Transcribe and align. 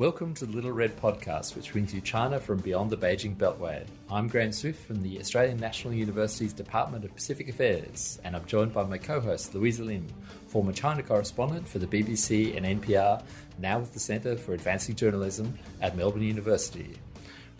Welcome 0.00 0.32
to 0.36 0.46
the 0.46 0.52
Little 0.52 0.72
Red 0.72 0.96
Podcast, 0.96 1.54
which 1.54 1.72
brings 1.72 1.92
you 1.92 2.00
China 2.00 2.40
from 2.40 2.60
beyond 2.60 2.88
the 2.88 2.96
Beijing 2.96 3.36
Beltway. 3.36 3.84
I'm 4.10 4.28
Graeme 4.28 4.50
Smith 4.50 4.82
from 4.86 5.02
the 5.02 5.20
Australian 5.20 5.58
National 5.58 5.92
University's 5.92 6.54
Department 6.54 7.04
of 7.04 7.14
Pacific 7.14 7.50
Affairs, 7.50 8.18
and 8.24 8.34
I'm 8.34 8.46
joined 8.46 8.72
by 8.72 8.84
my 8.84 8.96
co 8.96 9.20
host, 9.20 9.54
Louisa 9.54 9.84
Lim, 9.84 10.06
former 10.46 10.72
China 10.72 11.02
correspondent 11.02 11.68
for 11.68 11.80
the 11.80 11.86
BBC 11.86 12.56
and 12.56 12.64
NPR, 12.82 13.22
now 13.58 13.78
with 13.78 13.92
the 13.92 14.00
Centre 14.00 14.38
for 14.38 14.54
Advancing 14.54 14.94
Journalism 14.94 15.58
at 15.82 15.98
Melbourne 15.98 16.22
University. 16.22 16.96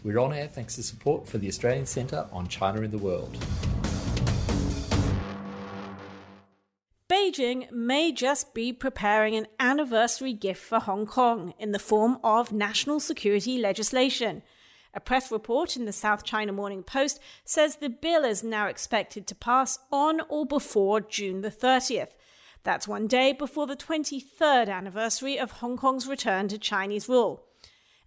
We're 0.02 0.18
on 0.18 0.32
air 0.32 0.46
thanks 0.46 0.76
to 0.76 0.82
support 0.82 1.28
for 1.28 1.36
the 1.36 1.48
Australian 1.48 1.84
Centre 1.84 2.26
on 2.32 2.48
China 2.48 2.80
in 2.80 2.90
the 2.90 2.96
World. 2.96 3.36
Beijing 7.10 7.68
may 7.72 8.12
just 8.12 8.54
be 8.54 8.72
preparing 8.72 9.34
an 9.34 9.48
anniversary 9.58 10.32
gift 10.32 10.62
for 10.62 10.78
Hong 10.78 11.06
Kong 11.06 11.54
in 11.58 11.72
the 11.72 11.80
form 11.80 12.18
of 12.22 12.52
national 12.52 13.00
security 13.00 13.58
legislation. 13.58 14.42
A 14.94 15.00
press 15.00 15.32
report 15.32 15.76
in 15.76 15.86
the 15.86 15.92
South 15.92 16.22
China 16.22 16.52
Morning 16.52 16.84
Post 16.84 17.18
says 17.44 17.76
the 17.76 17.88
bill 17.88 18.24
is 18.24 18.44
now 18.44 18.68
expected 18.68 19.26
to 19.26 19.34
pass 19.34 19.80
on 19.90 20.20
or 20.28 20.46
before 20.46 21.00
June 21.00 21.40
the 21.40 21.50
30th. 21.50 22.10
That's 22.62 22.86
one 22.86 23.08
day 23.08 23.32
before 23.32 23.66
the 23.66 23.74
23rd 23.74 24.68
anniversary 24.68 25.36
of 25.36 25.50
Hong 25.50 25.76
Kong's 25.76 26.06
return 26.06 26.46
to 26.46 26.58
Chinese 26.58 27.08
rule. 27.08 27.44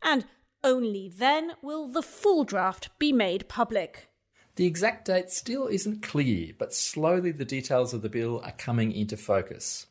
And 0.01 0.23
only 0.63 1.09
then 1.13 1.53
will 1.61 1.89
the 1.89 2.03
full 2.03 2.45
draft 2.45 2.87
be 2.99 3.11
made 3.11 3.49
public. 3.49 4.07
The 4.55 4.67
exact 4.67 5.05
date 5.05 5.31
still 5.31 5.65
isn't 5.65 6.03
clear, 6.03 6.53
but 6.55 6.75
slowly 6.75 7.31
the 7.31 7.43
details 7.43 7.91
of 7.91 8.03
the 8.03 8.09
bill 8.09 8.39
are 8.43 8.51
coming 8.51 8.91
into 8.91 9.17
focus. 9.17 9.87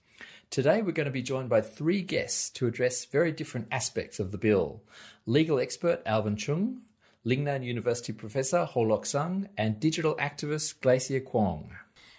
Today 0.50 0.82
we're 0.82 0.92
going 0.92 1.06
to 1.06 1.10
be 1.10 1.20
joined 1.20 1.48
by 1.48 1.62
three 1.62 2.00
guests 2.00 2.48
to 2.50 2.68
address 2.68 3.04
very 3.04 3.32
different 3.32 3.66
aspects 3.72 4.20
of 4.20 4.30
the 4.30 4.38
bill. 4.38 4.80
Legal 5.26 5.58
expert 5.58 6.00
Alvin 6.06 6.36
Cheung, 6.36 6.82
Lingnan 7.26 7.64
University 7.64 8.12
professor 8.12 8.64
Ho 8.66 8.82
Lok 8.82 9.04
Sang, 9.04 9.48
and 9.58 9.80
digital 9.80 10.14
activist 10.14 10.80
Glacier 10.80 11.18
Kwong. 11.18 11.72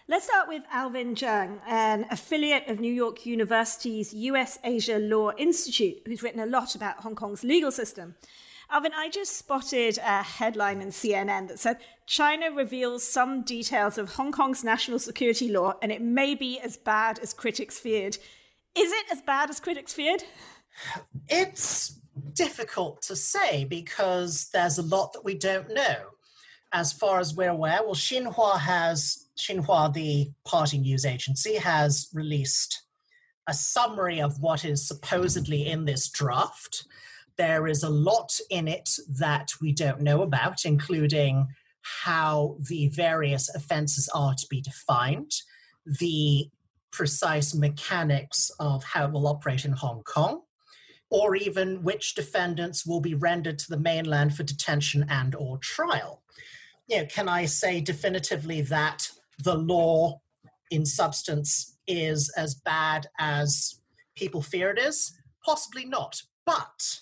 Let's 0.09 0.25
start 0.25 0.49
with 0.49 0.63
Alvin 0.69 1.15
Cheung, 1.15 1.61
an 1.65 2.05
affiliate 2.11 2.67
of 2.67 2.81
New 2.81 2.91
York 2.91 3.25
University's 3.25 4.13
US 4.13 4.59
Asia 4.65 4.99
Law 4.99 5.31
Institute, 5.37 6.01
who's 6.05 6.21
written 6.21 6.41
a 6.41 6.45
lot 6.45 6.75
about 6.75 6.97
Hong 7.03 7.15
Kong's 7.15 7.45
legal 7.45 7.71
system. 7.71 8.15
Alvin, 8.73 8.91
I 8.95 9.07
just 9.07 9.37
spotted 9.37 9.99
a 9.99 10.23
headline 10.23 10.81
in 10.81 10.87
CNN 10.87 11.47
that 11.47 11.59
said 11.59 11.77
China 12.07 12.51
reveals 12.51 13.07
some 13.07 13.43
details 13.43 13.99
of 13.99 14.15
Hong 14.15 14.31
Kong's 14.31 14.63
national 14.63 14.97
security 14.97 15.47
law 15.47 15.75
and 15.83 15.91
it 15.91 16.01
may 16.01 16.33
be 16.33 16.59
as 16.59 16.75
bad 16.75 17.19
as 17.19 17.35
critics 17.35 17.77
feared. 17.77 18.17
Is 18.75 18.91
it 18.91 19.05
as 19.11 19.21
bad 19.21 19.51
as 19.51 19.59
critics 19.59 19.93
feared? 19.93 20.23
It's 21.29 21.99
difficult 22.33 23.03
to 23.03 23.15
say 23.15 23.63
because 23.63 24.49
there's 24.51 24.79
a 24.79 24.83
lot 24.83 25.13
that 25.13 25.23
we 25.23 25.35
don't 25.35 25.71
know. 25.71 25.97
As 26.71 26.91
far 26.91 27.19
as 27.19 27.35
we're 27.35 27.51
aware, 27.51 27.83
well, 27.83 27.93
Xinhua 27.93 28.57
has, 28.57 29.27
Xinhua, 29.37 29.93
the 29.93 30.31
party 30.45 30.79
news 30.79 31.05
agency, 31.05 31.57
has 31.57 32.09
released 32.11 32.81
a 33.47 33.53
summary 33.53 34.19
of 34.19 34.39
what 34.39 34.65
is 34.65 34.87
supposedly 34.87 35.67
in 35.67 35.85
this 35.85 36.09
draft. 36.09 36.87
There 37.37 37.67
is 37.67 37.83
a 37.83 37.89
lot 37.89 38.37
in 38.49 38.67
it 38.67 38.89
that 39.09 39.49
we 39.61 39.71
don't 39.71 40.01
know 40.01 40.21
about, 40.21 40.65
including 40.65 41.47
how 42.03 42.57
the 42.59 42.87
various 42.89 43.53
offenses 43.53 44.09
are 44.13 44.35
to 44.35 44.47
be 44.49 44.61
defined, 44.61 45.31
the 45.85 46.49
precise 46.91 47.53
mechanics 47.55 48.51
of 48.59 48.83
how 48.83 49.05
it 49.05 49.11
will 49.11 49.27
operate 49.27 49.65
in 49.65 49.73
Hong 49.73 50.03
Kong, 50.03 50.41
or 51.09 51.35
even 51.35 51.83
which 51.83 52.15
defendants 52.15 52.85
will 52.85 53.01
be 53.01 53.15
rendered 53.15 53.59
to 53.59 53.69
the 53.69 53.79
mainland 53.79 54.35
for 54.35 54.43
detention 54.43 55.05
and 55.09 55.35
or 55.35 55.57
trial. 55.57 56.23
You 56.87 56.97
know, 56.97 57.05
can 57.05 57.27
I 57.27 57.45
say 57.45 57.81
definitively 57.81 58.61
that 58.61 59.09
the 59.43 59.55
law 59.55 60.21
in 60.69 60.85
substance 60.85 61.77
is 61.87 62.31
as 62.37 62.55
bad 62.55 63.07
as 63.19 63.79
people 64.15 64.41
fear 64.41 64.71
it 64.71 64.79
is? 64.79 65.11
Possibly 65.45 65.85
not. 65.85 66.21
But 66.45 66.99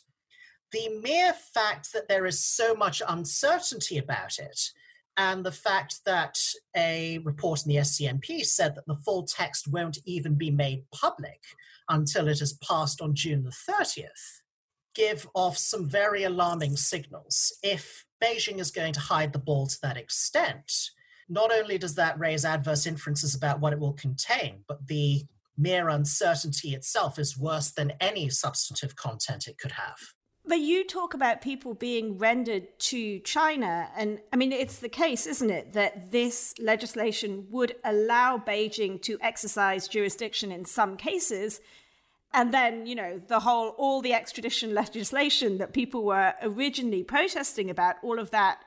the 0.71 0.89
mere 1.01 1.33
fact 1.33 1.93
that 1.93 2.07
there 2.07 2.25
is 2.25 2.43
so 2.43 2.73
much 2.73 3.01
uncertainty 3.07 3.97
about 3.97 4.37
it, 4.37 4.71
and 5.17 5.45
the 5.45 5.51
fact 5.51 5.99
that 6.05 6.39
a 6.75 7.19
report 7.19 7.65
in 7.65 7.69
the 7.69 7.81
SCMP 7.81 8.45
said 8.45 8.75
that 8.75 8.87
the 8.87 8.95
full 8.95 9.23
text 9.23 9.67
won't 9.67 9.97
even 10.05 10.35
be 10.35 10.49
made 10.49 10.85
public 10.91 11.41
until 11.89 12.27
it 12.27 12.41
is 12.41 12.53
passed 12.53 13.01
on 13.01 13.13
June 13.13 13.43
the 13.43 13.49
30th, 13.49 14.41
give 14.95 15.27
off 15.35 15.57
some 15.57 15.85
very 15.85 16.23
alarming 16.23 16.77
signals. 16.77 17.53
If 17.61 18.05
Beijing 18.23 18.59
is 18.59 18.71
going 18.71 18.93
to 18.93 18.99
hide 18.99 19.33
the 19.33 19.39
ball 19.39 19.67
to 19.67 19.77
that 19.81 19.97
extent, 19.97 20.71
not 21.27 21.51
only 21.53 21.77
does 21.77 21.95
that 21.95 22.19
raise 22.19 22.45
adverse 22.45 22.85
inferences 22.85 23.35
about 23.35 23.59
what 23.59 23.73
it 23.73 23.79
will 23.79 23.93
contain, 23.93 24.63
but 24.67 24.87
the 24.87 25.25
mere 25.57 25.89
uncertainty 25.89 26.73
itself 26.73 27.19
is 27.19 27.37
worse 27.37 27.71
than 27.71 27.93
any 27.99 28.29
substantive 28.29 28.95
content 28.95 29.47
it 29.47 29.57
could 29.57 29.73
have. 29.73 29.97
But 30.45 30.59
you 30.59 30.83
talk 30.83 31.13
about 31.13 31.41
people 31.41 31.75
being 31.75 32.17
rendered 32.17 32.67
to 32.79 33.19
China. 33.19 33.89
And 33.95 34.19
I 34.33 34.37
mean, 34.37 34.51
it's 34.51 34.79
the 34.79 34.89
case, 34.89 35.27
isn't 35.27 35.49
it, 35.49 35.73
that 35.73 36.11
this 36.11 36.55
legislation 36.59 37.47
would 37.51 37.75
allow 37.83 38.37
Beijing 38.37 39.01
to 39.03 39.17
exercise 39.21 39.87
jurisdiction 39.87 40.51
in 40.51 40.65
some 40.65 40.97
cases. 40.97 41.61
And 42.33 42.53
then, 42.53 42.87
you 42.87 42.95
know, 42.95 43.21
the 43.27 43.41
whole, 43.41 43.69
all 43.77 44.01
the 44.01 44.13
extradition 44.13 44.73
legislation 44.83 45.59
that 45.59 45.73
people 45.73 46.03
were 46.03 46.33
originally 46.41 47.03
protesting 47.03 47.69
about, 47.69 47.97
all 48.01 48.19
of 48.19 48.31
that 48.31 48.63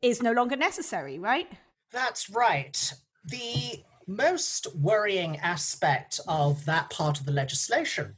is 0.00 0.22
no 0.22 0.32
longer 0.32 0.56
necessary, 0.56 1.18
right? 1.18 1.48
That's 1.92 2.30
right. 2.30 2.92
The 3.24 3.82
most 4.06 4.74
worrying 4.74 5.36
aspect 5.38 6.18
of 6.26 6.64
that 6.64 6.88
part 6.88 7.20
of 7.20 7.26
the 7.26 7.32
legislation 7.32 8.16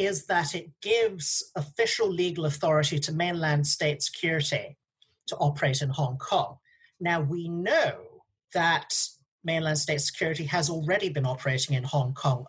is 0.00 0.24
that 0.24 0.54
it 0.54 0.70
gives 0.80 1.52
official 1.54 2.08
legal 2.08 2.46
authority 2.46 2.98
to 2.98 3.12
mainland 3.12 3.66
state 3.66 4.02
security 4.02 4.78
to 5.26 5.36
operate 5.36 5.82
in 5.82 5.90
Hong 5.90 6.16
Kong. 6.16 6.56
Now, 6.98 7.20
we 7.20 7.48
know 7.50 8.22
that 8.54 8.94
mainland 9.44 9.76
state 9.76 10.00
security 10.00 10.44
has 10.44 10.70
already 10.70 11.10
been 11.10 11.26
operating 11.26 11.76
in 11.76 11.84
Hong 11.84 12.14
Kong 12.14 12.46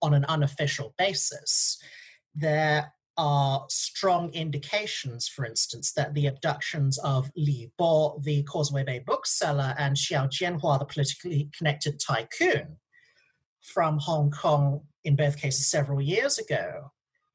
on 0.00 0.14
an 0.14 0.24
unofficial 0.26 0.94
basis. 0.96 1.76
There 2.36 2.92
are 3.16 3.64
strong 3.68 4.30
indications, 4.32 5.26
for 5.26 5.44
instance, 5.44 5.92
that 5.94 6.14
the 6.14 6.28
abductions 6.28 6.98
of 6.98 7.32
Li 7.36 7.72
Bo, 7.78 8.20
the 8.22 8.44
Causeway 8.44 8.84
Bay 8.84 9.00
bookseller, 9.04 9.74
and 9.76 9.96
Xiao 9.96 10.30
Jianhua, 10.30 10.78
the 10.78 10.84
politically 10.84 11.50
connected 11.58 11.98
tycoon, 11.98 12.76
from 13.60 13.98
Hong 13.98 14.30
Kong 14.30 14.82
in 15.04 15.16
both 15.16 15.36
cases 15.36 15.66
several 15.66 16.00
years 16.00 16.38
ago, 16.38 16.92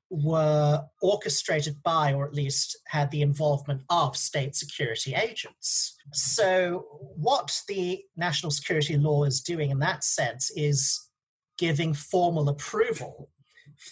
were 0.10 0.86
orchestrated 1.02 1.84
by, 1.84 2.14
or 2.14 2.26
at 2.26 2.34
least 2.34 2.78
had 2.88 3.12
the 3.12 3.22
involvement 3.22 3.82
of, 3.90 4.16
state 4.16 4.56
security 4.56 5.14
agents. 5.14 5.96
So, 6.14 6.86
what 7.16 7.62
the 7.68 8.04
national 8.16 8.52
security 8.52 8.96
law 8.98 9.24
is 9.24 9.42
doing 9.42 9.70
in 9.72 9.80
that 9.80 10.04
sense 10.04 10.50
is 10.56 11.10
giving 11.58 11.94
formal 11.94 12.50
approval 12.50 13.30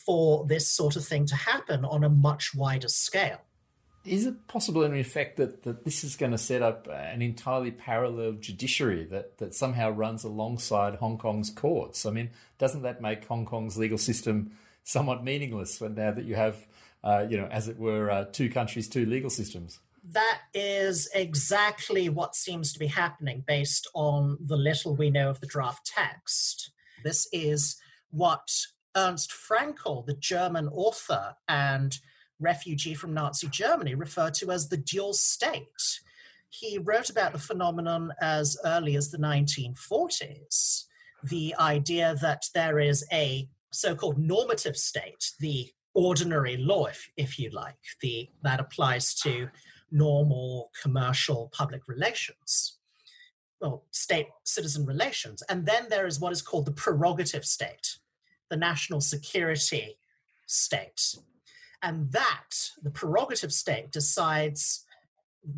for 0.05 0.45
this 0.47 0.69
sort 0.69 0.95
of 0.95 1.05
thing 1.05 1.25
to 1.25 1.35
happen 1.35 1.83
on 1.83 2.03
a 2.03 2.09
much 2.09 2.55
wider 2.55 2.87
scale. 2.87 3.44
Is 4.05 4.27
it 4.27 4.47
possible, 4.47 4.83
in 4.83 4.95
effect, 4.95 5.37
that, 5.37 5.63
that 5.63 5.83
this 5.83 6.03
is 6.03 6.15
going 6.15 6.31
to 6.31 6.37
set 6.37 6.61
up 6.61 6.87
an 6.91 7.21
entirely 7.21 7.71
parallel 7.71 8.33
judiciary 8.33 9.05
that, 9.05 9.39
that 9.39 9.55
somehow 9.55 9.89
runs 9.89 10.23
alongside 10.23 10.95
Hong 10.95 11.17
Kong's 11.17 11.49
courts? 11.49 12.05
I 12.05 12.11
mean, 12.11 12.29
doesn't 12.59 12.83
that 12.83 13.01
make 13.01 13.25
Hong 13.25 13.45
Kong's 13.45 13.77
legal 13.77 13.97
system 13.97 14.51
somewhat 14.83 15.23
meaningless 15.23 15.81
now 15.81 16.11
that 16.11 16.25
you 16.25 16.35
have, 16.35 16.67
uh, 17.03 17.25
you 17.27 17.37
know, 17.37 17.47
as 17.47 17.67
it 17.67 17.79
were, 17.79 18.11
uh, 18.11 18.25
two 18.25 18.49
countries, 18.49 18.87
two 18.87 19.05
legal 19.07 19.31
systems? 19.31 19.79
That 20.03 20.41
is 20.53 21.09
exactly 21.15 22.07
what 22.09 22.35
seems 22.35 22.71
to 22.73 22.79
be 22.79 22.87
happening 22.87 23.43
based 23.47 23.89
on 23.95 24.37
the 24.39 24.57
little 24.57 24.95
we 24.95 25.09
know 25.09 25.31
of 25.31 25.39
the 25.39 25.47
draft 25.47 25.85
text. 25.85 26.69
This 27.03 27.27
is 27.33 27.77
what 28.11 28.47
Ernst 28.95 29.31
Fraenkel, 29.31 30.05
the 30.05 30.13
German 30.13 30.67
author 30.67 31.35
and 31.47 31.97
refugee 32.39 32.93
from 32.93 33.13
Nazi 33.13 33.47
Germany 33.47 33.95
referred 33.95 34.33
to 34.35 34.51
as 34.51 34.69
the 34.69 34.77
dual 34.77 35.13
state. 35.13 35.99
He 36.49 36.77
wrote 36.77 37.09
about 37.09 37.33
the 37.33 37.39
phenomenon 37.39 38.13
as 38.21 38.57
early 38.63 38.95
as 38.95 39.11
the 39.11 39.17
1940s. 39.17 40.85
The 41.23 41.55
idea 41.59 42.15
that 42.21 42.43
there 42.53 42.79
is 42.79 43.05
a 43.11 43.49
so 43.71 43.95
called 43.95 44.17
normative 44.17 44.77
state, 44.77 45.31
the 45.39 45.71
ordinary 45.93 46.57
law, 46.57 46.85
if, 46.85 47.09
if 47.17 47.39
you 47.39 47.49
like, 47.49 47.75
the, 48.01 48.29
that 48.43 48.59
applies 48.59 49.13
to 49.15 49.49
normal 49.91 50.71
commercial 50.81 51.49
public 51.53 51.87
relations, 51.87 52.77
well, 53.59 53.85
state 53.91 54.27
citizen 54.43 54.85
relations. 54.85 55.41
And 55.49 55.65
then 55.65 55.87
there 55.89 56.05
is 56.05 56.19
what 56.19 56.33
is 56.33 56.41
called 56.41 56.65
the 56.65 56.71
prerogative 56.71 57.45
state, 57.45 57.97
the 58.49 58.57
national 58.57 59.01
security 59.01 59.97
state, 60.45 61.15
And 61.85 62.11
that, 62.13 62.71
the 62.81 62.89
prerogative 62.89 63.53
state, 63.53 63.91
decides 63.91 64.83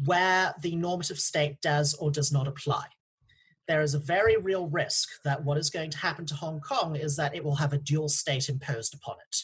where 0.03 0.53
the 0.61 0.75
normative 0.75 1.19
state 1.19 1.61
does 1.61 1.93
or 1.93 2.11
does 2.11 2.33
not 2.33 2.49
apply. 2.49 2.87
There 3.65 3.81
is 3.81 3.93
a 3.93 3.99
very 3.99 4.35
real 4.35 4.67
risk 4.67 5.07
that 5.23 5.45
what 5.45 5.57
is 5.57 5.69
going 5.69 5.89
to 5.91 5.97
happen 5.97 6.25
to 6.25 6.35
Hong 6.35 6.59
Kong 6.59 6.97
is 6.97 7.15
that 7.15 7.33
it 7.33 7.45
will 7.45 7.55
have 7.55 7.71
a 7.71 7.77
dual 7.77 8.09
state 8.09 8.49
imposed 8.49 8.93
upon 8.93 9.15
it. 9.25 9.43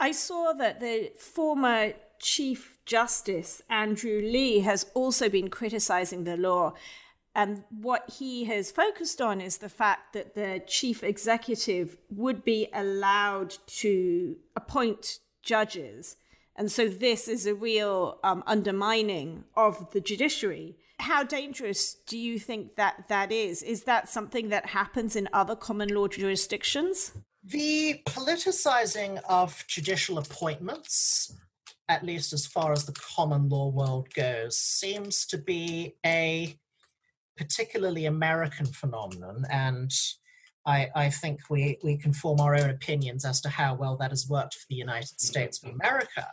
I 0.00 0.10
saw 0.10 0.52
that 0.54 0.80
the 0.80 1.12
former 1.16 1.92
Chief 2.20 2.78
Justice, 2.84 3.62
Andrew 3.70 4.20
Li 4.20 4.58
has 4.60 4.86
also 4.94 5.28
been 5.28 5.48
criticizing 5.48 6.24
the 6.24 6.36
law. 6.36 6.74
And 7.32 7.62
what 7.70 8.10
he 8.18 8.44
has 8.46 8.72
focused 8.72 9.20
on 9.20 9.40
is 9.40 9.58
the 9.58 9.68
fact 9.68 10.14
that 10.14 10.34
the 10.34 10.62
chief 10.66 11.04
executive 11.04 11.96
would 12.10 12.44
be 12.44 12.66
allowed 12.72 13.54
to 13.78 14.36
appoint 14.56 15.20
judges. 15.48 16.16
And 16.54 16.70
so 16.70 16.88
this 16.88 17.28
is 17.28 17.46
a 17.46 17.54
real 17.54 18.18
um, 18.22 18.42
undermining 18.46 19.44
of 19.56 19.90
the 19.92 20.00
judiciary. 20.00 20.76
How 20.98 21.22
dangerous 21.22 21.94
do 22.06 22.18
you 22.18 22.38
think 22.38 22.74
that 22.74 23.04
that 23.08 23.30
is? 23.32 23.62
Is 23.62 23.84
that 23.84 24.08
something 24.08 24.50
that 24.50 24.66
happens 24.66 25.16
in 25.16 25.28
other 25.32 25.56
common 25.56 25.88
law 25.88 26.08
jurisdictions? 26.08 27.12
The 27.44 28.02
politicizing 28.06 29.20
of 29.28 29.64
judicial 29.68 30.18
appointments, 30.18 31.32
at 31.88 32.04
least 32.04 32.32
as 32.32 32.44
far 32.46 32.72
as 32.72 32.84
the 32.84 32.98
common 33.16 33.48
law 33.48 33.68
world 33.68 34.12
goes, 34.12 34.58
seems 34.58 35.24
to 35.26 35.38
be 35.38 35.94
a 36.04 36.58
particularly 37.36 38.04
American 38.04 38.66
phenomenon. 38.66 39.46
And 39.48 39.92
I, 40.68 40.90
I, 40.94 41.10
think 41.10 41.40
we, 41.48 41.78
we 41.82 41.96
can 41.96 42.12
form 42.12 42.40
our 42.40 42.54
own 42.54 42.68
opinions 42.68 43.24
as 43.24 43.40
to 43.40 43.48
how 43.48 43.74
well 43.74 43.96
that 43.96 44.10
has 44.10 44.28
worked 44.28 44.54
for 44.54 44.66
the 44.68 44.76
United 44.76 45.18
States 45.18 45.62
of 45.62 45.70
America. 45.70 46.28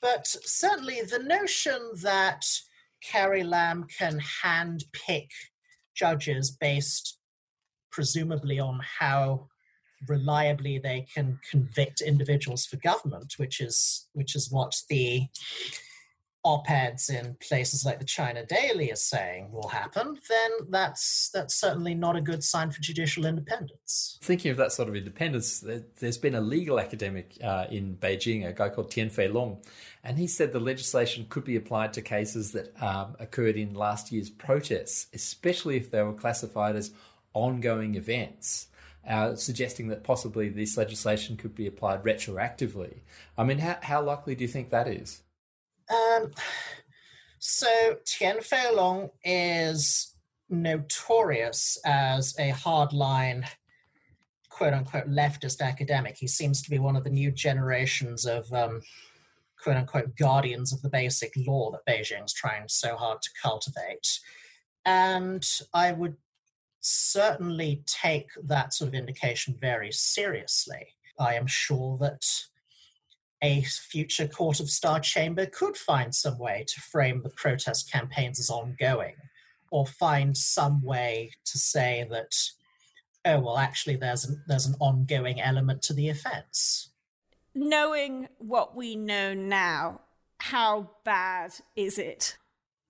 But 0.00 0.26
certainly 0.26 1.00
the 1.02 1.20
notion 1.20 1.78
that 2.02 2.44
Carrie 3.04 3.44
Lam 3.44 3.84
can 3.84 4.18
hand 4.42 4.84
pick 4.92 5.30
judges 5.94 6.50
based 6.50 7.18
presumably 7.92 8.58
on 8.58 8.80
how 8.98 9.46
reliably 10.08 10.78
they 10.78 11.06
can 11.14 11.38
convict 11.48 12.00
individuals 12.00 12.66
for 12.66 12.78
government, 12.78 13.34
which 13.36 13.60
is 13.60 14.08
which 14.12 14.34
is 14.34 14.50
what 14.50 14.74
the 14.90 15.28
op-eds 16.44 17.08
in 17.08 17.36
places 17.40 17.84
like 17.84 17.98
the 17.98 18.04
China 18.04 18.44
Daily 18.44 18.90
are 18.90 18.96
saying 18.96 19.52
will 19.52 19.68
happen, 19.68 20.18
then 20.28 20.50
that's 20.70 21.30
that's 21.32 21.54
certainly 21.54 21.94
not 21.94 22.16
a 22.16 22.20
good 22.20 22.42
sign 22.42 22.70
for 22.70 22.80
judicial 22.80 23.24
independence. 23.24 24.18
Thinking 24.22 24.50
of 24.50 24.56
that 24.56 24.72
sort 24.72 24.88
of 24.88 24.96
independence, 24.96 25.64
there's 25.98 26.18
been 26.18 26.34
a 26.34 26.40
legal 26.40 26.80
academic 26.80 27.36
uh, 27.42 27.66
in 27.70 27.96
Beijing, 27.96 28.46
a 28.46 28.52
guy 28.52 28.68
called 28.68 28.90
Tian 28.90 29.10
Feilong, 29.10 29.64
and 30.02 30.18
he 30.18 30.26
said 30.26 30.52
the 30.52 30.60
legislation 30.60 31.26
could 31.28 31.44
be 31.44 31.56
applied 31.56 31.92
to 31.92 32.02
cases 32.02 32.52
that 32.52 32.74
um, 32.82 33.16
occurred 33.20 33.56
in 33.56 33.74
last 33.74 34.10
year's 34.10 34.30
protests, 34.30 35.06
especially 35.14 35.76
if 35.76 35.90
they 35.90 36.02
were 36.02 36.12
classified 36.12 36.76
as 36.76 36.92
ongoing 37.34 37.94
events 37.94 38.66
uh, 39.08 39.34
suggesting 39.34 39.88
that 39.88 40.04
possibly 40.04 40.48
this 40.48 40.76
legislation 40.76 41.36
could 41.36 41.54
be 41.54 41.66
applied 41.66 42.02
retroactively. 42.04 43.00
I 43.36 43.44
mean, 43.44 43.58
how, 43.58 43.78
how 43.82 44.02
likely 44.02 44.34
do 44.34 44.42
you 44.42 44.48
think 44.48 44.70
that 44.70 44.88
is? 44.88 45.22
Um, 45.92 46.30
so 47.38 47.96
Tian 48.06 48.38
Feilong 48.38 49.10
is 49.24 50.14
notorious 50.48 51.78
as 51.84 52.34
a 52.38 52.52
hardline, 52.52 53.44
quote 54.48 54.74
unquote, 54.74 55.08
leftist 55.08 55.60
academic. 55.60 56.16
He 56.16 56.28
seems 56.28 56.62
to 56.62 56.70
be 56.70 56.78
one 56.78 56.96
of 56.96 57.04
the 57.04 57.10
new 57.10 57.30
generations 57.30 58.26
of 58.26 58.52
um, 58.52 58.82
quote 59.62 59.76
unquote 59.76 60.16
guardians 60.16 60.72
of 60.72 60.82
the 60.82 60.88
basic 60.88 61.32
law 61.36 61.70
that 61.72 61.86
Beijing's 61.86 62.32
trying 62.32 62.64
so 62.68 62.96
hard 62.96 63.22
to 63.22 63.30
cultivate. 63.40 64.20
And 64.84 65.44
I 65.72 65.92
would 65.92 66.16
certainly 66.80 67.82
take 67.86 68.30
that 68.42 68.74
sort 68.74 68.88
of 68.88 68.94
indication 68.94 69.56
very 69.60 69.92
seriously. 69.92 70.88
I 71.18 71.34
am 71.34 71.46
sure 71.46 71.96
that 71.98 72.24
a 73.42 73.62
future 73.62 74.28
Court 74.28 74.60
of 74.60 74.70
Star 74.70 75.00
Chamber 75.00 75.46
could 75.46 75.76
find 75.76 76.14
some 76.14 76.38
way 76.38 76.64
to 76.68 76.80
frame 76.80 77.22
the 77.22 77.30
protest 77.30 77.90
campaigns 77.90 78.38
as 78.38 78.50
ongoing, 78.50 79.16
or 79.70 79.86
find 79.86 80.36
some 80.36 80.82
way 80.82 81.32
to 81.44 81.58
say 81.58 82.06
that, 82.10 82.32
oh, 83.24 83.40
well, 83.40 83.58
actually, 83.58 83.96
there's 83.96 84.24
an, 84.24 84.42
there's 84.46 84.66
an 84.66 84.76
ongoing 84.80 85.40
element 85.40 85.82
to 85.82 85.92
the 85.92 86.08
offense. 86.08 86.90
Knowing 87.54 88.28
what 88.38 88.76
we 88.76 88.96
know 88.96 89.34
now, 89.34 90.00
how 90.38 90.90
bad 91.04 91.52
is 91.76 91.98
it? 91.98 92.36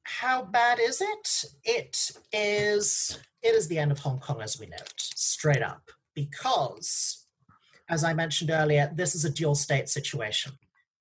How 0.04 0.42
bad 0.42 0.78
is 0.80 1.00
it? 1.00 1.44
It 1.64 2.10
is 2.32 3.18
it 3.42 3.54
is 3.54 3.68
the 3.68 3.78
end 3.78 3.90
of 3.90 3.98
Hong 3.98 4.20
Kong 4.20 4.40
as 4.40 4.58
we 4.58 4.66
know 4.66 4.76
it, 4.76 4.92
straight 4.96 5.62
up, 5.62 5.90
because, 6.14 7.21
as 7.88 8.04
I 8.04 8.14
mentioned 8.14 8.50
earlier, 8.50 8.90
this 8.94 9.14
is 9.14 9.24
a 9.24 9.30
dual 9.30 9.54
state 9.54 9.88
situation. 9.88 10.52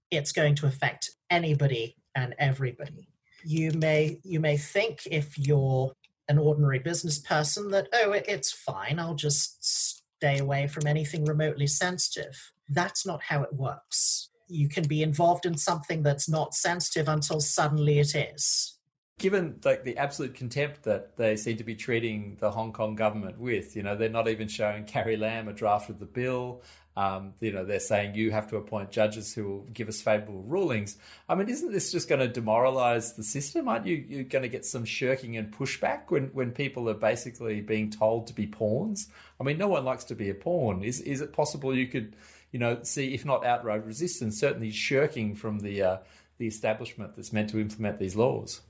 It's 0.10 0.32
going 0.32 0.56
to 0.56 0.68
affect 0.68 1.12
anybody 1.30 1.96
and 2.16 2.36
everybody. 2.38 3.08
You 3.44 3.72
may 3.72 4.20
you 4.24 4.40
may 4.40 4.58
think 4.58 5.08
if 5.10 5.38
you're 5.38 5.94
an 6.28 6.38
ordinary 6.38 6.80
business 6.80 7.18
person 7.18 7.72
that 7.72 7.88
oh 7.94 8.12
it's 8.12 8.52
fine, 8.52 9.00
I'll 9.00 9.16
just 9.16 9.64
stay 9.64 10.38
away 10.38 10.68
from 10.68 10.86
anything 10.86 11.26
remotely 11.26 11.68
sensitive. 11.68 12.52
That's 12.70 13.06
not 13.06 13.24
how 13.24 13.42
it 13.44 13.54
works. 13.54 14.30
You 14.48 14.68
can 14.70 14.88
be 14.88 15.02
involved 15.02 15.46
in 15.46 15.58
something 15.58 16.04
that's 16.04 16.30
not 16.30 16.54
sensitive 16.54 17.08
until 17.08 17.40
suddenly 17.40 18.00
it 18.00 18.14
is 18.16 18.78
given 19.22 19.60
like 19.64 19.84
the 19.84 19.98
absolute 19.98 20.34
contempt 20.34 20.82
that 20.84 21.16
they 21.16 21.36
seem 21.36 21.56
to 21.58 21.64
be 21.64 21.76
treating 21.76 22.38
the 22.40 22.50
Hong 22.50 22.74
Kong 22.74 22.96
government 22.96 23.38
with, 23.38 23.76
you 23.76 23.84
know, 23.84 23.96
they're 23.96 24.10
not 24.10 24.28
even 24.28 24.48
showing 24.48 24.84
Carrie 24.86 25.16
Lam 25.16 25.48
a 25.48 25.54
draft 25.54 25.92
of 25.92 26.00
the 26.00 26.08
bill. 26.08 26.64
Um, 26.98 27.36
you 27.40 27.54
know, 27.54 27.64
they're 27.64 27.80
saying 27.80 28.16
you 28.16 28.32
have 28.32 28.50
to 28.50 28.58
appoint 28.58 28.90
judges 28.90 29.36
who 29.36 29.48
will 29.48 29.62
give 29.72 29.88
us 29.88 30.02
favourable 30.02 30.42
rulings. 30.42 30.98
I 31.30 31.36
mean, 31.36 31.50
isn't 31.50 31.72
this 31.72 31.92
just 31.92 32.10
going 32.10 32.20
to 32.20 32.42
demoralise 32.42 33.16
the 33.16 33.24
system? 33.24 33.68
Aren't 33.68 33.86
you 33.86 33.96
you're 33.96 34.24
going 34.24 34.42
to 34.42 34.50
get 34.50 34.66
some 34.66 34.86
shirking 34.86 35.38
and 35.38 35.56
pushback 35.56 36.10
when 36.10 36.30
when 36.34 36.52
people 36.52 36.90
are 36.90 36.96
basically 36.96 37.62
being 37.62 37.92
told 37.92 38.26
to 38.28 38.34
be 38.34 38.48
pawns? 38.48 39.08
I 39.40 39.44
mean, 39.44 39.60
no 39.60 39.68
one 39.68 39.86
likes 39.86 40.04
to 40.06 40.16
be 40.16 40.32
a 40.32 40.34
pawn. 40.34 40.84
Is 40.84 41.00
is 41.00 41.22
it 41.22 41.32
possible 41.32 41.78
you 41.78 41.88
could, 41.88 42.16
you 42.52 42.58
know, 42.58 42.82
see 42.82 43.14
if 43.14 43.24
not 43.24 43.46
outright 43.46 43.86
resistance, 43.86 44.40
certainly 44.40 44.72
shirking 44.72 45.36
from 45.36 45.60
the 45.60 45.84
uh, 45.84 45.98
the 46.40 46.48
establishment 46.48 47.16
that's 47.16 47.32
meant 47.32 47.52
to 47.52 47.60
implement 47.60 48.00
these 48.00 48.16
laws? 48.16 48.62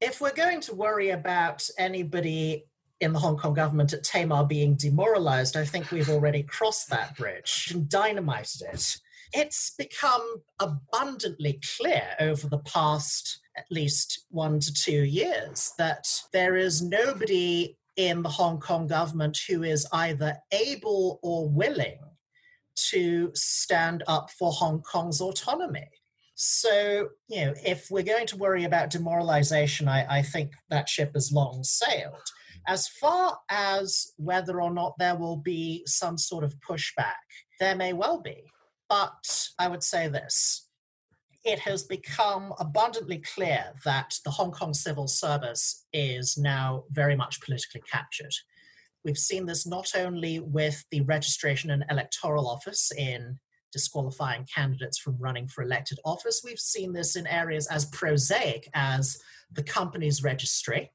If 0.00 0.20
we're 0.20 0.32
going 0.32 0.60
to 0.62 0.74
worry 0.74 1.10
about 1.10 1.68
anybody 1.78 2.64
in 3.00 3.12
the 3.12 3.18
Hong 3.18 3.36
Kong 3.36 3.54
government 3.54 3.92
at 3.92 4.04
Tamar 4.04 4.44
being 4.44 4.74
demoralized, 4.74 5.56
I 5.56 5.64
think 5.64 5.90
we've 5.90 6.10
already 6.10 6.42
crossed 6.42 6.90
that 6.90 7.16
bridge 7.16 7.70
and 7.72 7.88
dynamited 7.88 8.62
it. 8.72 8.96
It's 9.32 9.74
become 9.76 10.42
abundantly 10.60 11.60
clear 11.76 12.02
over 12.20 12.48
the 12.48 12.58
past 12.58 13.40
at 13.56 13.66
least 13.70 14.26
one 14.30 14.60
to 14.60 14.72
two 14.72 15.02
years 15.04 15.72
that 15.78 16.06
there 16.32 16.56
is 16.56 16.82
nobody 16.82 17.76
in 17.96 18.22
the 18.22 18.28
Hong 18.28 18.60
Kong 18.60 18.86
government 18.86 19.38
who 19.48 19.62
is 19.62 19.86
either 19.92 20.36
able 20.52 21.18
or 21.22 21.48
willing 21.48 21.98
to 22.76 23.30
stand 23.34 24.02
up 24.06 24.30
for 24.30 24.52
Hong 24.52 24.82
Kong's 24.82 25.20
autonomy. 25.20 25.88
So, 26.36 27.08
you 27.28 27.46
know, 27.46 27.54
if 27.64 27.90
we're 27.90 28.02
going 28.02 28.26
to 28.26 28.36
worry 28.36 28.64
about 28.64 28.90
demoralization, 28.90 29.88
I, 29.88 30.18
I 30.18 30.22
think 30.22 30.52
that 30.68 30.88
ship 30.88 31.12
has 31.14 31.32
long 31.32 31.64
sailed. 31.64 32.22
As 32.68 32.88
far 32.88 33.38
as 33.48 34.12
whether 34.18 34.60
or 34.60 34.70
not 34.70 34.98
there 34.98 35.16
will 35.16 35.38
be 35.38 35.82
some 35.86 36.18
sort 36.18 36.44
of 36.44 36.54
pushback, 36.60 37.14
there 37.58 37.74
may 37.74 37.94
well 37.94 38.20
be. 38.20 38.44
But 38.88 39.48
I 39.58 39.68
would 39.68 39.82
say 39.82 40.08
this 40.08 40.68
it 41.42 41.60
has 41.60 41.84
become 41.84 42.52
abundantly 42.58 43.18
clear 43.18 43.72
that 43.84 44.18
the 44.24 44.32
Hong 44.32 44.50
Kong 44.50 44.74
civil 44.74 45.06
service 45.06 45.86
is 45.92 46.36
now 46.36 46.84
very 46.90 47.16
much 47.16 47.40
politically 47.40 47.82
captured. 47.90 48.34
We've 49.04 49.16
seen 49.16 49.46
this 49.46 49.64
not 49.64 49.92
only 49.96 50.40
with 50.40 50.84
the 50.90 51.02
registration 51.02 51.70
and 51.70 51.84
electoral 51.88 52.48
office 52.48 52.90
in 52.90 53.38
disqualifying 53.76 54.46
candidates 54.46 54.96
from 54.96 55.18
running 55.18 55.46
for 55.46 55.62
elected 55.62 55.98
office. 56.02 56.40
We've 56.42 56.58
seen 56.58 56.94
this 56.94 57.14
in 57.14 57.26
areas 57.26 57.66
as 57.66 57.84
prosaic 57.84 58.70
as 58.72 59.18
the 59.52 59.62
company's 59.62 60.22
registry 60.22 60.92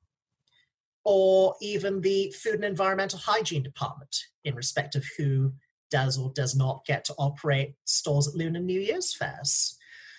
or 1.06 1.54
even 1.62 2.02
the 2.02 2.34
food 2.42 2.56
and 2.56 2.66
environmental 2.66 3.20
hygiene 3.20 3.62
department 3.62 4.16
in 4.44 4.56
respect 4.56 4.96
of 4.96 5.06
who 5.16 5.54
does 5.92 6.18
or 6.18 6.32
does 6.34 6.56
not 6.56 6.84
get 6.88 7.06
to 7.06 7.14
operate 7.20 7.76
stores 7.86 8.28
at 8.28 8.34
Lunar 8.34 8.60
New 8.60 8.80
Year's 8.80 9.14
fairs. 9.14 9.78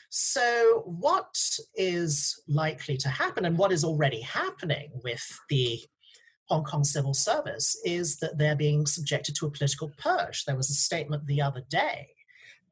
So, 0.09 0.83
what 0.85 1.35
is 1.75 2.41
likely 2.47 2.97
to 2.99 3.09
happen 3.09 3.45
and 3.45 3.59
what 3.59 3.73
is 3.73 3.83
already 3.83 4.21
happening 4.21 4.91
with 5.03 5.27
the 5.49 5.81
Hong 6.49 6.65
Kong 6.65 6.85
civil 6.85 7.15
service 7.15 7.77
is 7.85 8.19
that 8.19 8.39
they're 8.39 8.55
being 8.55 8.87
subjected 8.87 9.35
to 9.37 9.47
a 9.47 9.51
political 9.51 9.91
purge. 9.97 10.45
There 10.45 10.57
was 10.57 10.71
a 10.71 10.75
statement 10.75 11.27
the 11.27 11.41
other 11.41 11.63
day 11.69 12.09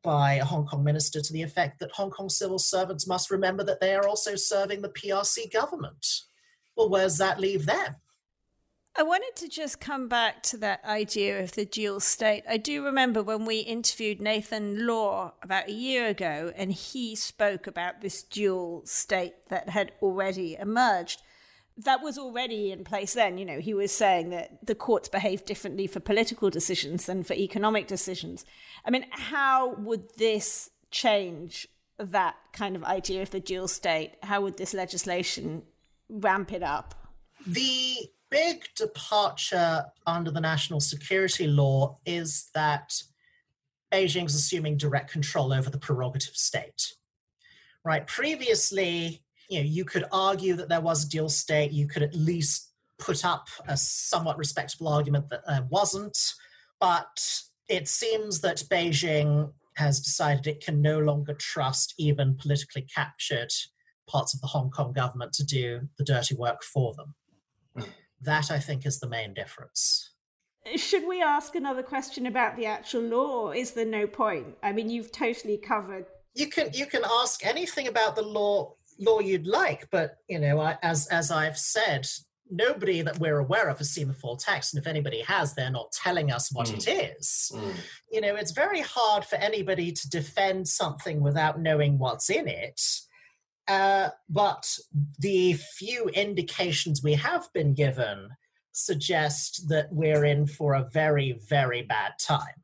by 0.02 0.34
a 0.34 0.44
Hong 0.44 0.66
Kong 0.66 0.82
minister 0.82 1.20
to 1.20 1.32
the 1.32 1.42
effect 1.42 1.80
that 1.80 1.92
Hong 1.92 2.10
Kong 2.10 2.28
civil 2.28 2.58
servants 2.58 3.06
must 3.06 3.30
remember 3.30 3.64
that 3.64 3.80
they 3.80 3.94
are 3.94 4.08
also 4.08 4.36
serving 4.36 4.82
the 4.82 4.88
PRC 4.88 5.52
government. 5.52 6.06
Well, 6.76 6.88
where 6.88 7.04
does 7.04 7.18
that 7.18 7.40
leave 7.40 7.66
them? 7.66 7.96
I 8.96 9.04
wanted 9.04 9.36
to 9.36 9.48
just 9.48 9.80
come 9.80 10.08
back 10.08 10.42
to 10.44 10.56
that 10.58 10.84
idea 10.84 11.42
of 11.42 11.52
the 11.52 11.64
dual 11.64 12.00
state. 12.00 12.42
I 12.48 12.56
do 12.56 12.84
remember 12.84 13.22
when 13.22 13.44
we 13.44 13.60
interviewed 13.60 14.20
Nathan 14.20 14.86
Law 14.86 15.34
about 15.42 15.68
a 15.68 15.72
year 15.72 16.08
ago, 16.08 16.52
and 16.56 16.72
he 16.72 17.14
spoke 17.14 17.66
about 17.68 18.00
this 18.00 18.22
dual 18.22 18.82
state 18.84 19.34
that 19.48 19.68
had 19.68 19.92
already 20.02 20.56
emerged. 20.56 21.22
That 21.84 22.02
was 22.02 22.18
already 22.18 22.72
in 22.72 22.84
place 22.84 23.14
then. 23.14 23.38
You 23.38 23.44
know, 23.44 23.60
he 23.60 23.74
was 23.74 23.92
saying 23.92 24.30
that 24.30 24.66
the 24.66 24.74
courts 24.74 25.08
behave 25.08 25.44
differently 25.44 25.86
for 25.86 26.00
political 26.00 26.50
decisions 26.50 27.06
than 27.06 27.24
for 27.24 27.34
economic 27.34 27.86
decisions. 27.86 28.44
I 28.84 28.90
mean, 28.90 29.06
how 29.10 29.74
would 29.74 30.16
this 30.16 30.70
change 30.90 31.66
that 31.98 32.36
kind 32.52 32.76
of 32.76 32.84
idea 32.84 33.22
of 33.22 33.30
the 33.30 33.40
dual 33.40 33.68
state? 33.68 34.12
How 34.22 34.40
would 34.40 34.56
this 34.56 34.74
legislation 34.74 35.62
ramp 36.08 36.52
it 36.52 36.62
up? 36.62 36.94
The 37.46 38.10
big 38.30 38.64
departure 38.74 39.86
under 40.06 40.30
the 40.30 40.40
national 40.40 40.80
security 40.80 41.46
law 41.46 41.98
is 42.04 42.50
that 42.54 43.02
Beijing's 43.92 44.34
assuming 44.34 44.76
direct 44.76 45.10
control 45.10 45.52
over 45.52 45.70
the 45.70 45.78
prerogative 45.78 46.36
state. 46.36 46.94
Right? 47.84 48.06
Previously, 48.06 49.22
you 49.50 49.58
know, 49.58 49.66
you 49.66 49.84
could 49.84 50.04
argue 50.12 50.54
that 50.54 50.68
there 50.68 50.80
was 50.80 51.04
a 51.04 51.08
dual 51.08 51.28
state. 51.28 51.72
You 51.72 51.88
could 51.88 52.04
at 52.04 52.14
least 52.14 52.72
put 52.98 53.24
up 53.24 53.48
a 53.66 53.76
somewhat 53.76 54.38
respectable 54.38 54.88
argument 54.88 55.28
that 55.28 55.46
there 55.46 55.66
wasn't. 55.68 56.16
But 56.78 57.20
it 57.68 57.88
seems 57.88 58.40
that 58.40 58.62
Beijing 58.70 59.52
has 59.76 60.00
decided 60.00 60.46
it 60.46 60.64
can 60.64 60.80
no 60.80 61.00
longer 61.00 61.34
trust 61.34 61.94
even 61.98 62.36
politically 62.36 62.86
captured 62.94 63.50
parts 64.08 64.34
of 64.34 64.40
the 64.40 64.46
Hong 64.46 64.70
Kong 64.70 64.92
government 64.92 65.32
to 65.34 65.44
do 65.44 65.88
the 65.98 66.04
dirty 66.04 66.34
work 66.36 66.62
for 66.62 66.94
them. 66.94 67.14
Hmm. 67.76 67.90
That, 68.22 68.50
I 68.50 68.60
think, 68.60 68.86
is 68.86 69.00
the 69.00 69.08
main 69.08 69.34
difference. 69.34 70.10
Should 70.76 71.08
we 71.08 71.22
ask 71.22 71.54
another 71.54 71.82
question 71.82 72.26
about 72.26 72.56
the 72.56 72.66
actual 72.66 73.02
law, 73.02 73.48
or 73.48 73.54
is 73.54 73.72
there 73.72 73.86
no 73.86 74.06
point? 74.06 74.58
I 74.62 74.72
mean, 74.72 74.90
you've 74.90 75.10
totally 75.10 75.56
covered. 75.56 76.06
You 76.34 76.48
can 76.48 76.70
you 76.72 76.86
can 76.86 77.02
ask 77.22 77.44
anything 77.44 77.88
about 77.88 78.14
the 78.14 78.22
law 78.22 78.76
law 79.00 79.20
you'd 79.20 79.46
like, 79.46 79.88
but 79.90 80.16
you 80.28 80.38
know, 80.38 80.60
I, 80.60 80.78
as 80.82 81.06
as 81.08 81.30
I've 81.30 81.58
said, 81.58 82.06
nobody 82.50 83.02
that 83.02 83.18
we're 83.18 83.38
aware 83.38 83.68
of 83.68 83.78
has 83.78 83.90
seen 83.90 84.08
the 84.08 84.14
full 84.14 84.36
text, 84.36 84.74
and 84.74 84.80
if 84.80 84.86
anybody 84.86 85.20
has, 85.22 85.54
they're 85.54 85.70
not 85.70 85.92
telling 85.92 86.30
us 86.30 86.52
what 86.52 86.68
mm. 86.68 86.74
it 86.74 87.16
is. 87.18 87.50
Mm. 87.54 87.74
You 88.12 88.20
know, 88.20 88.36
it's 88.36 88.52
very 88.52 88.80
hard 88.80 89.24
for 89.24 89.36
anybody 89.36 89.92
to 89.92 90.10
defend 90.10 90.68
something 90.68 91.20
without 91.20 91.60
knowing 91.60 91.98
what's 91.98 92.30
in 92.30 92.48
it. 92.48 92.80
Uh, 93.68 94.08
but 94.28 94.76
the 95.18 95.52
few 95.52 96.08
indications 96.08 97.02
we 97.02 97.14
have 97.14 97.48
been 97.52 97.72
given 97.72 98.30
suggest 98.72 99.68
that 99.68 99.92
we're 99.92 100.24
in 100.24 100.46
for 100.46 100.74
a 100.74 100.88
very, 100.92 101.38
very 101.48 101.82
bad 101.82 102.12
time. 102.20 102.62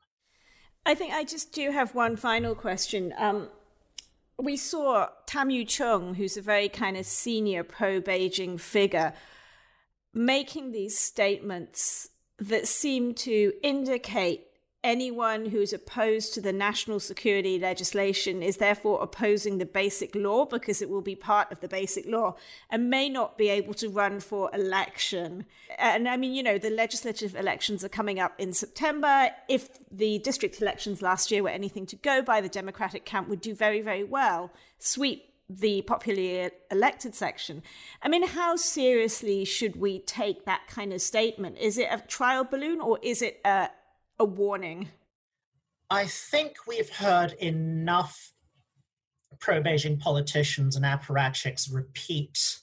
I 0.85 0.95
think 0.95 1.12
I 1.12 1.25
just 1.25 1.52
do 1.52 1.71
have 1.71 1.95
one 1.95 2.16
final 2.16 2.55
question. 2.55 3.12
Um, 3.19 3.49
we 4.38 4.57
saw 4.57 5.09
Tam 5.26 5.49
Yiu 5.49 5.66
Chung, 5.66 6.14
who's 6.14 6.37
a 6.37 6.43
very 6.43 6.69
kind 6.69 6.97
of 6.97 7.07
senior 7.07 7.64
pro 7.64 8.00
Beijing 8.00 8.61
figure, 8.61 9.14
making 10.12 10.73
these 10.73 10.99
statements 10.99 12.11
that 12.38 12.69
seem 12.69 13.14
to 13.14 13.52
indicate 13.62 14.46
anyone 14.87 15.47
who's 15.47 15.73
opposed 15.73 16.33
to 16.33 16.40
the 16.40 16.52
national 16.52 17.00
security 17.00 17.59
legislation 17.59 18.40
is 18.40 18.59
therefore 18.59 19.02
opposing 19.02 19.59
the 19.59 19.66
basic 19.66 20.14
law 20.14 20.45
because 20.45 20.81
it 20.81 20.88
will 20.88 21.02
be 21.02 21.16
part 21.16 21.50
of 21.50 21.59
the 21.59 21.66
basic 21.66 22.07
law 22.07 22.37
and 22.71 22.88
may 22.88 23.09
not 23.09 23.37
be 23.37 23.49
able 23.49 23.75
to 23.75 23.88
run 23.88 24.21
for 24.21 24.49
election. 24.55 25.45
And 25.76 26.09
I 26.09 26.16
mean, 26.16 26.35
you 26.35 26.43
know, 26.43 26.57
the 26.57 26.71
legislative 26.71 27.35
elections 27.35 27.83
are 27.83 27.88
coming 27.88 28.21
up 28.21 28.35
in 28.38 28.52
September. 28.52 29.31
If 29.49 29.71
the 29.90 30.21
district 30.21 30.62
elections 30.62 31.02
last 31.02 31.33
year 31.33 31.43
were 31.43 31.49
anything 31.49 31.85
to 31.87 31.97
go 31.97 32.23
by, 32.23 32.40
the 32.40 32.49
Democratic 32.49 33.05
camp 33.05 33.28
would 33.28 33.40
do 33.40 33.57
very, 33.57 33.81
very 33.81 34.05
well, 34.05 34.52
sweep 34.78 35.33
the 35.50 35.83
popularly 35.83 36.50
elected 36.71 37.14
section. 37.14 37.62
I 38.02 38.09
mean, 38.09 38.26
how 38.26 38.55
seriously 38.55 39.45
should 39.45 39.76
we 39.76 39.99
take 40.00 40.45
that 40.45 40.69
kind 40.69 40.93
of 40.93 41.00
statement? 41.00 41.59
Is 41.59 41.76
it 41.76 41.88
a 41.90 42.00
trial 42.07 42.45
balloon 42.45 42.81
or 42.81 43.00
is 43.02 43.21
it 43.21 43.40
a 43.45 43.69
a 44.19 44.25
warning? 44.25 44.89
I 45.91 46.07
think 46.07 46.57
we've 46.67 46.91
heard 46.91 47.33
enough 47.35 48.33
pro 49.39 49.63
Beijing 49.63 50.01
politicians 50.01 50.77
and 50.77 50.85
apparatchiks 50.85 51.73
repeat 51.73 52.59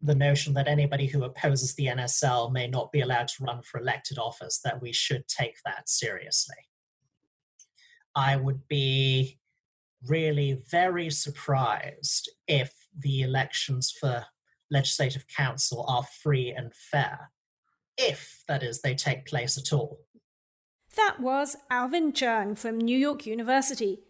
the 0.00 0.14
notion 0.14 0.54
that 0.54 0.68
anybody 0.68 1.06
who 1.06 1.24
opposes 1.24 1.74
the 1.74 1.86
NSL 1.86 2.52
may 2.52 2.66
not 2.66 2.92
be 2.92 3.00
allowed 3.00 3.28
to 3.28 3.44
run 3.44 3.62
for 3.62 3.78
elected 3.78 4.18
office, 4.18 4.60
that 4.62 4.82
we 4.82 4.92
should 4.92 5.26
take 5.28 5.56
that 5.64 5.88
seriously. 5.88 6.56
I 8.14 8.36
would 8.36 8.68
be 8.68 9.38
really 10.06 10.58
very 10.70 11.10
surprised 11.10 12.30
if 12.46 12.74
the 12.96 13.22
elections 13.22 13.90
for 13.90 14.26
legislative 14.70 15.26
council 15.26 15.84
are 15.88 16.04
free 16.22 16.50
and 16.50 16.74
fair, 16.74 17.30
if, 17.96 18.42
that 18.46 18.62
is, 18.62 18.82
they 18.82 18.94
take 18.94 19.24
place 19.26 19.56
at 19.56 19.72
all. 19.72 20.03
That 20.96 21.16
was 21.18 21.56
Alvin 21.70 22.12
Cheung 22.12 22.56
from 22.56 22.78
New 22.78 22.96
York 22.96 23.26
University. 23.26 24.04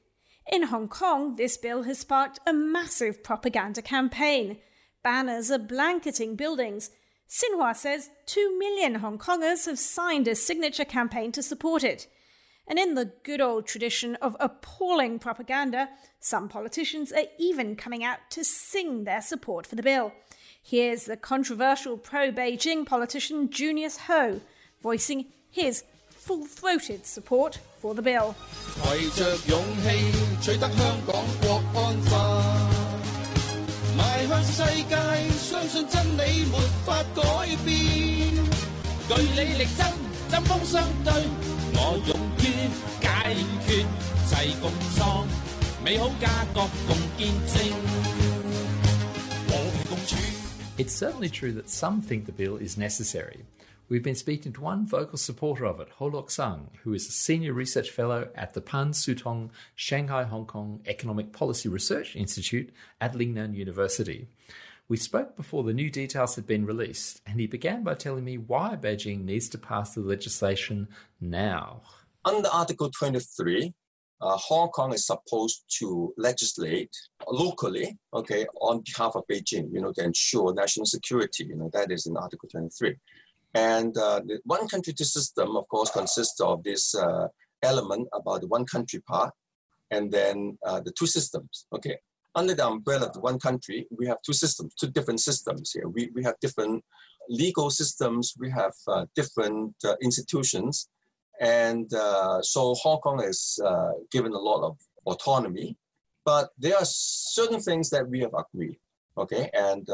In 0.53 0.65
Hong 0.65 0.89
Kong, 0.89 1.37
this 1.37 1.57
bill 1.57 1.85
has 1.85 2.01
sparked 2.01 2.41
a 2.47 2.53
massive 2.53 3.25
propaganda 3.25 3.81
campaign. 3.81 4.59
Banners 5.03 5.51
are 5.51 5.59
blanketing 5.59 6.37
buildings. 6.37 6.91
Xinhua 7.29 7.75
says 7.75 8.11
2 8.27 8.59
million 8.59 8.97
Hong 8.97 9.19
Kongers 9.19 9.65
have 9.65 9.79
signed 9.79 10.29
a 10.29 10.35
signature 10.35 10.85
campaign 10.85 11.33
to 11.33 11.43
support 11.43 11.83
it. 11.83 12.07
And 12.67 12.79
in 12.79 12.95
the 12.95 13.13
good 13.23 13.41
old 13.41 13.67
tradition 13.67 14.17
of 14.17 14.37
appalling 14.39 15.19
propaganda, 15.19 15.89
some 16.21 16.49
politicians 16.49 17.13
are 17.13 17.27
even 17.39 17.77
coming 17.77 18.05
out 18.05 18.19
to 18.31 18.45
sing 18.45 19.05
their 19.05 19.23
support 19.23 19.67
for 19.67 19.77
the 19.77 19.83
bill. 19.83 20.13
Here's 20.63 21.05
the 21.05 21.17
controversial 21.17 21.97
pro 21.97 22.31
Beijing 22.31 22.85
politician 22.85 23.49
Junius 23.51 23.99
Ho 24.01 24.41
voicing 24.83 25.27
his 25.51 25.85
full 26.25 26.47
throated 26.47 27.05
support 27.05 27.59
for 27.81 27.95
the 27.95 28.01
bill. 28.01 28.35
It's 50.79 50.93
certainly 50.93 51.29
true 51.29 51.53
that 51.53 51.69
some 51.69 52.01
think 52.01 52.27
the 52.27 52.33
bill 52.33 52.57
is 52.57 52.79
necessary. 52.79 53.45
We've 53.87 54.03
been 54.03 54.15
speaking 54.15 54.55
to 54.55 54.63
one 54.63 54.87
vocal 54.87 55.19
supporter 55.19 55.67
of 55.67 55.79
it, 55.79 55.91
Ho 55.97 56.07
Lok 56.07 56.31
Sang, 56.31 56.71
who 56.85 56.95
is 56.95 57.07
a 57.07 57.13
senior 57.13 57.53
research 57.53 57.91
fellow 57.91 58.29
at 58.35 58.55
the 58.55 58.63
Pan 58.63 58.93
Sutong 58.93 59.51
Shanghai 59.75 60.23
Hong 60.23 60.47
Kong 60.47 60.81
Economic 60.87 61.33
Policy 61.33 61.69
Research 61.69 62.17
Institute 62.17 62.73
at 62.99 63.13
Lingnan 63.13 63.55
University. 63.55 64.27
We 64.89 64.97
spoke 64.97 65.37
before 65.37 65.65
the 65.65 65.75
new 65.75 65.91
details 65.91 66.35
had 66.35 66.47
been 66.47 66.65
released, 66.65 67.21
and 67.27 67.39
he 67.39 67.47
began 67.47 67.85
by 67.85 67.93
telling 67.93 68.25
me 68.25 68.39
why 68.39 68.77
Beijing 68.81 69.25
needs 69.25 69.51
to 69.51 69.59
pass 69.59 69.95
the 69.95 70.01
legislation 70.01 70.89
now. 71.21 71.83
Under 72.25 72.49
Article 72.49 72.91
23, 72.91 73.75
uh, 74.23 74.37
Hong 74.39 74.71
Kong 74.71 74.95
is 74.95 75.07
supposed 75.07 75.63
to 75.79 76.15
legislate 76.17 76.91
locally, 77.29 77.99
okay, 78.15 78.47
on 78.63 78.83
behalf 78.87 79.15
of 79.15 79.25
Beijing, 79.31 79.69
you 79.71 79.83
know, 79.83 79.93
to 79.93 80.05
ensure 80.05 80.55
national 80.55 80.87
security. 80.87 81.45
You 81.45 81.57
know, 81.57 81.71
that 81.75 81.93
is 81.93 82.07
in 82.07 82.17
Article 82.17 82.49
23. 82.49 82.97
And 83.55 83.97
uh, 83.97 84.21
the 84.27 84.41
one 84.45 84.67
country 84.67 84.93
two 84.93 85.05
system, 85.05 85.57
of 85.57 85.69
course, 85.69 85.91
consists 85.91 86.41
of 86.41 86.65
this 86.65 86.95
uh, 86.95 87.29
element 87.63 88.09
about 88.13 88.41
the 88.41 88.49
one 88.49 88.67
country 88.67 89.01
part, 89.01 89.33
and 89.91 90.11
then 90.11 90.59
uh, 90.67 90.81
the 90.81 90.93
two 90.99 91.07
systems. 91.07 91.67
Okay, 91.73 91.97
under 92.35 92.55
the 92.55 92.67
umbrella 92.67 93.07
of 93.07 93.13
the 93.13 93.21
one 93.21 93.39
country, 93.39 93.87
we 93.97 94.07
have 94.09 94.19
two 94.27 94.33
systems, 94.33 94.75
two 94.75 94.91
different 94.91 95.21
systems 95.21 95.71
here. 95.71 95.89
We, 95.89 96.11
we 96.15 96.25
have 96.25 96.35
different 96.41 96.85
legal 97.29 97.71
systems, 97.71 98.35
we 98.39 98.51
have 98.51 98.73
uh, 98.89 99.07
different 99.15 99.77
uh, 99.85 99.95
institutions, 100.03 100.89
and 101.41 101.93
uh, 101.95 102.43
so 102.43 102.75
Hong 102.75 102.99
Kong 102.99 103.23
is 103.23 103.61
given 104.11 104.33
a 104.33 104.39
lot 104.39 104.65
of 104.65 104.79
autonomy, 105.07 105.77
but 106.25 106.51
there 106.59 106.77
are 106.77 106.85
certain 106.85 107.61
things 107.61 107.89
that 107.91 108.09
we 108.09 108.21
have 108.21 108.35
agreed. 108.35 108.79
Okay, 109.17 109.49
and 109.55 109.89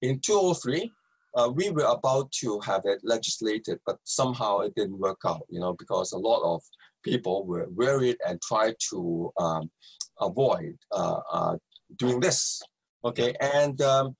in 0.00 0.18
203, 0.20 0.90
uh, 1.36 1.50
we 1.52 1.70
were 1.70 1.84
about 1.84 2.30
to 2.32 2.60
have 2.60 2.82
it 2.84 3.00
legislated, 3.02 3.78
but 3.86 3.98
somehow 4.04 4.60
it 4.60 4.74
didn't 4.74 4.98
work 4.98 5.20
out, 5.26 5.42
you 5.48 5.60
know, 5.60 5.74
because 5.74 6.12
a 6.12 6.18
lot 6.18 6.42
of 6.42 6.62
people 7.02 7.44
were 7.44 7.68
worried 7.70 8.16
and 8.26 8.40
tried 8.40 8.74
to 8.90 9.30
um, 9.38 9.70
avoid 10.20 10.76
uh, 10.92 11.20
uh, 11.32 11.56
doing 11.96 12.20
this. 12.20 12.62
Okay, 13.04 13.34
and 13.40 13.80
um, 13.82 14.16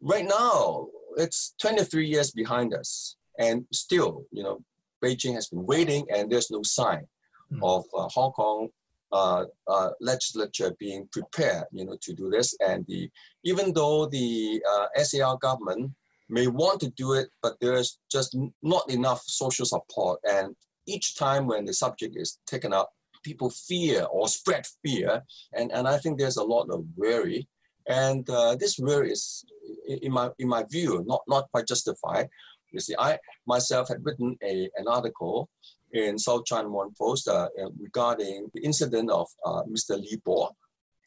right 0.00 0.26
now 0.26 0.86
it's 1.16 1.54
23 1.60 2.06
years 2.06 2.30
behind 2.30 2.74
us, 2.74 3.16
and 3.38 3.64
still, 3.72 4.24
you 4.30 4.42
know, 4.42 4.60
Beijing 5.02 5.34
has 5.34 5.48
been 5.48 5.66
waiting, 5.66 6.06
and 6.14 6.30
there's 6.30 6.50
no 6.50 6.62
sign 6.62 7.06
mm. 7.52 7.58
of 7.62 7.84
uh, 7.94 8.08
Hong 8.08 8.32
Kong 8.32 8.68
uh, 9.12 9.44
uh, 9.66 9.90
legislature 10.00 10.72
being 10.78 11.08
prepared, 11.10 11.64
you 11.72 11.84
know, 11.84 11.96
to 12.00 12.12
do 12.12 12.30
this. 12.30 12.54
And 12.60 12.84
the 12.86 13.10
even 13.44 13.72
though 13.72 14.06
the 14.06 14.62
uh, 14.70 14.86
SAR 15.02 15.36
government 15.38 15.90
may 16.30 16.46
want 16.46 16.80
to 16.80 16.90
do 16.90 17.12
it, 17.14 17.28
but 17.42 17.54
there's 17.60 17.98
just 18.10 18.36
not 18.62 18.88
enough 18.90 19.22
social 19.26 19.66
support. 19.66 20.20
And 20.28 20.54
each 20.86 21.16
time 21.16 21.46
when 21.46 21.64
the 21.64 21.74
subject 21.74 22.16
is 22.16 22.38
taken 22.46 22.72
up, 22.72 22.90
people 23.22 23.50
fear 23.50 24.06
or 24.10 24.28
spread 24.28 24.64
fear, 24.82 25.22
and 25.52 25.70
and 25.72 25.86
I 25.86 25.98
think 25.98 26.18
there's 26.18 26.38
a 26.38 26.44
lot 26.44 26.68
of 26.70 26.84
worry. 26.96 27.48
And 27.88 28.28
uh, 28.30 28.56
this 28.56 28.78
worry 28.78 29.10
is, 29.12 29.44
in 29.86 30.12
my 30.12 30.30
in 30.38 30.48
my 30.48 30.64
view, 30.70 31.04
not 31.06 31.22
not 31.28 31.50
quite 31.52 31.66
justified. 31.66 32.28
You 32.72 32.80
see, 32.80 32.94
I 32.98 33.18
myself 33.46 33.88
had 33.88 34.04
written 34.04 34.36
a, 34.42 34.70
an 34.76 34.86
article 34.86 35.48
in 35.92 36.18
South 36.18 36.44
China 36.44 36.68
Morning 36.68 36.94
Post 36.96 37.28
uh, 37.28 37.48
regarding 37.78 38.48
the 38.54 38.62
incident 38.62 39.10
of 39.10 39.26
uh, 39.44 39.62
Mr. 39.64 39.98
Li 39.98 40.20
Bo, 40.24 40.54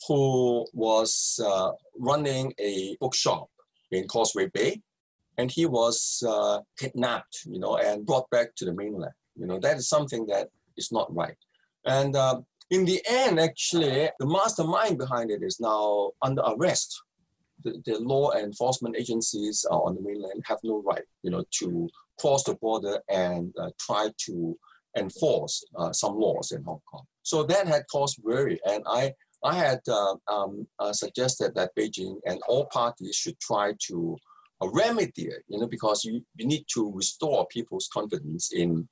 who 0.07 0.65
was 0.73 1.39
uh, 1.45 1.71
running 1.97 2.53
a 2.59 2.97
bookshop 2.99 3.47
in 3.91 4.07
Causeway 4.07 4.47
Bay, 4.47 4.81
and 5.37 5.51
he 5.51 5.65
was 5.65 6.23
uh, 6.27 6.59
kidnapped, 6.77 7.45
you 7.45 7.59
know, 7.59 7.77
and 7.77 8.05
brought 8.05 8.29
back 8.29 8.55
to 8.55 8.65
the 8.65 8.73
mainland. 8.73 9.13
You 9.35 9.47
know, 9.47 9.59
that 9.59 9.77
is 9.77 9.89
something 9.89 10.25
that 10.27 10.49
is 10.77 10.91
not 10.91 11.13
right. 11.13 11.37
And 11.85 12.15
uh, 12.15 12.41
in 12.69 12.85
the 12.85 13.01
end, 13.07 13.39
actually, 13.39 14.09
the 14.19 14.25
mastermind 14.25 14.97
behind 14.97 15.31
it 15.31 15.41
is 15.43 15.59
now 15.59 16.11
under 16.21 16.41
arrest. 16.41 17.01
The, 17.63 17.81
the 17.85 17.99
law 17.99 18.31
enforcement 18.33 18.95
agencies 18.97 19.65
on 19.69 19.95
the 19.95 20.01
mainland 20.01 20.43
have 20.45 20.59
no 20.63 20.81
right, 20.81 21.03
you 21.23 21.31
know, 21.31 21.43
to 21.59 21.89
cross 22.19 22.43
the 22.43 22.55
border 22.55 22.99
and 23.09 23.53
uh, 23.59 23.69
try 23.79 24.09
to 24.25 24.57
enforce 24.97 25.63
uh, 25.75 25.91
some 25.93 26.15
laws 26.19 26.51
in 26.51 26.63
Hong 26.63 26.81
Kong. 26.89 27.05
So 27.23 27.43
that 27.43 27.67
had 27.67 27.83
caused 27.91 28.21
worry, 28.21 28.59
and 28.65 28.83
I 28.87 29.13
I 29.43 29.55
had 29.55 29.81
uh, 29.89 30.15
um, 30.31 30.67
uh, 30.79 30.93
suggested 30.93 31.53
that 31.55 31.75
Beijing 31.77 32.17
and 32.25 32.39
all 32.47 32.65
parties 32.67 33.15
should 33.15 33.39
try 33.39 33.73
to 33.87 34.17
uh, 34.63 34.69
remedy 34.71 35.29
you 35.47 35.59
know, 35.59 35.67
because 35.67 36.03
you, 36.05 36.21
you 36.35 36.47
need 36.47 36.65
to 36.73 36.91
restore 36.93 37.45
people's 37.47 37.89
confidence 37.93 38.51
in 38.53 38.87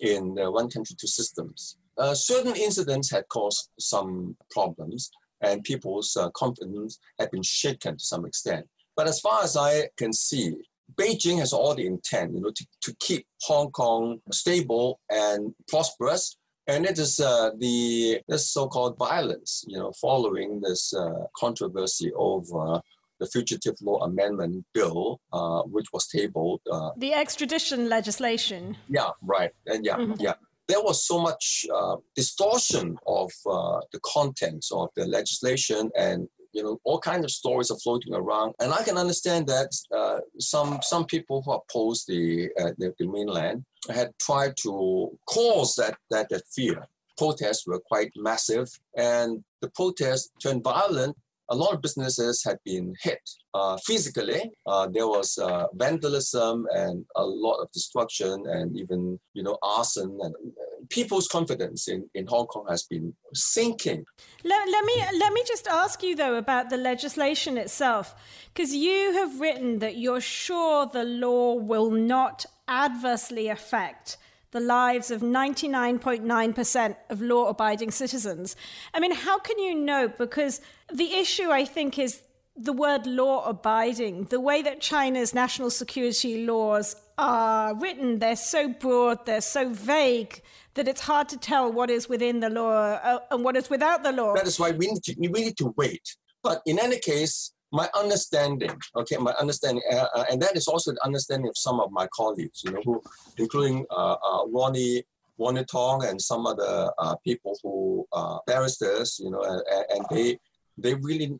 in 0.00 0.34
one 0.34 0.68
country 0.68 0.94
two 1.00 1.06
systems. 1.06 1.78
Uh, 1.98 2.14
certain 2.14 2.54
incidents 2.54 3.10
had 3.10 3.26
caused 3.28 3.70
some 3.78 4.36
problems, 4.50 5.10
and 5.40 5.64
people's 5.64 6.16
uh, 6.16 6.28
confidence 6.30 6.98
had 7.18 7.30
been 7.30 7.42
shaken 7.42 7.96
to 7.96 8.04
some 8.04 8.26
extent. 8.26 8.66
But 8.96 9.08
as 9.08 9.20
far 9.20 9.42
as 9.42 9.56
I 9.56 9.88
can 9.96 10.12
see, 10.12 10.54
Beijing 10.94 11.38
has 11.38 11.52
all 11.52 11.74
the 11.74 11.86
intent, 11.86 12.34
you 12.34 12.40
know, 12.40 12.50
to, 12.50 12.66
to 12.82 12.96
keep 13.00 13.26
Hong 13.42 13.70
Kong 13.70 14.20
stable 14.30 15.00
and 15.10 15.54
prosperous. 15.68 16.36
And 16.68 16.84
it 16.84 16.98
is 16.98 17.20
uh, 17.20 17.50
the 17.58 18.20
this 18.28 18.50
so-called 18.50 18.98
violence, 18.98 19.64
you 19.68 19.78
know, 19.78 19.92
following 20.00 20.60
this 20.60 20.92
uh, 20.92 21.24
controversy 21.36 22.12
over 22.16 22.80
the 23.20 23.26
Fugitive 23.26 23.74
Law 23.80 23.98
Amendment 24.04 24.64
Bill, 24.74 25.20
uh, 25.32 25.62
which 25.62 25.86
was 25.92 26.06
tabled. 26.06 26.60
Uh, 26.70 26.90
the 26.96 27.12
extradition 27.12 27.88
legislation. 27.88 28.76
Yeah, 28.88 29.10
right. 29.22 29.52
And 29.66 29.84
yeah, 29.84 29.96
mm-hmm. 29.96 30.20
yeah. 30.20 30.34
There 30.68 30.82
was 30.82 31.06
so 31.06 31.20
much 31.20 31.64
uh, 31.72 31.96
distortion 32.16 32.98
of 33.06 33.30
uh, 33.48 33.80
the 33.92 34.00
contents 34.04 34.72
of 34.72 34.88
the 34.96 35.06
legislation 35.06 35.90
and 35.96 36.28
you 36.56 36.62
know, 36.62 36.80
all 36.84 36.98
kinds 36.98 37.22
of 37.22 37.30
stories 37.30 37.70
are 37.70 37.78
floating 37.78 38.14
around, 38.14 38.54
and 38.60 38.72
I 38.72 38.82
can 38.82 38.96
understand 38.96 39.46
that 39.48 39.70
uh, 39.94 40.20
some 40.38 40.78
some 40.82 41.04
people 41.04 41.42
who 41.42 41.52
oppose 41.52 42.06
the, 42.06 42.48
uh, 42.58 42.72
the, 42.78 42.94
the 42.98 43.06
mainland 43.06 43.62
had 43.90 44.12
tried 44.18 44.56
to 44.62 45.10
cause 45.26 45.74
that 45.74 45.98
that, 46.10 46.30
that 46.30 46.44
fear. 46.54 46.86
Protests 47.18 47.66
were 47.66 47.80
quite 47.80 48.10
massive, 48.16 48.68
and 48.96 49.44
the 49.60 49.68
protests 49.70 50.30
turned 50.42 50.64
violent 50.64 51.14
a 51.48 51.54
lot 51.54 51.72
of 51.72 51.82
businesses 51.82 52.42
had 52.44 52.58
been 52.64 52.94
hit 53.00 53.20
uh, 53.54 53.76
physically. 53.84 54.50
Uh, 54.66 54.88
there 54.88 55.06
was 55.06 55.38
uh, 55.38 55.66
vandalism 55.74 56.66
and 56.72 57.04
a 57.16 57.24
lot 57.24 57.60
of 57.62 57.70
destruction 57.72 58.44
and 58.46 58.76
even, 58.76 59.18
you 59.32 59.42
know, 59.42 59.56
arson 59.62 60.18
and 60.22 60.34
uh, 60.34 60.84
people's 60.90 61.28
confidence 61.28 61.88
in, 61.88 62.08
in 62.14 62.26
Hong 62.26 62.46
Kong 62.46 62.66
has 62.68 62.84
been 62.84 63.14
sinking. 63.34 64.04
Let, 64.44 64.68
let, 64.68 64.84
me, 64.84 65.04
let 65.18 65.32
me 65.32 65.42
just 65.46 65.66
ask 65.66 66.02
you, 66.02 66.16
though, 66.16 66.36
about 66.36 66.70
the 66.70 66.76
legislation 66.76 67.58
itself, 67.58 68.14
because 68.52 68.74
you 68.74 69.12
have 69.12 69.40
written 69.40 69.78
that 69.78 69.96
you're 69.96 70.20
sure 70.20 70.86
the 70.86 71.04
law 71.04 71.54
will 71.54 71.90
not 71.90 72.46
adversely 72.68 73.48
affect 73.48 74.16
the 74.56 74.60
lives 74.60 75.10
of 75.10 75.20
99.9% 75.20 76.96
of 77.10 77.20
law 77.20 77.48
abiding 77.48 77.90
citizens. 77.90 78.56
I 78.94 79.00
mean, 79.00 79.12
how 79.12 79.38
can 79.38 79.58
you 79.58 79.74
know? 79.74 80.08
Because 80.08 80.62
the 80.90 81.12
issue, 81.12 81.50
I 81.50 81.66
think, 81.66 81.98
is 81.98 82.22
the 82.56 82.72
word 82.72 83.06
law 83.06 83.44
abiding, 83.46 84.24
the 84.24 84.40
way 84.40 84.62
that 84.62 84.80
China's 84.80 85.34
national 85.34 85.68
security 85.68 86.46
laws 86.46 86.96
are 87.18 87.74
written, 87.74 88.18
they're 88.18 88.34
so 88.34 88.66
broad, 88.68 89.26
they're 89.26 89.42
so 89.42 89.68
vague 89.68 90.40
that 90.72 90.88
it's 90.88 91.02
hard 91.02 91.28
to 91.28 91.36
tell 91.36 91.70
what 91.70 91.90
is 91.90 92.08
within 92.08 92.40
the 92.40 92.48
law 92.48 92.72
uh, 92.94 93.18
and 93.30 93.44
what 93.44 93.56
is 93.56 93.68
without 93.68 94.02
the 94.02 94.12
law. 94.12 94.34
That 94.34 94.46
is 94.46 94.58
why 94.58 94.70
we 94.70 94.86
need 94.86 95.02
to, 95.02 95.14
we 95.18 95.44
need 95.44 95.58
to 95.58 95.74
wait. 95.76 96.16
But 96.42 96.62
in 96.64 96.78
any 96.78 96.98
case, 96.98 97.52
my 97.76 97.88
understanding, 97.94 98.74
okay, 98.96 99.18
my 99.18 99.32
understanding, 99.32 99.82
uh, 99.92 100.08
uh, 100.14 100.24
and 100.30 100.40
that 100.40 100.56
is 100.56 100.66
also 100.66 100.92
the 100.92 101.04
understanding 101.04 101.48
of 101.48 101.56
some 101.56 101.78
of 101.78 101.92
my 101.92 102.06
colleagues, 102.20 102.62
you 102.64 102.70
know, 102.72 102.80
who, 102.86 103.02
including 103.36 103.84
uh, 103.90 104.16
uh 104.28 104.46
Ronnie, 104.46 105.04
Ronnie 105.38 105.66
Tong 105.66 106.04
and 106.06 106.18
some 106.30 106.46
other 106.46 106.90
uh, 106.98 107.14
people 107.28 107.54
who 107.62 108.06
are 108.12 108.40
barristers, 108.46 109.20
you 109.22 109.30
know, 109.30 109.42
and, 109.42 109.62
and 109.92 110.06
they, 110.10 110.38
they 110.78 110.94
really 110.94 111.38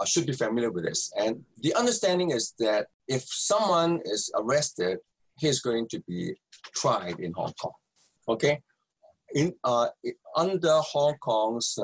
uh, 0.00 0.04
should 0.04 0.26
be 0.26 0.32
familiar 0.32 0.72
with 0.72 0.84
this. 0.84 1.12
And 1.16 1.44
the 1.62 1.72
understanding 1.74 2.30
is 2.32 2.54
that 2.58 2.88
if 3.06 3.22
someone 3.24 4.00
is 4.04 4.32
arrested, 4.34 4.98
he's 5.38 5.60
going 5.60 5.86
to 5.92 6.00
be 6.08 6.34
tried 6.74 7.20
in 7.20 7.32
Hong 7.34 7.52
Kong, 7.60 7.76
okay? 8.28 8.60
In, 9.36 9.54
under 10.34 10.76
Hong 10.92 11.16
Kong's 11.18 11.78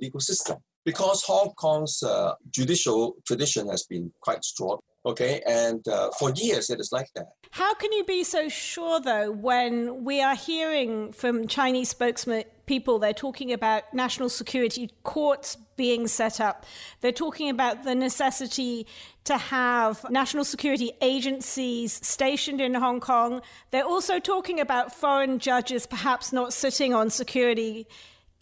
legal 0.00 0.20
system 0.20 0.56
because 0.84 1.22
Hong 1.24 1.52
Kong's 1.56 2.02
uh, 2.02 2.34
judicial 2.50 3.16
tradition 3.26 3.68
has 3.68 3.84
been 3.84 4.12
quite 4.20 4.44
strong. 4.44 4.78
Okay, 5.06 5.42
and 5.46 5.86
uh, 5.86 6.10
for 6.18 6.30
years 6.30 6.70
it 6.70 6.80
is 6.80 6.90
like 6.90 7.08
that. 7.14 7.26
How 7.50 7.74
can 7.74 7.92
you 7.92 8.04
be 8.04 8.24
so 8.24 8.48
sure, 8.48 9.00
though, 9.00 9.30
when 9.30 10.02
we 10.02 10.22
are 10.22 10.34
hearing 10.34 11.12
from 11.12 11.46
Chinese 11.46 11.90
spokesmen 11.90 12.44
people, 12.66 12.98
they're 12.98 13.12
talking 13.12 13.52
about 13.52 13.92
national 13.92 14.30
security 14.30 14.90
courts 15.02 15.56
being 15.76 16.08
set 16.08 16.40
up. 16.40 16.64
They're 17.00 17.12
talking 17.12 17.50
about 17.50 17.84
the 17.84 17.94
necessity 17.94 18.86
to 19.24 19.36
have 19.36 20.04
national 20.10 20.44
security 20.44 20.92
agencies 21.00 21.92
stationed 21.92 22.60
in 22.60 22.74
Hong 22.74 23.00
Kong. 23.00 23.42
They're 23.70 23.84
also 23.84 24.18
talking 24.18 24.58
about 24.58 24.94
foreign 24.94 25.38
judges 25.38 25.86
perhaps 25.86 26.32
not 26.32 26.52
sitting 26.52 26.94
on 26.94 27.10
security 27.10 27.86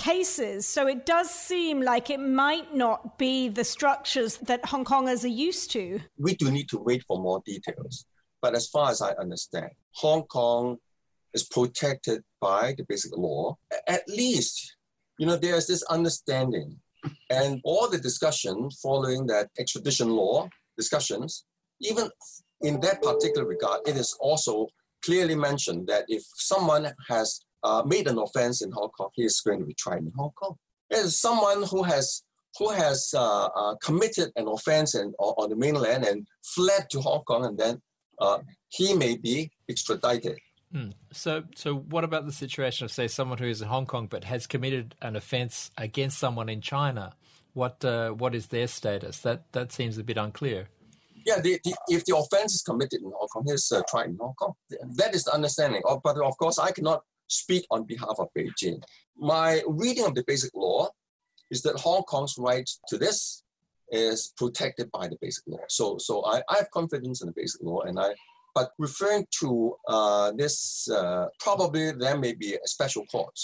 cases. 0.02 0.66
So 0.66 0.88
it 0.88 1.06
does 1.06 1.30
seem 1.30 1.80
like 1.80 2.10
it 2.10 2.20
might 2.20 2.74
not 2.74 3.18
be 3.18 3.48
the 3.48 3.64
structures 3.64 4.36
that 4.38 4.64
Hong 4.66 4.84
Kongers 4.84 5.24
are 5.24 5.28
used 5.48 5.70
to. 5.72 6.00
We 6.18 6.34
do 6.34 6.50
need 6.50 6.68
to 6.70 6.78
wait 6.78 7.04
for 7.06 7.20
more 7.20 7.40
details. 7.46 8.04
But 8.40 8.56
as 8.56 8.66
far 8.68 8.90
as 8.90 9.00
I 9.00 9.12
understand, 9.12 9.70
Hong 9.92 10.24
Kong 10.24 10.78
is 11.32 11.44
protected 11.44 12.22
by 12.40 12.74
the 12.76 12.84
basic 12.88 13.16
law. 13.16 13.56
At 13.86 14.02
least, 14.08 14.76
you 15.18 15.26
know, 15.26 15.36
there's 15.36 15.68
this 15.68 15.84
understanding. 15.84 16.78
And 17.30 17.60
all 17.64 17.88
the 17.88 17.98
discussion 17.98 18.70
following 18.82 19.26
that 19.28 19.50
extradition 19.58 20.08
law 20.10 20.48
discussions, 20.76 21.44
even 21.80 22.08
in 22.62 22.80
that 22.80 23.02
particular 23.02 23.46
regard, 23.46 23.80
it 23.86 23.96
is 23.96 24.16
also 24.20 24.66
clearly 25.04 25.34
mentioned 25.34 25.86
that 25.88 26.04
if 26.08 26.22
someone 26.34 26.92
has 27.08 27.40
uh, 27.62 27.82
made 27.86 28.08
an 28.08 28.18
offense 28.18 28.62
in 28.62 28.70
Hong 28.72 28.90
Kong, 28.90 29.10
he 29.14 29.24
is 29.24 29.40
going 29.40 29.60
to 29.60 29.66
be 29.66 29.74
tried 29.74 30.00
in 30.00 30.12
Hong 30.16 30.32
Kong. 30.32 30.56
There's 30.90 31.18
someone 31.18 31.62
who 31.62 31.82
has 31.82 32.22
who 32.58 32.68
has 32.70 33.14
uh, 33.16 33.46
uh, 33.46 33.74
committed 33.76 34.30
an 34.36 34.46
offense 34.46 34.94
in, 34.94 35.14
on 35.18 35.48
the 35.48 35.56
mainland 35.56 36.04
and 36.04 36.26
fled 36.42 36.90
to 36.90 37.00
Hong 37.00 37.22
Kong, 37.24 37.46
and 37.46 37.58
then 37.58 37.80
uh, 38.18 38.38
he 38.68 38.94
may 38.94 39.16
be 39.16 39.50
extradited. 39.68 40.38
Mm. 40.74 40.92
So, 41.12 41.44
so 41.54 41.74
what 41.76 42.04
about 42.04 42.26
the 42.26 42.32
situation 42.32 42.84
of, 42.84 42.90
say, 42.90 43.08
someone 43.08 43.38
who 43.38 43.46
is 43.46 43.62
in 43.62 43.68
Hong 43.68 43.86
Kong 43.86 44.06
but 44.06 44.24
has 44.24 44.46
committed 44.46 44.94
an 45.02 45.16
offence 45.16 45.70
against 45.76 46.18
someone 46.18 46.48
in 46.48 46.60
China? 46.60 47.14
What 47.54 47.84
uh, 47.84 48.10
what 48.10 48.34
is 48.34 48.46
their 48.46 48.66
status? 48.66 49.18
That 49.20 49.52
that 49.52 49.72
seems 49.72 49.98
a 49.98 50.04
bit 50.04 50.16
unclear. 50.16 50.68
Yeah, 51.26 51.38
the, 51.40 51.60
the, 51.62 51.74
if 51.88 52.04
the 52.04 52.16
offence 52.16 52.54
is 52.54 52.62
committed 52.62 53.00
in 53.02 53.12
Hong 53.14 53.28
Kong, 53.28 53.44
he's 53.46 53.70
uh, 53.70 53.82
tried 53.88 54.06
in 54.06 54.16
Hong 54.18 54.34
Kong. 54.34 54.54
That 54.96 55.14
is 55.14 55.24
the 55.24 55.34
understanding. 55.34 55.82
Of, 55.84 56.02
but 56.02 56.16
of 56.16 56.36
course, 56.38 56.58
I 56.58 56.72
cannot 56.72 57.02
speak 57.28 57.66
on 57.70 57.84
behalf 57.84 58.16
of 58.18 58.28
Beijing. 58.36 58.82
My 59.16 59.62
reading 59.66 60.04
of 60.04 60.14
the 60.14 60.24
basic 60.26 60.54
law 60.54 60.88
is 61.50 61.62
that 61.62 61.76
Hong 61.76 62.02
Kong's 62.04 62.36
right 62.38 62.68
to 62.88 62.98
this 62.98 63.42
is 63.90 64.32
protected 64.36 64.90
by 64.90 65.06
the 65.06 65.18
basic 65.20 65.44
law. 65.46 65.58
So, 65.68 65.98
so 65.98 66.24
I, 66.24 66.42
I 66.48 66.56
have 66.56 66.70
confidence 66.70 67.20
in 67.20 67.26
the 67.26 67.34
basic 67.34 67.62
law, 67.62 67.80
and 67.82 67.98
I. 68.00 68.14
But 68.54 68.72
referring 68.78 69.26
to 69.40 69.74
uh, 69.88 70.32
this, 70.32 70.86
uh, 70.90 71.28
probably 71.40 71.92
there 71.92 72.18
may 72.18 72.34
be 72.34 72.54
a 72.54 72.68
special 72.68 73.06
court 73.06 73.38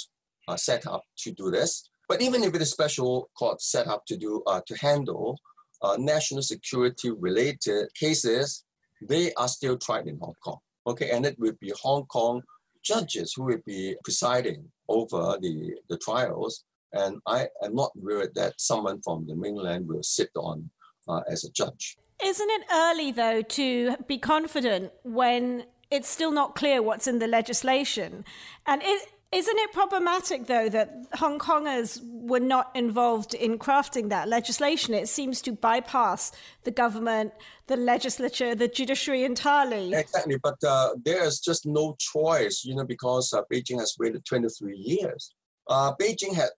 uh, 0.48 0.56
set 0.56 0.86
up 0.86 1.02
to 1.18 1.32
do 1.32 1.50
this. 1.50 1.88
But 2.08 2.20
even 2.20 2.42
if 2.42 2.54
it 2.54 2.60
is 2.60 2.70
special 2.70 3.30
court 3.38 3.62
set 3.62 3.86
up 3.86 4.04
to 4.06 4.16
do 4.16 4.42
uh, 4.46 4.60
to 4.66 4.76
handle 4.76 5.38
uh, 5.82 5.96
national 5.98 6.42
security 6.42 7.10
related 7.10 7.88
cases, 7.94 8.64
they 9.00 9.32
are 9.34 9.48
still 9.48 9.78
tried 9.78 10.06
in 10.06 10.18
Hong 10.18 10.34
Kong. 10.42 10.58
Okay, 10.86 11.10
and 11.10 11.24
it 11.24 11.38
will 11.38 11.52
be 11.60 11.72
Hong 11.82 12.04
Kong 12.06 12.42
judges 12.82 13.34
who 13.34 13.44
will 13.44 13.62
be 13.66 13.96
presiding 14.04 14.64
over 14.88 15.38
the, 15.40 15.74
the 15.88 15.98
trials. 15.98 16.64
And 16.92 17.18
I 17.26 17.48
am 17.62 17.74
not 17.74 17.90
worried 17.96 18.34
that 18.34 18.54
someone 18.58 19.00
from 19.02 19.26
the 19.26 19.36
mainland 19.36 19.88
will 19.88 20.02
sit 20.02 20.30
on 20.36 20.70
uh, 21.06 21.20
as 21.28 21.44
a 21.44 21.50
judge. 21.50 21.96
Isn't 22.24 22.50
it 22.50 22.62
early, 22.72 23.12
though, 23.12 23.42
to 23.42 23.96
be 24.06 24.18
confident 24.18 24.92
when 25.04 25.64
it's 25.90 26.08
still 26.08 26.32
not 26.32 26.54
clear 26.54 26.82
what's 26.82 27.06
in 27.06 27.18
the 27.18 27.26
legislation? 27.26 28.24
And 28.66 28.82
it, 28.82 29.08
isn't 29.30 29.58
it 29.58 29.72
problematic, 29.72 30.46
though, 30.46 30.70
that 30.70 31.06
Hong 31.14 31.38
Kongers 31.38 32.00
were 32.02 32.40
not 32.40 32.74
involved 32.74 33.34
in 33.34 33.58
crafting 33.58 34.08
that 34.08 34.26
legislation? 34.26 34.94
It 34.94 35.08
seems 35.08 35.42
to 35.42 35.52
bypass 35.52 36.32
the 36.64 36.70
government, 36.70 37.32
the 37.66 37.76
legislature, 37.76 38.54
the 38.54 38.68
judiciary 38.68 39.24
entirely. 39.24 39.92
Exactly, 39.92 40.38
but 40.42 40.56
uh, 40.66 40.94
there's 41.04 41.40
just 41.40 41.66
no 41.66 41.94
choice, 41.98 42.64
you 42.64 42.74
know, 42.74 42.84
because 42.84 43.34
uh, 43.34 43.42
Beijing 43.52 43.78
has 43.78 43.94
waited 43.98 44.24
23 44.24 44.74
years. 44.76 45.34
Uh, 45.68 45.92
Beijing 46.00 46.34
had 46.34 46.50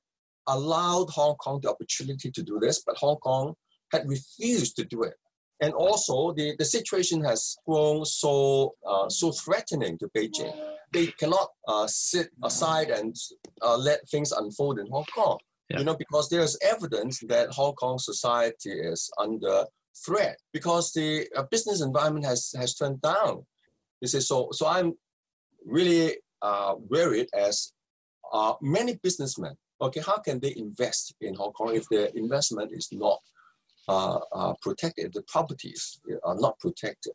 allowed 0.46 1.11
Hong 1.11 1.35
Kong 1.37 1.59
the 1.61 1.70
opportunity 1.70 2.30
to 2.30 2.42
do 2.42 2.61
this, 2.61 2.85
but 2.87 2.96
Hong 2.98 3.16
Kong 3.16 3.54
had 3.90 4.09
refused 4.09 4.76
to 4.76 4.85
do 4.85 5.02
it. 5.02 5.14
And 5.62 5.75
also, 5.75 6.33
the, 6.33 6.55
the 6.59 6.64
situation 6.64 7.23
has 7.25 7.57
grown 7.66 8.05
so, 8.05 8.75
uh, 8.87 9.09
so 9.09 9.31
threatening 9.33 9.99
to 9.99 10.09
Beijing 10.16 10.55
they 10.92 11.07
cannot 11.07 11.49
uh, 11.68 11.87
sit 11.87 12.31
aside 12.42 12.90
and 12.90 13.14
uh, 13.62 13.77
let 13.77 14.09
things 14.09 14.33
unfold 14.33 14.79
in 14.79 14.88
Hong 14.88 15.05
Kong. 15.14 15.38
Yeah. 15.68 15.79
You 15.79 15.85
know, 15.85 15.96
because 15.96 16.29
there's 16.29 16.59
evidence 16.62 17.20
that 17.29 17.51
Hong 17.51 17.75
Kong 17.75 17.99
society 17.99 18.70
is 18.70 19.11
under 19.18 19.64
threat 20.05 20.38
because 20.53 20.92
the 20.92 21.29
uh, 21.37 21.44
business 21.51 21.81
environment 21.81 22.27
has 22.27 22.53
has 22.57 22.75
turned 22.75 23.01
down. 23.03 23.46
You 24.01 24.09
see, 24.09 24.20
so 24.20 24.49
so 24.51 24.66
I'm 24.66 24.94
really 25.64 26.16
uh, 26.42 26.75
worried 26.88 27.29
as 27.35 27.73
uh, 28.33 28.55
many 28.61 28.99
businessmen. 29.03 29.55
Okay, 29.81 30.01
how 30.05 30.18
can 30.18 30.40
they 30.40 30.55
invest 30.57 31.14
in 31.20 31.35
Hong 31.35 31.53
Kong 31.53 31.75
if 31.75 31.88
their 31.88 32.07
investment 32.14 32.73
is 32.73 32.88
not 32.90 33.20
uh, 33.90 34.20
uh, 34.33 34.55
protected? 34.62 35.12
The 35.12 35.22
properties 35.22 36.00
are 36.24 36.37
not 36.37 36.59
protected. 36.59 37.12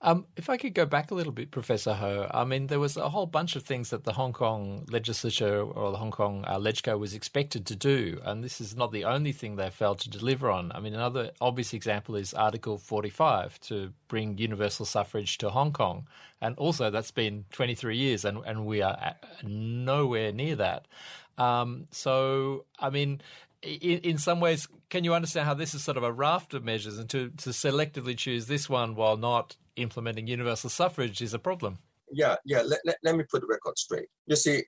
Um, 0.00 0.26
if 0.36 0.48
I 0.48 0.56
could 0.56 0.74
go 0.74 0.86
back 0.86 1.10
a 1.10 1.14
little 1.14 1.32
bit, 1.32 1.50
Professor 1.50 1.92
Ho, 1.92 2.28
I 2.30 2.44
mean, 2.44 2.68
there 2.68 2.78
was 2.78 2.96
a 2.96 3.08
whole 3.08 3.26
bunch 3.26 3.56
of 3.56 3.64
things 3.64 3.90
that 3.90 4.04
the 4.04 4.12
Hong 4.12 4.32
Kong 4.32 4.86
legislature 4.88 5.60
or 5.60 5.90
the 5.90 5.96
Hong 5.96 6.12
Kong 6.12 6.44
uh, 6.46 6.56
LegCo 6.56 6.96
was 6.96 7.14
expected 7.14 7.66
to 7.66 7.74
do, 7.74 8.20
and 8.24 8.44
this 8.44 8.60
is 8.60 8.76
not 8.76 8.92
the 8.92 9.04
only 9.04 9.32
thing 9.32 9.56
they 9.56 9.70
failed 9.70 9.98
to 10.00 10.10
deliver 10.10 10.52
on. 10.52 10.70
I 10.72 10.78
mean, 10.78 10.94
another 10.94 11.32
obvious 11.40 11.72
example 11.74 12.14
is 12.14 12.32
Article 12.32 12.78
45 12.78 13.58
to 13.62 13.92
bring 14.06 14.38
universal 14.38 14.86
suffrage 14.86 15.36
to 15.38 15.50
Hong 15.50 15.72
Kong, 15.72 16.06
and 16.40 16.56
also 16.58 16.90
that's 16.90 17.10
been 17.10 17.44
23 17.50 17.96
years, 17.96 18.24
and, 18.24 18.38
and 18.46 18.66
we 18.66 18.82
are 18.82 19.16
nowhere 19.42 20.30
near 20.30 20.54
that. 20.54 20.86
Um, 21.38 21.86
so, 21.90 22.66
I 22.78 22.90
mean, 22.90 23.20
in, 23.62 23.98
in 23.98 24.18
some 24.18 24.40
ways, 24.40 24.68
can 24.90 25.04
you 25.04 25.14
understand 25.14 25.46
how 25.46 25.54
this 25.54 25.74
is 25.74 25.82
sort 25.82 25.96
of 25.96 26.02
a 26.02 26.12
raft 26.12 26.54
of 26.54 26.64
measures, 26.64 26.98
and 26.98 27.08
to, 27.10 27.30
to 27.30 27.50
selectively 27.50 28.16
choose 28.16 28.46
this 28.46 28.68
one 28.68 28.94
while 28.94 29.16
not 29.16 29.56
implementing 29.76 30.26
universal 30.26 30.70
suffrage 30.70 31.20
is 31.22 31.34
a 31.34 31.38
problem? 31.38 31.78
Yeah, 32.10 32.36
yeah. 32.44 32.62
Let, 32.62 32.80
let, 32.84 32.96
let 33.02 33.16
me 33.16 33.24
put 33.30 33.42
the 33.42 33.46
record 33.46 33.78
straight. 33.78 34.06
You 34.26 34.36
see, 34.36 34.62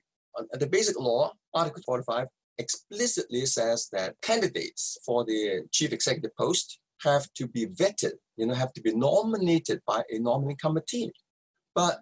the 0.53 0.67
basic 0.67 0.99
law, 0.99 1.31
Article 1.53 1.81
45, 1.85 2.27
explicitly 2.57 3.45
says 3.45 3.89
that 3.91 4.15
candidates 4.21 4.97
for 5.05 5.25
the 5.25 5.61
chief 5.71 5.93
executive 5.93 6.35
post 6.37 6.79
have 7.03 7.25
to 7.33 7.47
be 7.47 7.65
vetted, 7.65 8.13
you 8.37 8.45
know, 8.45 8.53
have 8.53 8.73
to 8.73 8.81
be 8.81 8.93
nominated 8.93 9.81
by 9.87 10.03
a 10.11 10.19
nominating 10.19 10.57
committee. 10.57 11.11
But 11.73 11.99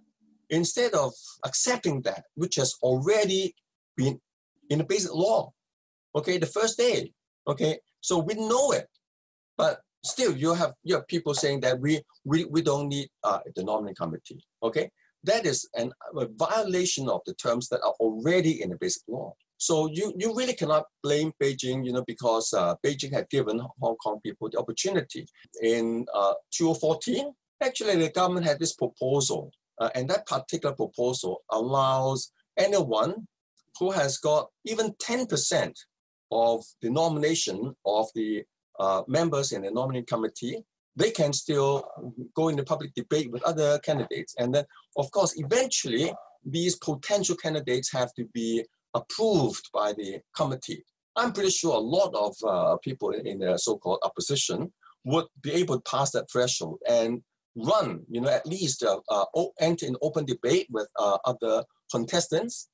instead 0.50 0.94
of 0.94 1.14
accepting 1.46 2.02
that, 2.02 2.24
which 2.36 2.56
has 2.56 2.76
already 2.82 3.56
been 3.96 4.20
in 4.70 4.80
the 4.80 4.84
basic 4.84 5.14
law, 5.14 5.54
okay, 6.16 6.38
the 6.38 6.46
first 6.46 6.78
day, 6.78 7.12
okay, 7.48 7.80
so 8.02 8.20
we 8.20 8.36
know 8.36 8.72
it, 8.72 8.88
but 9.58 9.82
still 10.04 10.36
you 10.36 10.54
have 10.54 10.74
you 10.84 10.96
have 10.96 11.08
people 11.08 11.34
saying 11.34 11.60
that 11.62 11.80
we 11.80 12.02
we, 12.26 12.46
we 12.46 12.62
don't 12.62 12.88
need 12.88 13.10
uh, 13.24 13.40
the 13.56 13.64
nominating 13.64 13.96
committee, 13.96 14.44
okay? 14.64 14.90
That 15.24 15.46
is 15.46 15.68
an, 15.76 15.92
a 16.16 16.28
violation 16.28 17.10
of 17.10 17.22
the 17.26 17.34
terms 17.34 17.68
that 17.70 17.82
are 17.82 17.94
already 18.00 18.62
in 18.62 18.70
the 18.70 18.78
basic 18.78 19.04
law. 19.08 19.34
So 19.58 19.90
you, 19.92 20.14
you 20.18 20.34
really 20.34 20.54
cannot 20.54 20.86
blame 21.04 21.34
Beijing, 21.42 21.86
you 21.86 21.92
know, 21.92 22.06
because 22.08 22.54
uh, 22.54 22.76
Beijing 22.86 23.14
had 23.14 23.30
given 23.30 23.60
Hong 23.82 23.98
Kong 23.98 24.22
people 24.24 24.50
the 24.50 24.58
opportunity. 24.58 25.28
In 25.62 26.06
uh, 26.16 26.36
2014, 26.54 27.34
actually 27.62 27.98
the 27.98 28.10
government 28.10 28.46
had 28.46 28.58
this 28.58 28.74
proposal, 28.74 29.52
uh, 29.82 29.90
and 29.96 30.10
that 30.10 30.26
particular 30.26 30.74
proposal 30.74 31.42
allows 31.52 32.32
anyone 32.58 33.28
who 33.78 33.92
has 33.92 34.18
got 34.18 34.48
even 34.66 34.94
10% 35.04 35.74
of 36.32 36.64
the 36.82 36.90
nomination 36.90 37.76
of 37.86 38.08
the 38.16 38.44
uh, 38.80 39.04
members 39.08 39.52
in 39.52 39.64
the 39.64 39.72
nominating 39.72 40.06
committee, 40.06 40.64
they 40.96 41.12
can 41.12 41.34
still 41.34 41.90
go 42.36 42.50
into 42.50 42.64
public 42.64 42.94
debate 42.94 43.32
with 43.32 43.44
other 43.44 43.80
candidates. 43.80 44.36
And 44.38 44.54
then, 44.54 44.66
of 44.98 45.12
course, 45.12 45.34
eventually, 45.38 46.14
these 46.46 46.76
potential 46.78 47.36
candidates 47.36 47.92
have 47.92 48.14
to 48.16 48.26
be 48.34 48.66
approved 48.94 49.70
by 49.74 49.94
the 49.94 50.22
committee. 50.36 50.84
I'm 51.16 51.34
pretty 51.34 51.52
sure 51.52 51.76
a 51.76 51.80
lot 51.80 52.14
of 52.16 52.36
uh, 52.48 52.78
people 52.78 53.12
in 53.12 53.40
the 53.40 53.58
so-called 53.58 54.00
opposition 54.04 54.72
would 55.06 55.26
be 55.42 55.52
able 55.54 55.76
to 55.76 55.92
pass 55.92 56.12
that 56.12 56.30
threshold 56.32 56.80
and 56.88 57.22
run, 57.56 58.02
you 58.10 58.22
know, 58.22 58.30
at 58.30 58.46
least 58.46 58.84
uh, 58.84 59.00
uh, 59.10 59.26
enter 59.60 59.86
in 59.86 59.96
open 60.02 60.26
debate 60.26 60.68
with 60.70 60.88
uh, 60.98 61.18
other 61.26 61.64
contestants 61.92 62.70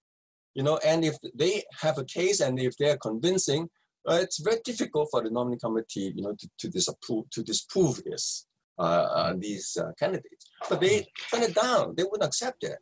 you 0.55 0.63
know, 0.63 0.79
and 0.85 1.03
if 1.05 1.17
they 1.35 1.63
have 1.81 1.97
a 1.97 2.05
case 2.05 2.39
and 2.39 2.59
if 2.59 2.75
they're 2.77 2.97
convincing, 2.97 3.69
uh, 4.09 4.19
it's 4.21 4.39
very 4.39 4.57
difficult 4.63 5.09
for 5.11 5.21
the 5.21 5.29
nominating 5.29 5.59
committee, 5.59 6.13
you 6.15 6.23
know, 6.23 6.33
to, 6.39 6.49
to 6.59 6.69
disapprove 6.69 7.29
to 7.31 7.43
disprove 7.43 8.03
this 8.03 8.47
uh, 8.79 8.81
uh, 8.81 9.33
these 9.37 9.77
uh, 9.79 9.91
candidates. 9.99 10.49
But 10.69 10.81
they 10.81 11.07
turn 11.31 11.43
it 11.43 11.55
down; 11.55 11.93
they 11.95 12.03
wouldn't 12.03 12.23
accept 12.23 12.63
it. 12.63 12.77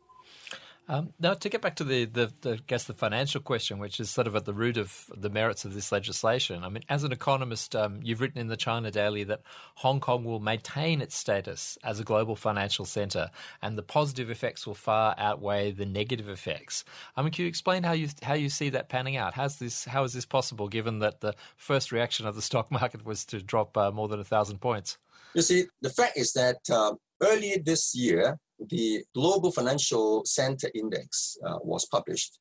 Um, 0.86 1.14
now, 1.18 1.32
to 1.32 1.48
get 1.48 1.62
back 1.62 1.76
to 1.76 1.84
the, 1.84 2.04
the, 2.04 2.30
the, 2.42 2.52
I 2.52 2.58
guess 2.66 2.84
the 2.84 2.92
financial 2.92 3.40
question, 3.40 3.78
which 3.78 3.98
is 4.00 4.10
sort 4.10 4.26
of 4.26 4.36
at 4.36 4.44
the 4.44 4.52
root 4.52 4.76
of 4.76 5.10
the 5.16 5.30
merits 5.30 5.64
of 5.64 5.72
this 5.72 5.90
legislation. 5.90 6.62
I 6.62 6.68
mean, 6.68 6.84
as 6.90 7.04
an 7.04 7.12
economist, 7.12 7.74
um, 7.74 8.00
you've 8.02 8.20
written 8.20 8.38
in 8.38 8.48
the 8.48 8.56
China 8.56 8.90
Daily 8.90 9.24
that 9.24 9.40
Hong 9.76 9.98
Kong 9.98 10.24
will 10.24 10.40
maintain 10.40 11.00
its 11.00 11.16
status 11.16 11.78
as 11.82 12.00
a 12.00 12.04
global 12.04 12.36
financial 12.36 12.84
centre, 12.84 13.30
and 13.62 13.78
the 13.78 13.82
positive 13.82 14.28
effects 14.28 14.66
will 14.66 14.74
far 14.74 15.14
outweigh 15.16 15.70
the 15.70 15.86
negative 15.86 16.28
effects. 16.28 16.84
I 17.16 17.22
mean, 17.22 17.32
can 17.32 17.44
you 17.44 17.48
explain 17.48 17.82
how 17.82 17.92
you 17.92 18.08
how 18.22 18.34
you 18.34 18.50
see 18.50 18.68
that 18.70 18.90
panning 18.90 19.16
out? 19.16 19.32
How's 19.32 19.58
this 19.58 19.86
how 19.86 20.04
is 20.04 20.12
this 20.12 20.26
possible, 20.26 20.68
given 20.68 20.98
that 20.98 21.22
the 21.22 21.34
first 21.56 21.92
reaction 21.92 22.26
of 22.26 22.34
the 22.34 22.42
stock 22.42 22.70
market 22.70 23.06
was 23.06 23.24
to 23.26 23.40
drop 23.40 23.74
uh, 23.78 23.90
more 23.90 24.08
than 24.08 24.20
a 24.20 24.24
thousand 24.24 24.58
points? 24.60 24.98
You 25.34 25.42
see, 25.42 25.64
the 25.80 25.90
fact 25.90 26.18
is 26.18 26.32
that 26.34 26.58
uh, 26.70 26.92
earlier 27.22 27.56
this 27.58 27.94
year, 27.94 28.38
the 28.58 29.04
Global 29.14 29.50
Financial 29.50 30.24
Center 30.24 30.70
Index 30.74 31.36
uh, 31.46 31.58
was 31.62 31.86
published, 31.86 32.38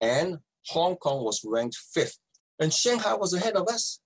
and 0.00 0.38
Hong 0.68 0.96
Kong 0.96 1.24
was 1.24 1.42
ranked 1.44 1.76
fifth, 1.92 2.18
and 2.58 2.72
Shanghai 2.72 3.14
was 3.14 3.34
ahead 3.34 3.56
of 3.56 3.68
us. 3.68 4.00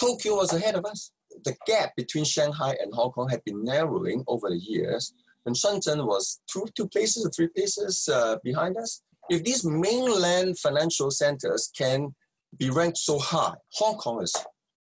Tokyo 0.00 0.36
was 0.36 0.52
ahead 0.52 0.74
of 0.74 0.84
us. 0.84 1.12
The 1.44 1.56
gap 1.66 1.94
between 1.96 2.24
Shanghai 2.24 2.76
and 2.80 2.92
Hong 2.94 3.10
Kong 3.12 3.28
had 3.28 3.42
been 3.44 3.64
narrowing 3.64 4.24
over 4.26 4.48
the 4.48 4.58
years, 4.58 5.12
and 5.44 5.54
Shenzhen 5.54 6.06
was 6.06 6.40
two, 6.50 6.66
two 6.76 6.88
places 6.88 7.24
or 7.24 7.30
three 7.30 7.48
places 7.48 8.08
uh, 8.12 8.36
behind 8.42 8.76
us. 8.76 9.02
If 9.28 9.42
these 9.44 9.64
mainland 9.64 10.58
financial 10.58 11.10
centers 11.10 11.70
can 11.76 12.14
be 12.58 12.70
ranked 12.70 12.98
so 12.98 13.18
high, 13.18 13.54
Hong 13.72 13.96
Kong 13.96 14.22
is 14.22 14.34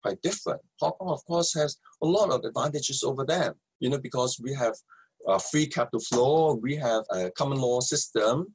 quite 0.04 0.22
different. 0.22 0.62
Hong 0.80 0.92
Kong, 0.94 1.10
of 1.10 1.26
course, 1.26 1.54
has 1.56 1.78
a 2.02 2.06
lot 2.06 2.30
of 2.30 2.44
advantages 2.44 3.04
over 3.04 3.26
them, 3.26 3.54
you 3.80 3.90
know, 3.90 3.98
because 3.98 4.40
we 4.40 4.54
have 4.54 4.76
uh, 5.28 5.38
free 5.38 5.68
capital 5.68 6.00
flow, 6.00 6.54
we 6.62 6.76
have 6.76 7.04
a 7.12 7.32
common 7.32 7.60
law 7.60 7.80
system, 7.80 8.54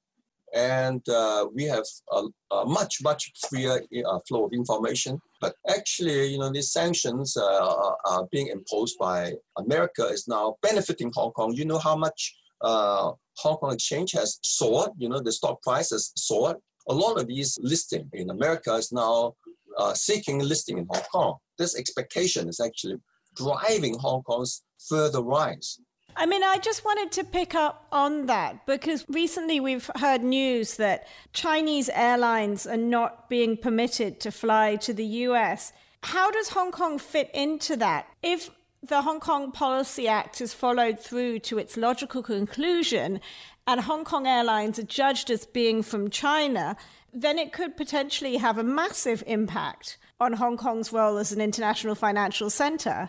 and 0.55 1.07
uh, 1.09 1.47
we 1.55 1.65
have 1.65 1.85
a, 2.13 2.23
a, 2.53 2.67
much, 2.67 2.99
much 3.03 3.31
freer 3.49 3.81
uh, 4.07 4.19
flow 4.27 4.47
of 4.47 4.53
information. 4.53 5.21
But 5.41 5.55
actually, 5.69 6.27
you 6.27 6.39
know, 6.39 6.51
these 6.51 6.73
sanctions 6.73 7.37
uh, 7.37 7.93
are 8.05 8.27
being 8.33 8.49
imposed 8.49 8.99
by 8.99 9.35
America 9.59 10.07
is 10.07 10.27
now 10.27 10.57
benefiting 10.63 11.13
Hong 11.15 11.33
Kong. 11.33 11.53
You 11.55 11.65
know 11.65 11.79
how 11.79 11.97
much 11.97 12.35
uh, 12.63 13.13
Hong 13.39 13.57
Kong 13.57 13.73
Exchange 13.73 14.13
has 14.13 14.39
soared. 14.43 14.91
You 14.99 15.09
know, 15.09 15.21
the 15.21 15.33
stock 15.33 15.63
price 15.63 15.91
has 15.91 16.13
soared. 16.17 16.57
A 16.89 16.95
lot 16.95 17.21
of 17.21 17.29
these 17.29 17.59
listing 17.63 18.09
in 18.13 18.31
America 18.31 18.75
is 18.75 18.91
now 18.91 19.35
uh, 19.79 19.95
seeking 19.95 20.41
listing 20.41 20.79
in 20.79 20.87
Hong 20.91 21.05
Kong. 21.13 21.37
This 21.59 21.77
expectation 21.77 22.49
is 22.49 22.61
actually 22.61 22.97
driving 23.37 23.97
Hong 23.99 24.23
Kong's 24.23 24.63
further 24.89 25.23
rise. 25.23 25.79
I 26.17 26.27
mean, 26.27 26.43
I 26.43 26.59
just 26.59 26.85
wanted 26.85 27.13
to 27.13 27.25
pick 27.25 27.55
up 27.55 27.87
on 27.93 28.27
that 28.27 28.67
because 28.67 29.05
recently 29.09 29.61
we've 29.61 29.91
heard 29.97 30.23
news 30.23 30.77
that 30.77 31.07
Chinese 31.33 31.89
airlines 31.91 32.67
are 32.67 32.77
not 32.77 33.29
being 33.29 33.57
permitted 33.57 34.21
to 34.21 34.31
fly 34.31 34.77
to 34.77 34.93
the 34.93 35.05
US. 35.05 35.73
How 36.03 36.31
does 36.31 36.51
Hong 36.51 36.73
Kong 36.73 36.99
fit 36.99 37.31
into 37.35 37.77
that? 37.77 38.07
If 38.23 38.51
the 38.83 39.03
Hong 39.03 39.21
Kong 39.21 39.53
Policy 39.53 40.09
Act 40.09 40.41
is 40.41 40.55
followed 40.55 40.99
through 40.99 41.41
to 41.41 41.59
its 41.59 41.77
logical 41.77 42.23
conclusion 42.23 43.21
and 43.67 43.81
Hong 43.81 44.05
Kong 44.05 44.27
airlines 44.27 44.79
are 44.79 44.85
judged 44.85 45.31
as 45.31 45.47
being 45.47 45.83
from 45.83 46.11
China, 46.11 46.77
then 47.13 47.39
it 47.39 47.53
could 47.53 47.77
potentially 47.77 48.37
have 48.39 48.59
a 48.59 48.65
massive 48.65 49.23
impact 49.27 49.99
on 50.19 50.33
Hong 50.35 50.57
Kong's 50.57 50.93
role 50.93 51.19
as 51.19 51.33
an 51.33 51.41
international 51.41 51.95
financial 51.95 52.51
center. 52.51 53.09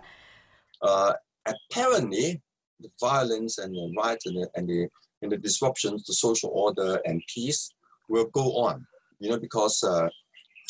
Uh, 0.82 1.14
apparently, 1.46 2.42
the 2.82 2.90
violence 3.00 3.58
and 3.58 3.74
the 3.74 3.94
riots 3.98 4.26
and 4.26 4.38
the, 4.38 4.50
and 4.56 4.68
the, 4.68 4.88
and 5.22 5.32
the 5.32 5.38
disruptions 5.38 6.04
to 6.04 6.14
social 6.14 6.50
order 6.54 7.00
and 7.06 7.22
peace 7.34 7.72
will 8.10 8.26
go 8.34 8.58
on, 8.58 8.86
you 9.20 9.30
know, 9.30 9.40
because 9.40 9.84
uh, 9.84 10.08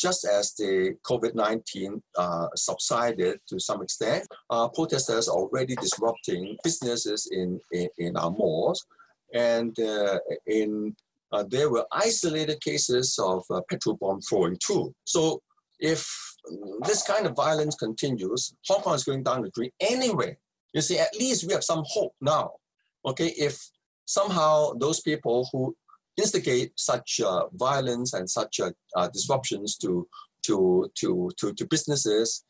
just 0.00 0.24
as 0.24 0.54
the 0.54 0.96
COVID-19 1.04 2.00
uh, 2.18 2.48
subsided 2.56 3.38
to 3.48 3.60
some 3.60 3.82
extent, 3.82 4.26
uh, 4.50 4.68
protesters 4.68 5.28
are 5.28 5.36
already 5.36 5.76
disrupting 5.76 6.56
businesses 6.64 7.28
in, 7.30 7.60
in, 7.72 7.88
in 7.98 8.16
our 8.16 8.30
malls. 8.30 8.84
And 9.32 9.78
uh, 9.80 10.18
in 10.46 10.94
uh, 11.32 11.44
there 11.48 11.70
were 11.70 11.86
isolated 11.92 12.60
cases 12.60 13.18
of 13.22 13.42
uh, 13.50 13.60
petrol 13.70 13.96
bomb 13.96 14.20
throwing 14.20 14.58
too. 14.64 14.94
So 15.04 15.40
if 15.80 16.06
this 16.86 17.02
kind 17.02 17.26
of 17.26 17.34
violence 17.34 17.74
continues, 17.74 18.54
Hong 18.68 18.82
Kong 18.82 18.94
is 18.94 19.04
going 19.04 19.22
down 19.22 19.42
the 19.42 19.50
drain 19.54 19.70
anyway. 19.80 20.36
You 20.72 20.80
see, 20.80 20.98
at 20.98 21.14
least 21.18 21.44
we 21.46 21.52
have 21.52 21.64
some 21.64 21.84
hope 21.86 22.14
now. 22.20 22.52
Okay, 23.04 23.28
if 23.36 23.58
somehow 24.04 24.72
those 24.74 25.00
people 25.00 25.48
who 25.52 25.76
instigate 26.16 26.72
such 26.76 27.20
uh, 27.24 27.46
violence 27.54 28.12
and 28.12 28.28
such 28.28 28.60
uh, 28.60 28.70
uh, 28.96 29.08
disruptions 29.08 29.76
to, 29.78 30.06
to, 30.46 30.90
to, 30.94 31.30
to, 31.38 31.52
to 31.54 31.66
businesses, 31.66 32.44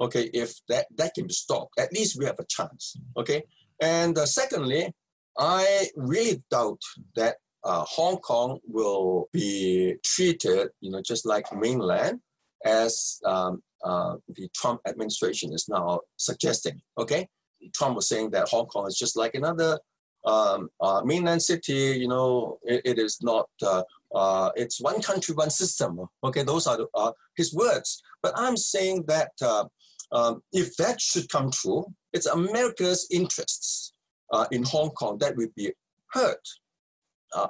okay, 0.00 0.30
if 0.34 0.54
that, 0.68 0.86
that 0.96 1.14
can 1.14 1.26
be 1.26 1.32
stopped, 1.32 1.78
at 1.78 1.92
least 1.92 2.18
we 2.18 2.24
have 2.24 2.38
a 2.38 2.46
chance. 2.48 2.96
Okay, 3.16 3.42
and 3.80 4.16
uh, 4.18 4.26
secondly, 4.26 4.92
I 5.38 5.88
really 5.96 6.42
doubt 6.50 6.80
that 7.16 7.36
uh, 7.64 7.84
Hong 7.88 8.18
Kong 8.18 8.58
will 8.66 9.28
be 9.32 9.96
treated, 10.04 10.68
you 10.80 10.90
know, 10.90 11.00
just 11.02 11.26
like 11.26 11.46
mainland, 11.56 12.20
as 12.64 13.20
um, 13.24 13.62
uh, 13.84 14.16
the 14.28 14.48
Trump 14.54 14.80
administration 14.86 15.52
is 15.52 15.68
now 15.68 16.00
suggesting. 16.16 16.80
Okay, 16.98 17.26
Trump 17.72 17.96
was 17.96 18.08
saying 18.08 18.30
that 18.30 18.48
Hong 18.48 18.66
Kong 18.66 18.86
is 18.86 18.98
just 18.98 19.16
like 19.16 19.34
another 19.34 19.78
um, 20.24 20.68
uh, 20.80 21.02
mainland 21.04 21.42
city. 21.42 21.96
You 21.98 22.08
know, 22.08 22.58
it, 22.62 22.82
it 22.84 22.98
is 22.98 23.18
not. 23.22 23.48
Uh, 23.62 23.82
uh, 24.14 24.50
it's 24.54 24.80
one 24.80 25.02
country, 25.02 25.34
one 25.34 25.50
system. 25.50 26.00
Okay, 26.22 26.42
those 26.42 26.66
are 26.66 26.76
the, 26.76 26.86
uh, 26.94 27.12
his 27.36 27.52
words. 27.52 28.02
But 28.22 28.32
I'm 28.36 28.56
saying 28.56 29.04
that 29.08 29.32
uh, 29.42 29.64
um, 30.12 30.42
if 30.52 30.76
that 30.76 31.00
should 31.00 31.28
come 31.28 31.50
true, 31.50 31.84
it's 32.12 32.26
America's 32.26 33.08
interests 33.10 33.92
uh, 34.32 34.46
in 34.52 34.62
Hong 34.64 34.90
Kong 34.90 35.18
that 35.18 35.36
will 35.36 35.48
be 35.56 35.72
hurt. 36.10 36.46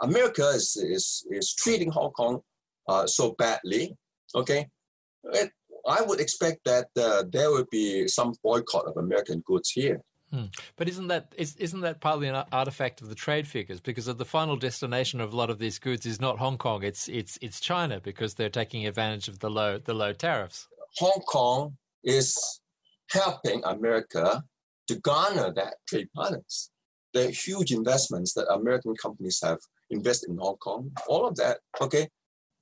America 0.01 0.49
is, 0.49 0.77
is, 0.77 1.27
is 1.31 1.53
treating 1.53 1.91
Hong 1.91 2.11
Kong 2.13 2.41
so 3.05 3.35
badly. 3.39 3.95
Okay, 4.35 4.67
it, 5.25 5.51
I 5.87 6.03
would 6.03 6.21
expect 6.21 6.65
that 6.65 6.89
uh, 6.97 7.25
there 7.31 7.51
will 7.51 7.67
be 7.71 8.09
some 8.09 8.35
boycott 8.43 8.87
of 8.87 8.97
American 8.97 9.43
goods 9.47 9.71
here. 9.71 10.01
Hmm. 10.33 10.47
But 10.77 10.89
isn't 10.89 11.09
that 11.09 11.33
is, 11.37 11.55
isn't 11.57 11.83
that 11.83 12.01
partly 12.01 12.27
an 12.27 12.45
artifact 12.51 13.01
of 13.01 13.09
the 13.09 13.15
trade 13.15 13.47
figures? 13.47 13.81
Because 13.81 14.09
of 14.09 14.19
the 14.19 14.25
final 14.25 14.57
destination 14.57 15.21
of 15.21 15.33
a 15.33 15.37
lot 15.37 15.51
of 15.51 15.59
these 15.59 15.79
goods 15.79 16.07
is 16.07 16.21
not 16.21 16.39
Hong 16.39 16.59
Kong; 16.59 16.83
it's 16.83 17.09
it's 17.09 17.39
it's 17.41 17.61
China 17.61 18.01
because 18.01 18.35
they're 18.35 18.49
taking 18.49 18.87
advantage 18.87 19.29
of 19.29 19.39
the 19.39 19.51
low 19.51 19.79
the 19.79 19.95
low 19.95 20.13
tariffs. 20.13 20.67
Hong 20.99 21.23
Kong 21.29 21.77
is 22.03 22.61
helping 23.11 23.63
America 23.65 24.43
to 24.89 24.97
garner 24.97 25.53
that 25.55 25.75
trade 25.89 26.09
balance. 26.15 26.71
The 27.13 27.31
huge 27.31 27.73
investments 27.73 28.35
that 28.35 28.53
American 28.53 28.97
companies 28.97 29.39
have 29.43 29.59
invested 29.91 30.31
in 30.31 30.39
Hong 30.39 30.57
Kong, 30.57 30.91
all 31.07 31.27
of 31.27 31.37
that, 31.37 31.59
okay, 31.81 32.09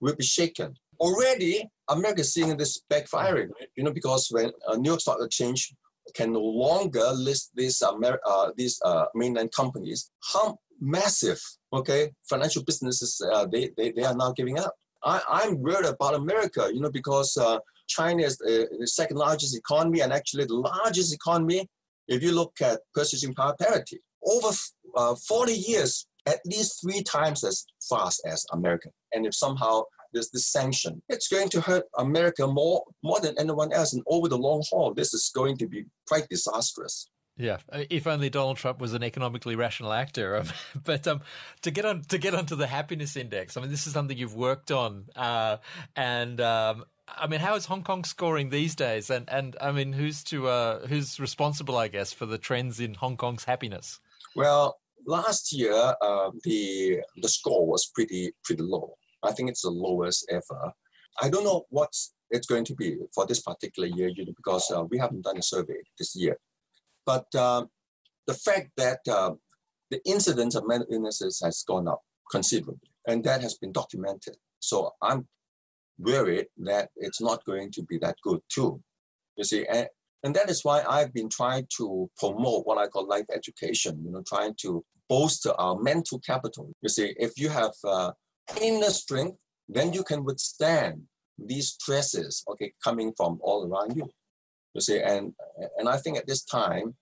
will 0.01 0.15
be 0.15 0.25
shaken. 0.25 0.75
Already, 1.01 1.71
America 1.93 2.21
is 2.21 2.33
seeing 2.33 2.57
this 2.57 2.83
backfiring, 2.91 3.51
you 3.77 3.85
know, 3.85 3.93
because 3.93 4.29
when 4.31 4.51
a 4.69 4.77
New 4.77 4.91
York 4.91 5.01
Stock 5.01 5.19
Exchange 5.21 5.75
can 6.15 6.33
no 6.33 6.41
longer 6.41 7.07
list 7.13 7.51
these 7.55 7.83
Amer- 7.83 8.21
uh, 8.27 8.51
these 8.57 8.81
uh, 8.85 9.07
mainland 9.15 9.53
companies, 9.53 10.11
how 10.33 10.59
massive, 10.81 11.41
okay, 11.73 12.11
financial 12.29 12.65
businesses 12.65 13.21
uh, 13.33 13.47
they, 13.47 13.71
they, 13.77 13.93
they 13.93 14.05
are 14.05 14.17
now 14.17 14.33
giving 14.33 14.59
up. 14.59 14.75
I, 15.05 15.21
I'm 15.29 15.61
worried 15.61 15.87
about 15.87 16.15
America, 16.15 16.69
you 16.73 16.81
know, 16.81 16.91
because 16.91 17.37
uh, 17.37 17.59
China 17.89 18.23
is 18.23 18.37
the, 18.39 18.69
the 18.79 18.87
second 18.87 19.17
largest 19.17 19.57
economy 19.57 20.01
and 20.01 20.13
actually 20.13 20.45
the 20.45 20.55
largest 20.55 21.15
economy 21.15 21.69
if 22.09 22.23
you 22.23 22.33
look 22.33 22.53
at 22.61 22.81
purchasing 22.95 23.35
power 23.35 23.55
parity. 23.61 24.01
Over 24.25 24.57
uh, 24.97 25.15
40 25.15 25.53
years, 25.53 26.07
at 26.27 26.41
least 26.47 26.81
three 26.83 27.03
times 27.03 27.43
as 27.45 27.65
fast 27.89 28.23
as 28.27 28.45
America. 28.53 28.91
And 29.13 29.27
if 29.27 29.35
somehow 29.35 29.83
there's 30.12 30.31
this 30.31 30.46
sanction. 30.46 31.03
It's 31.09 31.29
going 31.29 31.48
to 31.51 31.61
hurt 31.61 31.85
America 31.98 32.46
more 32.46 32.85
more 33.03 33.20
than 33.20 33.38
anyone 33.38 33.72
else, 33.72 33.92
and 33.92 34.03
over 34.07 34.29
the 34.29 34.38
long 34.38 34.62
haul, 34.70 34.94
this 34.94 35.14
is 35.14 35.31
going 35.35 35.57
to 35.59 35.66
be 35.66 35.85
quite 36.07 36.29
disastrous. 36.29 37.09
Yeah, 37.37 37.59
uh, 37.72 37.85
if 37.88 38.07
only 38.07 38.29
Donald 38.29 38.59
Trump 38.59 38.79
was 38.79 38.92
an 38.92 39.03
economically 39.03 39.57
rational 39.57 39.92
actor. 39.92 40.44
but 40.85 41.07
um, 41.07 41.22
to 41.62 41.70
get 41.70 41.85
on 41.85 42.03
to 42.03 42.18
get 42.18 42.35
onto 42.35 42.57
the 42.57 42.66
happiness 42.66 43.16
index, 43.16 43.57
I 43.57 43.61
mean, 43.61 43.70
this 43.70 43.87
is 43.87 43.92
something 43.92 44.16
you've 44.16 44.37
worked 44.37 44.70
on, 44.70 45.07
uh, 45.16 45.57
and 45.96 46.40
um, 46.40 46.85
I 47.09 47.27
mean, 47.27 47.40
how 47.40 47.55
is 47.55 47.66
Hong 47.66 47.83
Kong 47.83 48.05
scoring 48.05 48.51
these 48.51 48.75
days? 48.75 49.11
And 49.11 49.29
and 49.31 49.57
I 49.61 49.72
mean, 49.72 49.92
who's 49.92 50.22
to 50.25 50.48
uh, 50.48 50.87
who's 50.87 51.18
responsible, 51.18 51.77
I 51.77 51.88
guess, 51.88 52.12
for 52.12 52.27
the 52.27 52.38
trends 52.38 52.81
in 52.81 52.94
Hong 52.94 53.16
Kong's 53.16 53.44
happiness? 53.44 53.98
Well, 54.37 54.79
last 55.07 55.53
year 55.53 55.94
uh, 56.01 56.31
the 56.44 57.01
the 57.16 57.29
score 57.29 57.66
was 57.66 57.90
pretty 57.94 58.33
pretty 58.44 58.62
low. 58.62 58.96
I 59.23 59.33
think 59.33 59.51
it's 59.51 59.63
the 59.63 59.71
lowest 59.71 60.27
ever. 60.31 60.73
I 61.21 61.29
don't 61.29 61.45
know 61.45 61.65
what 61.71 61.93
it's 62.31 62.47
going 62.47 62.65
to 62.65 62.75
be 62.75 62.97
for 63.15 63.27
this 63.27 63.43
particular 63.43 63.89
year 63.89 64.09
you 64.09 64.25
know, 64.25 64.33
because 64.37 64.71
uh, 64.71 64.85
we 64.85 64.99
haven't 64.99 65.25
done 65.25 65.37
a 65.37 65.43
survey 65.43 65.81
this 65.99 66.17
year. 66.17 66.39
But 67.05 67.27
uh, 67.35 67.67
the 68.27 68.35
fact 68.35 68.71
that 68.77 69.01
uh, 69.11 69.33
the 69.91 70.01
incidence 70.07 70.55
of 70.55 70.67
mental 70.67 70.89
illnesses 70.91 71.41
has 71.45 71.63
gone 71.67 71.89
up 71.89 72.01
considerably, 72.31 72.91
and 73.07 73.23
that 73.25 73.43
has 73.43 73.55
been 73.55 73.73
documented. 73.73 74.37
So 74.61 74.93
I'm 75.03 75.27
worried 75.99 76.47
that 76.59 76.91
it's 76.97 77.21
not 77.21 77.45
going 77.45 77.71
to 77.73 77.83
be 77.83 77.99
that 77.99 78.17
good 78.23 78.41
too. 78.49 78.81
You 79.37 79.45
see, 79.45 79.67
and, 79.67 79.89
and 80.23 80.35
that 80.35 80.49
is 80.51 80.65
why 80.65 80.83
I've 80.89 81.13
been 81.13 81.29
trying 81.29 81.67
to 81.79 82.11
promote 82.17 82.67
what 82.67 82.79
I 82.79 82.87
call 82.87 83.07
life 83.07 83.27
education, 83.35 84.03
you 84.05 84.13
know, 84.13 84.23
trying 84.27 84.55
to 84.63 84.85
bolster 85.09 85.53
our 85.59 85.79
mental 85.79 86.21
capital. 86.21 86.73
You 86.81 86.89
see, 86.89 87.15
if 87.19 87.33
you 87.37 87.49
have 87.49 87.73
uh, 87.85 88.13
inner 88.61 88.91
strength, 88.91 89.38
then 89.69 89.93
you 89.93 90.03
can 90.05 90.25
withstand 90.25 91.03
these 91.38 91.69
stresses, 91.69 92.45
okay, 92.49 92.73
coming 92.83 93.12
from 93.17 93.38
all 93.43 93.67
around 93.67 93.97
you. 93.97 94.09
You 94.75 94.81
see, 94.81 95.01
and 95.01 95.35
and 95.79 95.88
I 95.88 95.97
think 95.99 96.17
at 96.17 96.27
this 96.27 96.45
time, 96.45 96.95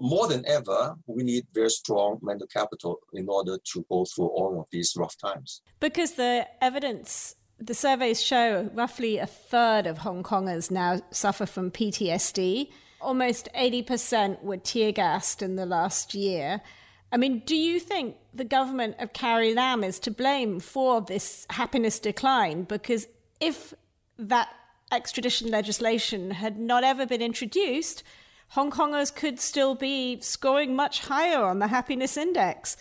more 0.00 0.28
than 0.28 0.44
ever, 0.46 0.94
we 1.06 1.22
need 1.22 1.46
very 1.52 1.70
strong 1.70 2.18
mental 2.22 2.46
capital 2.46 3.00
in 3.12 3.28
order 3.28 3.58
to 3.72 3.86
go 3.88 4.04
through 4.04 4.28
all 4.28 4.60
of 4.60 4.66
these 4.70 4.94
rough 4.96 5.16
times. 5.18 5.62
Because 5.80 6.12
the 6.12 6.46
evidence, 6.60 7.34
the 7.58 7.74
surveys 7.74 8.22
show 8.22 8.70
roughly 8.74 9.18
a 9.18 9.26
third 9.26 9.86
of 9.86 9.98
Hong 9.98 10.22
Kongers 10.22 10.70
now 10.70 11.00
suffer 11.10 11.46
from 11.46 11.70
PTSD. 11.70 12.70
Almost 13.00 13.48
80% 13.56 14.42
were 14.42 14.56
tear 14.56 14.92
gassed 14.92 15.42
in 15.42 15.56
the 15.56 15.66
last 15.66 16.14
year. 16.14 16.60
I 17.10 17.16
mean, 17.16 17.42
do 17.46 17.56
you 17.56 17.80
think 17.80 18.16
the 18.34 18.44
government 18.44 18.96
of 18.98 19.12
Carrie 19.12 19.54
Lam 19.54 19.82
is 19.82 19.98
to 20.00 20.10
blame 20.10 20.60
for 20.60 21.00
this 21.00 21.46
happiness 21.50 21.98
decline? 21.98 22.64
Because 22.64 23.06
if 23.40 23.72
that 24.18 24.48
extradition 24.92 25.50
legislation 25.50 26.32
had 26.32 26.58
not 26.58 26.84
ever 26.84 27.06
been 27.06 27.22
introduced, 27.22 28.02
Hong 28.48 28.70
Kongers 28.70 29.14
could 29.14 29.40
still 29.40 29.74
be 29.74 30.20
scoring 30.20 30.74
much 30.74 31.00
higher 31.00 31.42
on 31.42 31.58
the 31.58 31.68
happiness 31.68 32.16
index. 32.16 32.76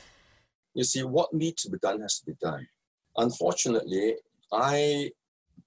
You 0.73 0.83
see, 0.83 1.03
what 1.03 1.33
needs 1.33 1.63
to 1.63 1.69
be 1.69 1.77
done 1.79 2.01
has 2.01 2.19
to 2.19 2.25
be 2.25 2.33
done. 2.41 2.67
Unfortunately, 3.17 4.15
I 4.51 5.11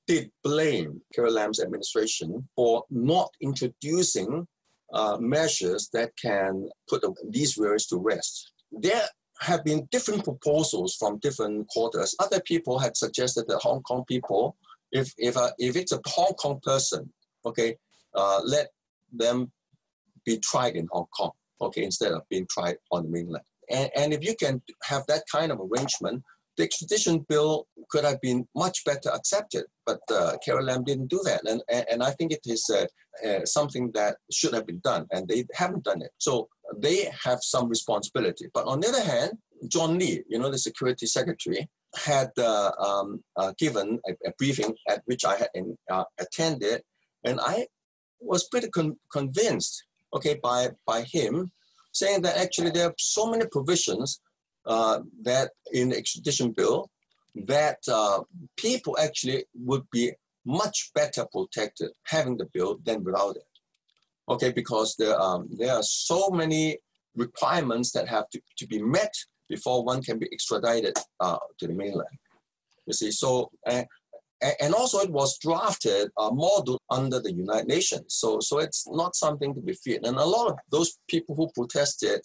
did 0.07 0.31
blame 0.43 1.03
Carrie 1.15 1.31
Lam's 1.31 1.61
administration 1.61 2.49
for 2.57 2.85
not 2.91 3.31
introducing 3.41 4.47
uh, 4.93 5.17
measures 5.21 5.89
that 5.93 6.11
can 6.21 6.69
put 6.89 7.03
these 7.29 7.57
worries 7.57 7.87
to 7.87 7.97
rest. 7.97 8.53
There 8.73 9.03
have 9.41 9.65
been 9.65 9.89
different 9.91 10.25
proposals 10.25 10.97
from 10.99 11.19
different 11.19 11.69
quarters. 11.69 12.15
Other 12.19 12.41
people 12.41 12.79
had 12.79 12.97
suggested 12.97 13.47
that 13.49 13.61
Hong 13.63 13.83
Kong 13.83 14.05
people, 14.07 14.57
if 14.93 15.13
if 15.17 15.37
uh, 15.37 15.51
if 15.59 15.77
it's 15.77 15.93
a 15.93 16.01
Hong 16.07 16.35
Kong 16.35 16.61
person, 16.63 17.13
okay, 17.45 17.77
uh, 18.15 18.41
let 18.45 18.69
them 19.13 19.51
be 20.25 20.39
tried 20.39 20.77
in 20.77 20.89
Hong 20.93 21.07
Kong, 21.17 21.31
okay, 21.61 21.85
instead 21.85 22.13
of 22.13 22.23
being 22.29 22.47
tried 22.51 22.77
on 22.93 23.05
the 23.05 23.09
mainland. 23.09 23.45
And, 23.71 23.91
and 23.97 24.13
if 24.13 24.23
you 24.23 24.35
can 24.39 24.63
have 24.83 25.07
that 25.07 25.25
kind 25.33 25.53
of 25.53 25.61
arrangement, 25.61 26.23
the 26.61 26.67
extradition 26.67 27.25
bill 27.27 27.67
could 27.89 28.05
have 28.05 28.21
been 28.21 28.47
much 28.55 28.85
better 28.85 29.11
accepted, 29.15 29.65
but 29.87 30.01
uh, 30.13 30.37
Carrie 30.45 30.63
Lam 30.63 30.85
didn't 30.85 31.09
do 31.09 31.21
that. 31.25 31.41
And, 31.49 31.63
and, 31.91 32.03
I 32.03 32.11
think 32.11 32.33
it 32.33 32.45
is 32.45 32.69
uh, 32.69 32.87
uh, 33.27 33.47
something 33.47 33.91
that 33.95 34.17
should 34.31 34.53
have 34.53 34.67
been 34.67 34.81
done, 34.85 35.07
and 35.11 35.27
they 35.27 35.47
haven't 35.55 35.85
done 35.85 36.03
it. 36.03 36.11
So 36.19 36.49
they 36.77 37.11
have 37.25 37.39
some 37.41 37.67
responsibility. 37.71 38.49
But 38.53 38.67
on 38.67 38.81
the 38.81 38.89
other 38.89 39.03
hand, 39.03 39.33
John 39.69 39.99
Lee, 39.99 40.23
you 40.29 40.39
know, 40.39 40.51
the 40.51 40.59
security 40.59 41.07
secretary, 41.07 41.67
had 41.97 42.31
uh, 42.39 42.73
um, 42.79 43.25
uh, 43.37 43.53
given 43.59 43.99
a, 44.07 44.13
a, 44.29 44.33
briefing 44.39 44.75
at 44.87 45.01
which 45.07 45.25
I 45.25 45.37
had 45.37 45.49
uh, 45.91 46.05
attended, 46.21 46.83
and 47.25 47.41
I 47.41 47.67
was 48.21 48.49
pretty 48.49 48.69
con- 48.69 48.99
convinced, 49.11 49.83
okay, 50.15 50.39
by, 50.43 50.69
by 50.87 51.05
him, 51.11 51.51
saying 51.93 52.21
that 52.23 52.37
actually 52.37 52.71
there 52.71 52.89
are 52.89 52.95
so 52.99 53.31
many 53.31 53.47
provisions 53.51 54.21
uh, 54.71 55.01
that 55.23 55.51
in 55.73 55.89
the 55.91 55.97
extradition 55.97 56.53
bill 56.53 56.89
that 57.35 57.79
uh, 57.89 58.21
people 58.57 58.97
actually 58.99 59.45
would 59.55 59.85
be 59.91 60.13
much 60.45 60.91
better 60.95 61.27
protected 61.33 61.91
having 62.05 62.37
the 62.37 62.49
bill 62.55 62.79
than 62.85 63.03
without 63.05 63.37
it. 63.37 63.51
Okay, 64.29 64.53
because 64.53 64.95
there, 64.97 65.21
um, 65.21 65.49
there 65.59 65.75
are 65.75 65.83
so 65.83 66.31
many 66.31 66.79
requirements 67.17 67.91
that 67.93 68.07
have 68.09 68.29
to, 68.31 68.41
to 68.59 68.67
be 68.67 68.81
met 68.81 69.13
before 69.49 69.85
one 69.85 70.03
can 70.03 70.19
be 70.19 70.29
extradited 70.31 70.97
uh, 71.19 71.39
to 71.59 71.67
the 71.67 71.75
mainland. 71.75 72.17
You 72.87 72.95
see, 72.95 73.11
so 73.11 73.51
uh, 73.67 73.83
and 74.61 74.73
also 74.75 74.99
it 75.01 75.11
was 75.11 75.39
drafted 75.39 76.11
uh, 76.17 76.31
modeled 76.31 76.81
under 76.89 77.21
the 77.21 77.33
United 77.33 77.67
Nations. 77.67 78.15
So 78.21 78.39
so 78.41 78.59
it's 78.59 78.89
not 78.89 79.15
something 79.15 79.53
to 79.55 79.61
be 79.61 79.75
feared. 79.75 80.07
And 80.07 80.17
a 80.17 80.25
lot 80.25 80.47
of 80.51 80.59
those 80.71 80.99
people 81.09 81.35
who 81.35 81.51
protested 81.55 82.21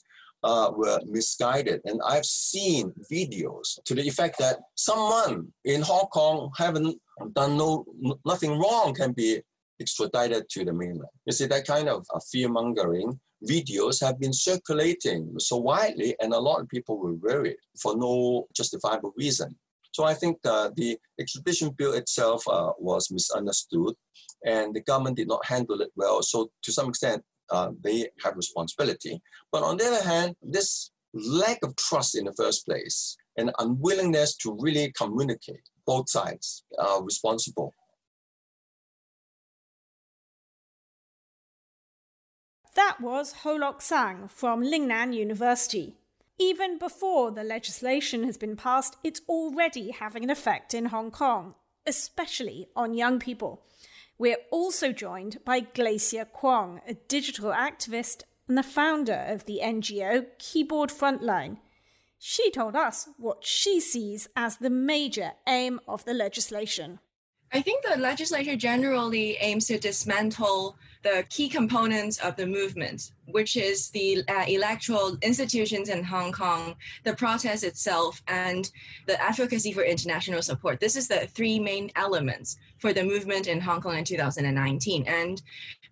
uh, 0.45 0.71
were 0.75 0.99
misguided. 1.07 1.81
And 1.85 1.99
I've 2.05 2.25
seen 2.25 2.93
videos 3.11 3.67
to 3.85 3.95
the 3.95 4.07
effect 4.07 4.37
that 4.39 4.57
someone 4.75 5.51
in 5.65 5.81
Hong 5.81 6.07
Kong 6.13 6.51
haven't 6.55 6.97
done 7.33 7.57
no 7.57 7.85
nothing 8.25 8.59
wrong 8.59 8.93
can 8.93 9.11
be 9.11 9.41
extradited 9.81 10.47
to 10.49 10.63
the 10.63 10.73
mainland. 10.73 11.15
You 11.25 11.33
see 11.33 11.47
that 11.47 11.67
kind 11.67 11.89
of 11.89 12.05
uh, 12.13 12.19
fear 12.31 12.47
mongering 12.47 13.19
videos 13.43 13.99
have 14.05 14.19
been 14.19 14.33
circulating 14.33 15.33
so 15.39 15.57
widely, 15.57 16.15
and 16.21 16.33
a 16.33 16.39
lot 16.39 16.61
of 16.61 16.69
people 16.69 16.97
were 16.97 17.15
worried 17.15 17.57
for 17.81 17.97
no 17.97 18.47
justifiable 18.55 19.13
reason. 19.17 19.55
So 19.91 20.03
I 20.03 20.13
think 20.13 20.41
the, 20.43 20.73
the 20.75 20.97
extradition 21.19 21.69
bill 21.69 21.93
itself 21.93 22.43
uh, 22.49 22.71
was 22.79 23.11
misunderstood, 23.11 23.93
and 24.45 24.75
the 24.75 24.81
government 24.81 25.17
did 25.17 25.27
not 25.27 25.45
handle 25.45 25.81
it 25.81 25.91
well. 25.95 26.21
So 26.21 26.49
to 26.63 26.71
some 26.71 26.89
extent, 26.89 27.23
uh, 27.51 27.71
they 27.83 28.07
have 28.23 28.35
responsibility. 28.35 29.21
But 29.51 29.63
on 29.63 29.77
the 29.77 29.85
other 29.85 30.03
hand, 30.03 30.35
this 30.41 30.91
lack 31.13 31.59
of 31.63 31.75
trust 31.75 32.17
in 32.17 32.25
the 32.25 32.33
first 32.33 32.65
place 32.65 33.15
and 33.37 33.51
unwillingness 33.59 34.35
to 34.37 34.57
really 34.59 34.91
communicate, 34.97 35.61
both 35.85 36.09
sides 36.09 36.63
are 36.77 37.03
responsible. 37.03 37.73
That 42.75 42.99
was 42.99 43.31
Ho 43.43 43.55
Lok 43.55 43.81
Sang 43.81 44.27
from 44.27 44.61
Lingnan 44.61 45.13
University. 45.15 45.95
Even 46.37 46.77
before 46.77 47.31
the 47.31 47.43
legislation 47.43 48.25
has 48.25 48.37
been 48.37 48.57
passed, 48.57 48.97
it's 49.01 49.21
already 49.29 49.91
having 49.91 50.25
an 50.25 50.29
effect 50.29 50.73
in 50.73 50.87
Hong 50.87 51.09
Kong, 51.09 51.55
especially 51.87 52.67
on 52.75 52.93
young 52.93 53.19
people. 53.19 53.63
We're 54.17 54.37
also 54.49 54.91
joined 54.91 55.39
by 55.43 55.59
Glacier 55.59 56.25
Kwong, 56.25 56.81
a 56.87 56.93
digital 56.93 57.51
activist 57.51 58.23
and 58.47 58.57
the 58.57 58.63
founder 58.63 59.25
of 59.27 59.45
the 59.45 59.59
NGO 59.61 60.27
Keyboard 60.39 60.89
Frontline. 60.89 61.57
She 62.17 62.49
told 62.51 62.75
us 62.75 63.09
what 63.17 63.45
she 63.45 63.79
sees 63.79 64.27
as 64.35 64.57
the 64.57 64.69
major 64.69 65.33
aim 65.47 65.81
of 65.87 66.05
the 66.05 66.13
legislation. 66.13 66.99
I 67.55 67.61
think 67.61 67.85
the 67.85 67.95
legislature 67.95 68.57
generally 68.57 69.37
aims 69.39 69.67
to 69.67 69.79
dismantle 69.79 70.75
the 71.03 71.25
key 71.29 71.47
components 71.47 72.17
of 72.17 72.35
the 72.35 72.45
movement, 72.45 73.13
which 73.27 73.55
is 73.55 73.91
the 73.91 74.23
uh, 74.27 74.43
electoral 74.45 75.17
institutions 75.21 75.87
in 75.87 76.03
Hong 76.03 76.33
Kong, 76.33 76.75
the 77.05 77.13
protest 77.13 77.63
itself, 77.63 78.21
and 78.27 78.69
the 79.05 79.21
advocacy 79.21 79.71
for 79.71 79.83
international 79.83 80.41
support. 80.41 80.81
This 80.81 80.97
is 80.97 81.07
the 81.07 81.27
three 81.27 81.57
main 81.57 81.91
elements 81.95 82.57
for 82.79 82.91
the 82.91 83.05
movement 83.05 83.47
in 83.47 83.61
Hong 83.61 83.79
Kong 83.79 83.99
in 83.99 84.03
2019. 84.03 85.05
And 85.07 85.41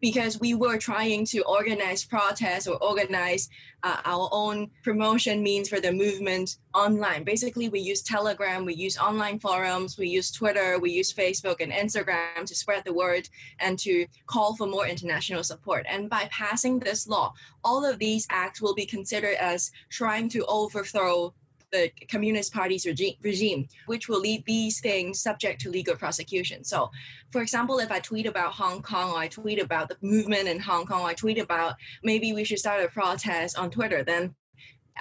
because 0.03 0.37
we 0.37 0.53
were 0.53 0.77
trying 0.77 1.23
to 1.23 1.39
organize 1.43 2.03
protests 2.03 2.67
or 2.67 2.75
organize 2.83 3.49
uh, 3.83 4.01
our 4.03 4.27
own 4.33 4.69
promotion 4.83 5.41
means 5.41 5.69
for 5.69 5.79
the 5.79 5.93
movement 5.93 6.57
online. 6.73 7.23
Basically, 7.23 7.69
we 7.69 7.79
use 7.79 8.01
Telegram, 8.01 8.65
we 8.65 8.73
use 8.73 8.97
online 8.97 9.39
forums, 9.39 9.97
we 9.97 10.09
use 10.09 10.29
Twitter, 10.29 10.77
we 10.77 10.91
use 10.91 11.13
Facebook 11.13 11.61
and 11.61 11.71
Instagram 11.71 12.43
to 12.45 12.53
spread 12.53 12.83
the 12.83 12.91
word 12.91 13.29
and 13.59 13.79
to 13.79 14.05
call 14.27 14.57
for 14.57 14.67
more 14.67 14.85
international 14.85 15.41
support. 15.41 15.85
And 15.87 16.09
by 16.09 16.27
passing 16.29 16.79
this 16.79 17.07
law, 17.07 17.33
all 17.63 17.85
of 17.85 17.97
these 17.97 18.27
acts 18.29 18.61
will 18.61 18.75
be 18.75 18.85
considered 18.85 19.37
as 19.39 19.71
trying 19.89 20.27
to 20.31 20.43
overthrow 20.47 21.33
the 21.73 21.91
Communist 22.09 22.53
Party's 22.53 22.85
regime, 22.85 23.15
regime, 23.21 23.67
which 23.87 24.07
will 24.07 24.19
leave 24.19 24.45
these 24.45 24.79
things 24.79 25.19
subject 25.19 25.59
to 25.61 25.69
legal 25.69 25.95
prosecution. 25.95 26.63
So, 26.63 26.91
for 27.31 27.41
example, 27.41 27.79
if 27.79 27.91
I 27.91 27.99
tweet 27.99 28.27
about 28.27 28.53
Hong 28.53 28.81
Kong, 28.81 29.11
or 29.11 29.17
I 29.17 29.27
tweet 29.27 29.59
about 29.59 29.89
the 29.89 29.97
movement 30.01 30.47
in 30.47 30.59
Hong 30.59 30.85
Kong, 30.85 31.01
or 31.01 31.07
I 31.07 31.13
tweet 31.15 31.39
about 31.39 31.75
maybe 32.03 32.31
we 32.31 32.43
should 32.45 32.59
start 32.59 32.83
a 32.83 32.87
protest 32.87 33.57
on 33.57 33.71
Twitter, 33.71 34.03
then 34.03 34.35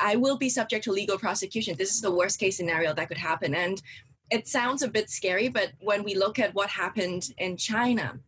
I 0.01 0.17
will 0.17 0.39
be 0.39 0.49
subject 0.49 0.85
to 0.85 0.93
legal 0.93 1.19
prosecution. 1.19 1.77
This 1.77 1.95
is 1.95 2.01
the 2.01 2.11
worst 2.11 2.41
case 2.41 2.57
scenario 2.57 2.95
that 2.95 3.09
could 3.09 3.19
happen. 3.19 3.55
And 3.55 3.81
it 4.31 4.49
sounds 4.49 4.83
a 4.83 4.89
bit 4.89 5.11
scary, 5.11 5.49
but 5.49 5.73
when 5.81 6.03
we 6.03 6.15
look 6.15 6.39
at 6.39 6.55
what 6.55 6.71
happened 6.71 7.29
in 7.37 7.59
China, 7.59 8.19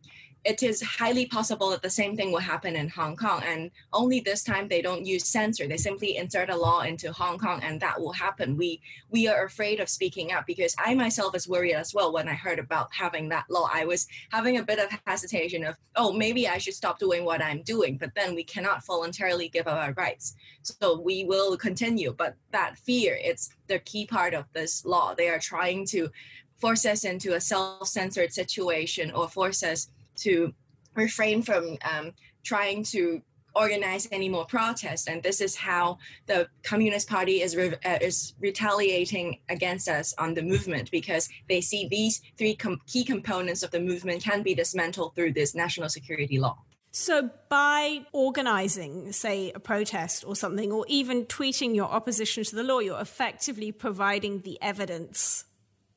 it 0.45 0.61
is 0.61 0.81
highly 0.81 1.25
possible 1.25 1.71
that 1.71 1.81
the 1.81 1.89
same 1.89 2.15
thing 2.15 2.31
will 2.31 2.39
happen 2.39 2.75
in 2.75 2.87
Hong 2.87 3.15
Kong. 3.15 3.41
And 3.43 3.71
only 3.91 4.19
this 4.19 4.43
time 4.43 4.67
they 4.67 4.81
don't 4.81 5.03
use 5.03 5.25
censor. 5.25 5.67
They 5.67 5.75
simply 5.75 6.17
insert 6.17 6.51
a 6.51 6.55
law 6.55 6.81
into 6.81 7.11
Hong 7.11 7.39
Kong 7.39 7.61
and 7.63 7.81
that 7.81 7.99
will 7.99 8.13
happen. 8.13 8.55
We 8.55 8.79
we 9.09 9.27
are 9.27 9.45
afraid 9.45 9.79
of 9.79 9.89
speaking 9.89 10.31
up 10.31 10.45
because 10.45 10.75
I 10.77 10.93
myself 10.93 11.33
was 11.33 11.47
worried 11.47 11.73
as 11.73 11.95
well 11.95 12.13
when 12.13 12.29
I 12.29 12.33
heard 12.33 12.59
about 12.59 12.93
having 12.93 13.27
that 13.29 13.45
law. 13.49 13.67
I 13.73 13.85
was 13.85 14.07
having 14.31 14.57
a 14.57 14.63
bit 14.63 14.77
of 14.77 14.99
hesitation 15.07 15.65
of, 15.65 15.77
oh, 15.95 16.13
maybe 16.13 16.47
I 16.47 16.59
should 16.59 16.75
stop 16.75 16.99
doing 16.99 17.25
what 17.25 17.41
I'm 17.41 17.63
doing. 17.63 17.97
But 17.97 18.13
then 18.15 18.35
we 18.35 18.43
cannot 18.43 18.85
voluntarily 18.85 19.49
give 19.49 19.67
up 19.67 19.79
our 19.79 19.93
rights. 19.93 20.35
So 20.61 20.99
we 20.99 21.25
will 21.25 21.57
continue. 21.57 22.13
But 22.13 22.35
that 22.51 22.77
fear, 22.77 23.17
it's 23.19 23.49
the 23.67 23.79
key 23.79 24.05
part 24.05 24.35
of 24.35 24.45
this 24.53 24.85
law. 24.85 25.15
They 25.15 25.29
are 25.29 25.39
trying 25.39 25.87
to 25.87 26.11
force 26.57 26.85
us 26.85 27.03
into 27.03 27.33
a 27.33 27.41
self-censored 27.41 28.31
situation 28.31 29.11
or 29.11 29.27
force 29.27 29.63
us 29.63 29.89
to 30.17 30.53
refrain 30.95 31.41
from 31.41 31.77
um, 31.83 32.11
trying 32.43 32.83
to 32.83 33.21
organize 33.55 34.07
any 34.11 34.29
more 34.29 34.45
protests. 34.45 35.07
And 35.07 35.23
this 35.23 35.41
is 35.41 35.55
how 35.55 35.97
the 36.27 36.47
Communist 36.63 37.09
Party 37.09 37.41
is, 37.41 37.55
re- 37.55 37.75
uh, 37.85 37.97
is 38.01 38.33
retaliating 38.39 39.39
against 39.49 39.87
us 39.87 40.13
on 40.17 40.33
the 40.33 40.41
movement 40.41 40.91
because 40.91 41.29
they 41.47 41.61
see 41.61 41.87
these 41.87 42.21
three 42.37 42.55
com- 42.55 42.81
key 42.85 43.03
components 43.03 43.63
of 43.63 43.71
the 43.71 43.79
movement 43.79 44.23
can 44.23 44.43
be 44.43 44.53
dismantled 44.53 45.15
through 45.15 45.33
this 45.33 45.55
national 45.55 45.89
security 45.89 46.37
law. 46.37 46.57
So, 46.91 47.29
by 47.49 48.05
organizing, 48.13 49.11
say, 49.11 49.51
a 49.53 49.59
protest 49.59 50.23
or 50.25 50.33
something, 50.33 50.71
or 50.71 50.85
even 50.87 51.25
tweeting 51.25 51.75
your 51.75 51.89
opposition 51.89 52.45
to 52.45 52.55
the 52.55 52.63
law, 52.63 52.79
you're 52.79 53.01
effectively 53.01 53.73
providing 53.73 54.41
the 54.41 54.57
evidence 54.61 55.43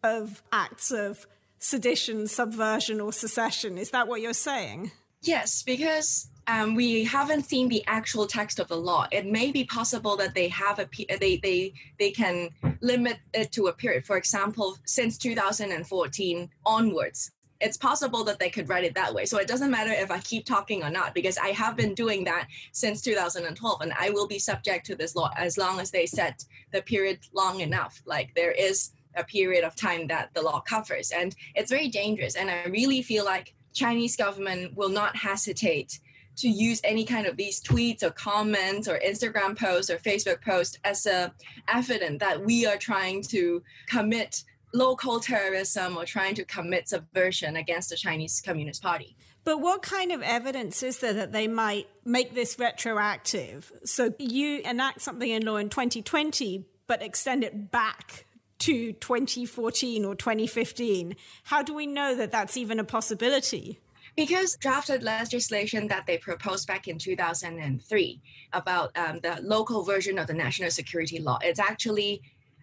of 0.02 0.42
acts 0.50 0.90
of 0.90 1.28
sedition, 1.59 2.26
subversion, 2.26 3.00
or 3.00 3.12
secession. 3.12 3.78
Is 3.78 3.90
that 3.90 4.09
what 4.09 4.20
you're 4.20 4.32
saying? 4.32 4.92
Yes, 5.22 5.62
because 5.62 6.28
um, 6.46 6.74
we 6.74 7.04
haven't 7.04 7.44
seen 7.44 7.68
the 7.68 7.84
actual 7.86 8.26
text 8.26 8.59
of 8.59 8.68
the 8.68 8.76
law. 8.76 9.06
It 9.11 9.26
may 9.26 9.50
be 9.50 9.64
possible 9.64 10.16
that 10.16 10.34
they 10.34 10.48
have 10.48 10.78
a 10.78 10.88
they 11.20 11.36
they 11.36 11.72
they 11.98 12.11
can 12.11 12.50
limit 12.80 13.18
it 13.34 13.52
to 13.52 13.66
a 13.66 13.72
period. 13.72 14.06
For 14.06 14.16
example, 14.16 14.78
since 14.86 15.18
2014 15.18 16.50
onwards, 16.64 17.32
it's 17.61 17.76
possible 17.76 18.22
that 18.24 18.38
they 18.38 18.50
could 18.50 18.68
write 18.68 18.84
it 18.84 18.94
that 18.94 19.12
way. 19.12 19.24
So 19.26 19.38
it 19.38 19.48
doesn't 19.48 19.70
matter 19.70 19.90
if 19.90 20.11
I 20.11 20.20
keep 20.20 20.46
talking 20.46 20.84
or 20.84 20.90
not 20.90 21.14
because 21.14 21.36
I 21.36 21.48
have 21.48 21.76
been 21.76 21.94
doing 21.94 22.24
that 22.24 22.46
since 22.72 23.02
2012, 23.02 23.80
and 23.80 23.92
I 23.98 24.11
will 24.11 24.28
be 24.28 24.38
subject 24.38 24.86
to 24.86 24.94
this 24.94 25.16
law 25.16 25.30
as 25.36 25.59
long 25.59 25.80
as 25.80 25.90
they 25.90 26.06
set 26.06 26.44
the 26.72 26.82
period 26.82 27.18
long 27.34 27.61
enough. 27.61 28.00
Like 28.06 28.34
there 28.34 28.52
is 28.52 28.90
a 29.16 29.24
period 29.24 29.64
of 29.64 29.74
time 29.74 30.06
that 30.09 30.30
the 30.34 30.42
law 30.42 30.61
covers. 30.61 31.11
And 31.11 31.34
it's 31.54 31.70
very 31.70 31.88
dangerous. 31.88 32.36
And 32.36 32.50
I 32.50 32.64
really 32.64 33.02
feel 33.02 33.24
like 33.24 33.54
Chinese 33.72 34.16
government 34.16 34.76
will 34.76 34.88
not 34.88 35.16
hesitate 35.16 36.00
to 36.36 36.48
use 36.48 36.80
any 36.84 37.04
kind 37.04 37.26
of 37.26 37.36
these 37.36 37.61
tweets 37.61 38.02
or 38.02 38.11
comments 38.11 38.86
or 38.88 38.98
Instagram 39.04 39.59
posts 39.59 39.90
or 39.90 39.96
Facebook 39.98 40.40
posts 40.42 40.78
as 40.84 41.04
a 41.06 41.32
evidence 41.66 42.20
that 42.20 42.44
we 42.44 42.64
are 42.64 42.76
trying 42.76 43.22
to 43.22 43.62
commit 43.88 44.44
local 44.72 45.18
terrorism 45.18 45.96
or 45.96 46.04
trying 46.04 46.34
to 46.36 46.44
commit 46.44 46.88
subversion 46.88 47.56
against 47.56 47.90
the 47.90 47.96
Chinese 47.96 48.40
Communist 48.44 48.82
Party. 48.82 49.16
But 49.44 49.61
what 49.61 49.82
kind 49.82 50.12
of 50.12 50.22
evidence 50.22 50.82
is 50.82 50.98
there 50.98 51.14
that 51.14 51.32
they 51.32 51.48
might 51.48 51.88
make 52.04 52.34
this 52.34 52.59
retroactive? 52.59 53.72
So 53.84 54.12
you 54.18 54.61
enact 54.64 55.00
something 55.00 55.30
in 55.30 55.44
law 55.44 55.56
in 55.56 55.70
2020, 55.70 56.66
but 56.86 57.02
extend 57.02 57.42
it 57.42 57.70
back 57.70 58.26
to 58.61 58.92
2014 58.92 60.04
or 60.04 60.14
2015. 60.14 61.16
How 61.44 61.62
do 61.62 61.74
we 61.74 61.86
know 61.86 62.14
that 62.14 62.30
that's 62.30 62.56
even 62.56 62.78
a 62.78 62.84
possibility? 62.84 63.78
Because 64.16 64.56
drafted 64.56 65.02
legislation 65.02 65.86
that 65.88 66.06
they 66.06 66.18
proposed 66.18 66.66
back 66.66 66.88
in 66.88 66.98
2003 66.98 68.20
about 68.52 68.96
um, 68.96 69.20
the 69.22 69.38
local 69.42 69.84
version 69.84 70.18
of 70.18 70.26
the 70.26 70.34
national 70.34 70.70
security 70.70 71.20
law, 71.20 71.38
it's 71.40 71.61
actually 71.61 72.22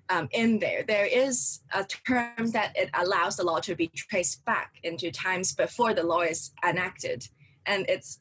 um, 0.10 0.28
in 0.32 0.60
there. 0.60 0.84
There 0.86 1.06
is 1.06 1.62
a 1.74 1.86
term 1.86 2.52
that 2.52 2.74
it 2.76 2.90
allows 2.94 3.38
the 3.38 3.44
law 3.44 3.60
to 3.62 3.76
be 3.76 3.88
traced 3.88 4.44
back 4.46 4.74
into 4.84 5.12
times 5.12 5.54
before 5.54 5.94
the 5.94 6.04
law 6.04 6.22
is 6.22 6.52
enacted, 6.64 7.28
and 7.66 7.86
it's 7.88 8.20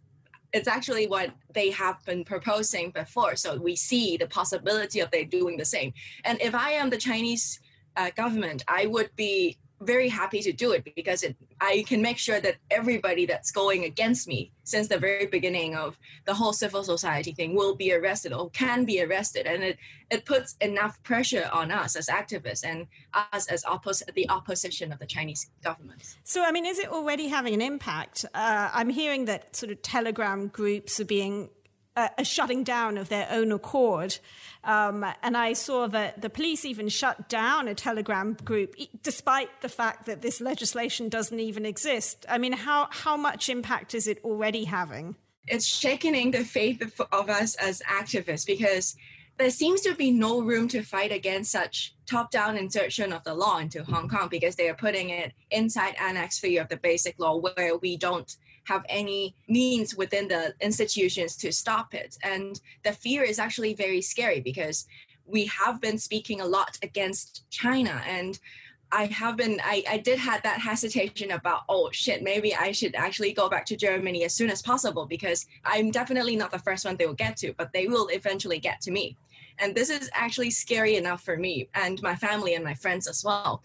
it's 0.53 0.69
actually 0.69 1.09
what 1.09 1.33
they 1.53 1.71
have 1.71 2.03
been 2.05 2.25
proposing 2.25 2.93
before. 2.93 3.35
So 3.35 3.57
we 3.57 3.75
see 3.75 4.17
the 4.17 4.29
possibility 4.29 5.01
of 5.01 5.11
they 5.11 5.25
doing 5.25 5.57
the 5.57 5.65
same. 5.65 5.93
And 6.25 6.41
if 6.41 6.55
I 6.55 6.71
am 6.71 6.91
the 6.91 6.97
Chinese 6.97 7.59
uh, 7.97 8.11
government, 8.17 8.65
I 8.69 8.87
would 8.87 9.15
be 9.17 9.59
very 9.81 10.09
happy 10.09 10.41
to 10.41 10.53
do 10.53 10.73
it 10.73 10.85
because 10.95 11.23
it, 11.23 11.37
I 11.61 11.85
can 11.87 12.01
make 12.01 12.19
sure 12.19 12.41
that 12.41 12.57
everybody 12.71 13.27
that's 13.27 13.51
going 13.51 13.85
against 13.85 14.27
me 14.27 14.53
since 14.65 14.89
the 14.89 14.99
very 14.99 15.27
beginning 15.27 15.75
of 15.75 15.99
the 16.25 16.35
whole 16.35 16.53
civil 16.53 16.83
society 16.85 17.33
thing 17.33 17.55
will 17.55 17.75
be 17.75 17.93
arrested 17.93 18.33
or 18.33 18.51
can 18.51 18.85
be 18.85 19.03
arrested, 19.03 19.47
and 19.47 19.63
it 19.63 19.79
it 20.11 20.25
puts 20.25 20.57
enough 20.61 21.03
pressure 21.03 21.49
on 21.53 21.71
us 21.71 21.97
as 21.97 22.07
activists 22.07 22.65
and 22.65 22.87
us 23.33 23.47
as 23.49 23.65
oppos- 23.65 24.03
the 24.15 24.29
opposition 24.31 24.93
of 24.93 24.99
the 24.99 25.07
Chinese 25.07 25.51
government. 25.63 26.17
So, 26.25 26.45
I 26.45 26.53
mean, 26.53 26.67
is 26.67 26.79
it 26.79 26.89
already 26.89 27.29
having 27.29 27.55
an 27.55 27.63
impact? 27.63 28.25
Uh, 28.35 28.71
I'm 28.73 28.91
hearing 28.91 29.27
that 29.27 29.57
sort 29.57 29.73
of 29.73 29.83
Telegram 29.83 30.49
groups 30.49 31.01
are 31.01 31.05
being 31.05 31.51
a 31.97 32.25
shutting 32.25 32.65
down 32.65 32.99
of 32.99 33.09
their 33.09 33.29
own 33.31 33.53
accord. 33.53 34.19
Um, 34.65 35.05
and 35.23 35.37
I 35.37 35.53
saw 35.53 35.87
that 35.89 36.23
the 36.23 36.31
police 36.31 36.65
even 36.65 36.89
shut 36.89 37.29
down 37.29 37.69
a 37.69 37.75
Telegram 37.75 38.35
group, 38.45 38.75
despite 39.03 39.61
the 39.61 39.69
fact 39.69 40.07
that 40.07 40.23
this 40.23 40.41
legislation 40.41 41.09
doesn't 41.09 41.39
even 41.39 41.67
exist. 41.67 42.25
I 42.29 42.39
mean, 42.39 42.53
how, 42.53 42.89
how 42.91 43.17
much 43.17 43.49
impact 43.49 43.95
is 43.95 44.07
it 44.07 44.19
already 44.25 44.65
having? 44.65 45.17
It's 45.47 45.67
shaking 45.67 46.31
the 46.31 46.45
faith 46.45 47.01
of 47.13 47.29
us 47.29 47.55
as 47.57 47.83
activists 47.83 48.47
because 48.47 48.97
there 49.37 49.51
seems 49.51 49.83
to 49.83 49.95
be 49.95 50.11
no 50.11 50.41
room 50.41 50.69
to 50.69 50.83
fight 50.83 51.13
against 51.13 51.53
such 51.53 51.95
top-down 52.07 52.57
insertion 52.57 53.13
of 53.13 53.23
the 53.25 53.35
law 53.35 53.59
into 53.59 53.83
Hong 53.85 54.09
Kong 54.09 54.29
because 54.29 54.57
they 54.57 54.69
are 54.69 54.75
putting 54.75 55.11
it 55.11 55.33
inside 55.51 55.95
Annex 56.01 56.39
3 56.39 56.59
of 56.59 56.69
the 56.69 56.77
Basic 56.77 57.19
Law 57.19 57.37
where 57.37 57.77
we 57.77 57.97
don't 57.97 58.37
have 58.65 58.85
any 58.89 59.35
means 59.49 59.97
within 59.97 60.29
the 60.29 60.55
institutions 60.61 61.37
to 61.37 61.53
stop 61.53 61.95
it. 61.95 62.17
And 62.23 62.61
the 62.83 62.93
fear 62.93 63.23
is 63.23 63.39
actually 63.39 63.75
very 63.75 64.01
scary 64.01 64.41
because 64.41 64.87
we 65.27 65.47
have 65.47 65.81
been 65.81 65.99
speaking 65.99 66.41
a 66.41 66.47
lot 66.47 66.79
against 66.83 67.49
China. 67.51 68.03
And 68.07 68.39
I 68.93 69.07
have 69.07 69.37
been 69.37 69.61
I, 69.65 69.83
I 69.89 69.99
did 69.99 70.19
have 70.19 70.43
that 70.43 70.61
hesitation 70.61 71.33
about 71.33 71.63
oh 71.69 71.91
shit 71.91 72.23
maybe 72.23 72.55
I 72.55 72.71
should 72.71 72.95
actually 72.95 73.33
go 73.33 73.49
back 73.49 73.67
to 73.67 73.77
Germany 73.77 74.25
as 74.25 74.35
soon 74.35 74.51
as 74.51 74.63
possible 74.63 75.05
because 75.05 75.47
I'm 75.65 75.91
definitely 75.91 76.37
not 76.37 76.53
the 76.53 76.61
first 76.61 76.85
one 76.85 76.97
they 76.97 77.07
will 77.07 77.15
get 77.15 77.37
to 77.39 77.53
but 77.55 77.73
they 77.73 77.89
will 77.89 78.09
eventually 78.09 78.61
get 78.61 78.81
to 78.83 78.93
me. 78.93 79.17
And 79.59 79.75
this 79.75 79.91
is 79.91 80.11
actually 80.15 80.51
scary 80.51 80.97
enough 80.97 81.23
for 81.23 81.37
me 81.37 81.69
and 81.75 82.01
my 82.03 82.15
family 82.15 82.55
and 82.55 82.65
my 82.65 82.75
friends 82.75 83.09
as 83.09 83.25
well. 83.25 83.63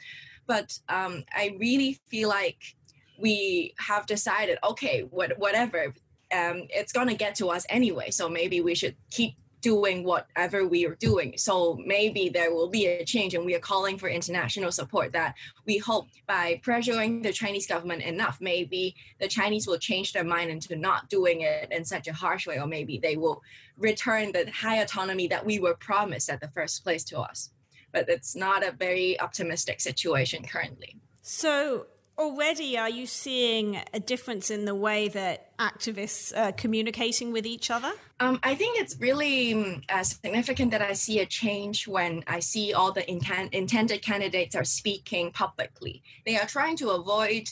But 0.47 0.79
um, 0.89 1.23
I 1.31 1.55
really 1.59 1.99
feel 2.07 2.29
like 2.29 2.75
we 3.19 3.73
have 3.77 4.05
decided, 4.05 4.57
okay, 4.63 5.01
what, 5.01 5.37
whatever, 5.37 5.93
um, 6.33 6.67
it's 6.69 6.91
going 6.91 7.07
to 7.07 7.15
get 7.15 7.35
to 7.35 7.49
us 7.49 7.65
anyway. 7.69 8.11
So 8.11 8.29
maybe 8.29 8.61
we 8.61 8.75
should 8.75 8.95
keep 9.09 9.35
doing 9.61 10.05
whatever 10.05 10.65
we 10.65 10.85
are 10.85 10.95
doing. 10.95 11.33
So 11.35 11.77
maybe 11.85 12.29
there 12.29 12.53
will 12.53 12.69
be 12.69 12.87
a 12.87 13.03
change, 13.03 13.33
and 13.33 13.45
we 13.45 13.55
are 13.55 13.59
calling 13.59 13.97
for 13.97 14.07
international 14.07 14.71
support 14.71 15.11
that 15.13 15.35
we 15.65 15.77
hope 15.77 16.07
by 16.27 16.61
pressuring 16.63 17.23
the 17.23 17.33
Chinese 17.33 17.67
government 17.67 18.03
enough, 18.03 18.37
maybe 18.39 18.95
the 19.19 19.27
Chinese 19.27 19.67
will 19.67 19.77
change 19.77 20.13
their 20.13 20.23
mind 20.23 20.49
into 20.49 20.77
not 20.77 21.09
doing 21.09 21.41
it 21.41 21.71
in 21.71 21.83
such 21.83 22.07
a 22.07 22.13
harsh 22.13 22.47
way, 22.47 22.57
or 22.57 22.67
maybe 22.67 22.99
they 22.99 23.17
will 23.17 23.41
return 23.77 24.31
the 24.31 24.49
high 24.49 24.77
autonomy 24.77 25.27
that 25.27 25.45
we 25.45 25.59
were 25.59 25.75
promised 25.75 26.29
at 26.29 26.39
the 26.39 26.49
first 26.49 26.83
place 26.83 27.03
to 27.05 27.19
us. 27.19 27.51
But 27.91 28.07
it's 28.07 28.35
not 28.35 28.65
a 28.65 28.71
very 28.71 29.19
optimistic 29.19 29.81
situation 29.81 30.43
currently. 30.43 30.95
So 31.21 31.87
already 32.19 32.77
are 32.77 32.89
you 32.89 33.07
seeing 33.07 33.79
a 33.93 33.99
difference 33.99 34.51
in 34.51 34.65
the 34.65 34.75
way 34.75 35.07
that 35.07 35.57
activists 35.57 36.37
are 36.37 36.51
communicating 36.51 37.31
with 37.31 37.45
each 37.45 37.71
other? 37.71 37.93
Um, 38.19 38.39
I 38.43 38.55
think 38.55 38.77
it's 38.77 38.99
really 38.99 39.53
um, 39.53 39.81
uh, 39.87 40.03
significant 40.03 40.71
that 40.71 40.81
I 40.81 40.93
see 40.93 41.21
a 41.21 41.25
change 41.25 41.87
when 41.87 42.23
I 42.27 42.41
see 42.41 42.73
all 42.73 42.91
the 42.91 43.09
intended 43.09 44.01
candidates 44.01 44.55
are 44.55 44.65
speaking 44.65 45.31
publicly. 45.31 46.03
They 46.25 46.37
are 46.37 46.45
trying 46.45 46.75
to 46.77 46.89
avoid 46.89 47.49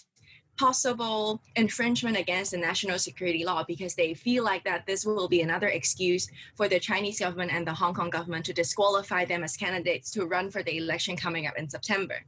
possible 0.57 1.41
infringement 1.55 2.17
against 2.17 2.51
the 2.51 2.57
national 2.57 2.99
security 2.99 3.45
law 3.45 3.63
because 3.63 3.95
they 3.95 4.13
feel 4.15 4.43
like 4.43 4.63
that 4.65 4.85
this 4.85 5.05
will 5.05 5.29
be 5.29 5.41
another 5.41 5.67
excuse 5.67 6.27
for 6.55 6.67
the 6.67 6.79
Chinese 6.79 7.19
government 7.19 7.53
and 7.53 7.65
the 7.65 7.73
Hong 7.73 7.93
Kong 7.93 8.09
government 8.09 8.43
to 8.45 8.53
disqualify 8.53 9.23
them 9.23 9.43
as 9.43 9.55
candidates 9.55 10.11
to 10.11 10.25
run 10.25 10.49
for 10.49 10.63
the 10.63 10.77
election 10.77 11.15
coming 11.15 11.47
up 11.47 11.55
in 11.57 11.69
September. 11.69 12.25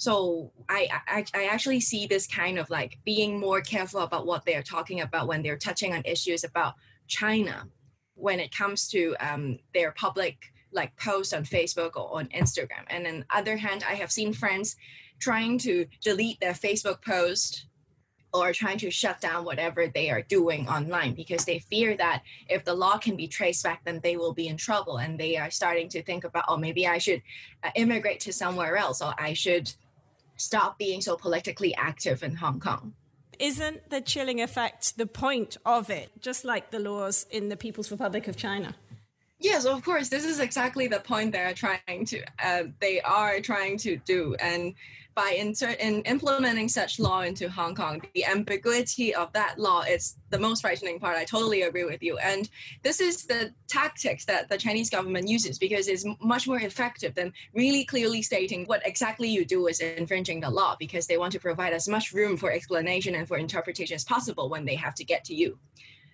So 0.00 0.50
I, 0.70 0.88
I, 1.06 1.24
I 1.34 1.44
actually 1.48 1.80
see 1.80 2.06
this 2.06 2.26
kind 2.26 2.58
of 2.58 2.70
like 2.70 2.98
being 3.04 3.38
more 3.38 3.60
careful 3.60 4.00
about 4.00 4.24
what 4.24 4.46
they're 4.46 4.62
talking 4.62 5.02
about 5.02 5.28
when 5.28 5.42
they're 5.42 5.58
touching 5.58 5.92
on 5.92 6.00
issues 6.06 6.42
about 6.42 6.72
China 7.06 7.68
when 8.14 8.40
it 8.40 8.50
comes 8.50 8.88
to 8.88 9.14
um, 9.20 9.58
their 9.74 9.92
public 9.92 10.38
like 10.72 10.96
posts 10.96 11.34
on 11.34 11.44
Facebook 11.44 11.96
or 11.96 12.18
on 12.18 12.28
Instagram. 12.28 12.86
And 12.88 13.06
on 13.06 13.18
the 13.18 13.36
other 13.36 13.58
hand, 13.58 13.84
I 13.86 13.92
have 13.92 14.10
seen 14.10 14.32
friends 14.32 14.74
trying 15.18 15.58
to 15.58 15.84
delete 16.00 16.40
their 16.40 16.54
Facebook 16.54 17.04
post 17.04 17.66
or 18.32 18.54
trying 18.54 18.78
to 18.78 18.90
shut 18.90 19.20
down 19.20 19.44
whatever 19.44 19.86
they 19.86 20.08
are 20.08 20.22
doing 20.22 20.66
online 20.66 21.12
because 21.12 21.44
they 21.44 21.58
fear 21.58 21.94
that 21.98 22.22
if 22.48 22.64
the 22.64 22.72
law 22.72 22.96
can 22.96 23.16
be 23.16 23.28
traced 23.28 23.64
back, 23.64 23.84
then 23.84 24.00
they 24.02 24.16
will 24.16 24.32
be 24.32 24.48
in 24.48 24.56
trouble. 24.56 24.96
And 24.96 25.20
they 25.20 25.36
are 25.36 25.50
starting 25.50 25.90
to 25.90 26.02
think 26.02 26.24
about, 26.24 26.46
oh, 26.48 26.56
maybe 26.56 26.86
I 26.86 26.96
should 26.96 27.20
uh, 27.62 27.70
immigrate 27.74 28.20
to 28.20 28.32
somewhere 28.32 28.78
else, 28.78 29.02
or 29.02 29.12
I 29.18 29.34
should 29.34 29.70
stop 30.40 30.78
being 30.78 31.00
so 31.00 31.16
politically 31.16 31.74
active 31.74 32.22
in 32.22 32.34
Hong 32.36 32.60
Kong. 32.60 32.94
Isn't 33.38 33.88
the 33.90 34.00
chilling 34.00 34.40
effect 34.40 34.96
the 34.96 35.06
point 35.06 35.56
of 35.64 35.90
it, 35.90 36.10
just 36.20 36.44
like 36.44 36.70
the 36.70 36.78
laws 36.78 37.26
in 37.30 37.48
the 37.48 37.56
People's 37.56 37.90
Republic 37.90 38.28
of 38.28 38.36
China? 38.36 38.74
Yes, 39.40 39.64
of 39.64 39.82
course. 39.82 40.10
This 40.10 40.24
is 40.24 40.38
exactly 40.38 40.86
the 40.86 41.00
point 41.00 41.32
they're 41.32 41.54
trying 41.54 42.04
to. 42.06 42.22
Uh, 42.44 42.64
they 42.78 43.00
are 43.00 43.40
trying 43.40 43.78
to 43.78 43.96
do, 44.04 44.36
and 44.38 44.74
by 45.14 45.34
insert 45.38 45.78
in 45.80 46.02
implementing 46.02 46.68
such 46.68 47.00
law 47.00 47.22
into 47.22 47.48
Hong 47.48 47.74
Kong, 47.74 48.02
the 48.14 48.24
ambiguity 48.24 49.14
of 49.14 49.32
that 49.32 49.58
law 49.58 49.80
is 49.80 50.16
the 50.28 50.38
most 50.38 50.60
frightening 50.60 51.00
part. 51.00 51.16
I 51.16 51.24
totally 51.24 51.62
agree 51.62 51.84
with 51.84 52.02
you. 52.02 52.18
And 52.18 52.48
this 52.82 53.00
is 53.00 53.24
the 53.24 53.52
tactics 53.66 54.24
that 54.26 54.48
the 54.48 54.58
Chinese 54.58 54.90
government 54.90 55.26
uses 55.26 55.58
because 55.58 55.88
it's 55.88 56.04
much 56.22 56.46
more 56.46 56.60
effective 56.60 57.14
than 57.14 57.32
really 57.54 57.84
clearly 57.84 58.22
stating 58.22 58.66
what 58.66 58.86
exactly 58.86 59.28
you 59.28 59.44
do 59.44 59.66
is 59.66 59.80
infringing 59.80 60.40
the 60.40 60.50
law 60.50 60.76
because 60.78 61.06
they 61.06 61.18
want 61.18 61.32
to 61.32 61.40
provide 61.40 61.72
as 61.72 61.88
much 61.88 62.12
room 62.12 62.36
for 62.36 62.52
explanation 62.52 63.14
and 63.14 63.26
for 63.26 63.36
interpretation 63.36 63.96
as 63.96 64.04
possible 64.04 64.48
when 64.48 64.64
they 64.64 64.76
have 64.76 64.94
to 64.94 65.04
get 65.04 65.24
to 65.24 65.34
you. 65.34 65.58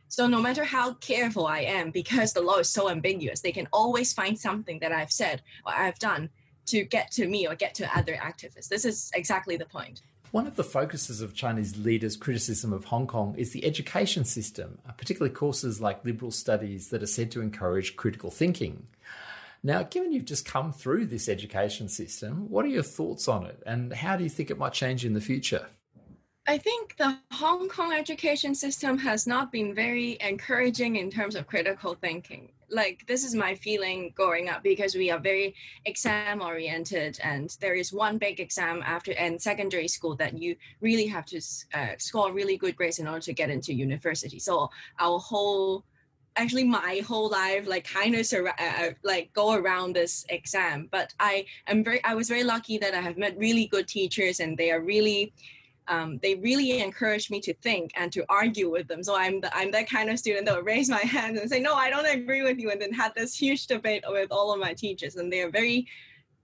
So 0.08 0.26
no 0.26 0.40
matter 0.40 0.64
how 0.64 0.94
careful 0.94 1.46
I 1.46 1.60
am, 1.60 1.90
because 1.90 2.32
the 2.32 2.40
law 2.40 2.58
is 2.58 2.70
so 2.70 2.88
ambiguous, 2.88 3.40
they 3.40 3.52
can 3.52 3.68
always 3.72 4.12
find 4.12 4.38
something 4.38 4.78
that 4.80 4.92
I've 4.92 5.12
said 5.12 5.42
or 5.64 5.72
I've 5.72 5.98
done 5.98 6.30
to 6.66 6.84
get 6.84 7.10
to 7.12 7.26
me 7.26 7.46
or 7.46 7.54
get 7.54 7.74
to 7.76 7.96
other 7.96 8.14
activists. 8.14 8.68
This 8.68 8.84
is 8.84 9.10
exactly 9.14 9.56
the 9.56 9.66
point. 9.66 10.02
One 10.32 10.46
of 10.46 10.56
the 10.56 10.64
focuses 10.64 11.20
of 11.20 11.34
Chinese 11.34 11.76
leaders' 11.78 12.16
criticism 12.16 12.72
of 12.72 12.86
Hong 12.86 13.06
Kong 13.06 13.34
is 13.38 13.52
the 13.52 13.64
education 13.64 14.24
system, 14.24 14.78
uh, 14.88 14.92
particularly 14.92 15.34
courses 15.34 15.80
like 15.80 16.04
liberal 16.04 16.30
studies 16.30 16.88
that 16.88 17.02
are 17.02 17.06
said 17.06 17.30
to 17.32 17.40
encourage 17.40 17.96
critical 17.96 18.30
thinking. 18.30 18.86
Now, 19.62 19.82
given 19.84 20.12
you've 20.12 20.24
just 20.24 20.44
come 20.44 20.72
through 20.72 21.06
this 21.06 21.28
education 21.28 21.88
system, 21.88 22.50
what 22.50 22.64
are 22.64 22.68
your 22.68 22.82
thoughts 22.82 23.28
on 23.28 23.46
it 23.46 23.62
and 23.66 23.92
how 23.92 24.16
do 24.16 24.24
you 24.24 24.30
think 24.30 24.50
it 24.50 24.58
might 24.58 24.72
change 24.72 25.04
in 25.04 25.14
the 25.14 25.20
future? 25.20 25.66
I 26.48 26.58
think 26.58 26.96
the 26.96 27.18
Hong 27.32 27.68
Kong 27.68 27.92
education 27.92 28.54
system 28.54 28.98
has 28.98 29.26
not 29.26 29.50
been 29.50 29.74
very 29.74 30.16
encouraging 30.20 30.96
in 30.96 31.10
terms 31.10 31.34
of 31.34 31.46
critical 31.46 31.94
thinking. 31.94 32.50
like 32.68 33.04
this 33.06 33.24
is 33.24 33.34
my 33.34 33.54
feeling 33.54 34.12
growing 34.16 34.48
up 34.48 34.62
because 34.62 34.94
we 34.94 35.10
are 35.10 35.20
very 35.20 35.54
exam 35.84 36.42
oriented 36.42 37.18
and 37.22 37.56
there 37.60 37.74
is 37.74 37.92
one 37.92 38.18
big 38.18 38.40
exam 38.40 38.82
after 38.84 39.12
and 39.12 39.40
secondary 39.40 39.88
school 39.88 40.16
that 40.16 40.36
you 40.36 40.56
really 40.80 41.06
have 41.06 41.24
to 41.26 41.40
uh, 41.74 41.94
score 41.98 42.32
really 42.32 42.56
good 42.56 42.76
grades 42.76 42.98
in 42.98 43.06
order 43.06 43.20
to 43.20 43.32
get 43.32 43.50
into 43.50 43.72
university 43.72 44.38
so 44.38 44.68
our 44.98 45.18
whole 45.18 45.84
actually 46.36 46.64
my 46.64 47.00
whole 47.06 47.28
life 47.30 47.66
like 47.66 47.84
kind 47.84 48.14
of 48.14 48.26
sur- 48.26 48.54
uh, 48.58 48.90
like 49.04 49.32
go 49.32 49.54
around 49.54 49.94
this 49.94 50.26
exam 50.28 50.88
but 50.90 51.14
i 51.20 51.46
am 51.66 51.84
very 51.84 52.02
i 52.04 52.14
was 52.14 52.28
very 52.28 52.44
lucky 52.44 52.78
that 52.78 52.94
i 52.94 53.00
have 53.00 53.16
met 53.16 53.36
really 53.38 53.66
good 53.66 53.86
teachers 53.88 54.40
and 54.40 54.58
they 54.58 54.70
are 54.70 54.80
really 54.80 55.32
um, 55.88 56.18
they 56.22 56.34
really 56.36 56.80
encourage 56.80 57.30
me 57.30 57.40
to 57.40 57.54
think 57.54 57.92
and 57.96 58.12
to 58.12 58.24
argue 58.28 58.70
with 58.70 58.88
them. 58.88 59.02
So 59.02 59.16
I'm 59.16 59.40
the, 59.40 59.56
I'm 59.56 59.70
that 59.72 59.88
kind 59.88 60.10
of 60.10 60.18
student 60.18 60.46
that 60.46 60.56
will 60.56 60.62
raise 60.62 60.88
my 60.88 60.98
hand 61.16 61.38
and 61.38 61.48
say, 61.48 61.60
no, 61.60 61.74
I 61.74 61.90
don't 61.90 62.06
agree 62.06 62.42
with 62.42 62.58
you, 62.58 62.70
and 62.70 62.80
then 62.80 62.92
had 62.92 63.14
this 63.14 63.34
huge 63.34 63.66
debate 63.66 64.04
with 64.08 64.32
all 64.32 64.52
of 64.52 64.60
my 64.60 64.74
teachers. 64.74 65.16
And 65.16 65.32
they 65.32 65.42
are 65.42 65.50
very 65.50 65.86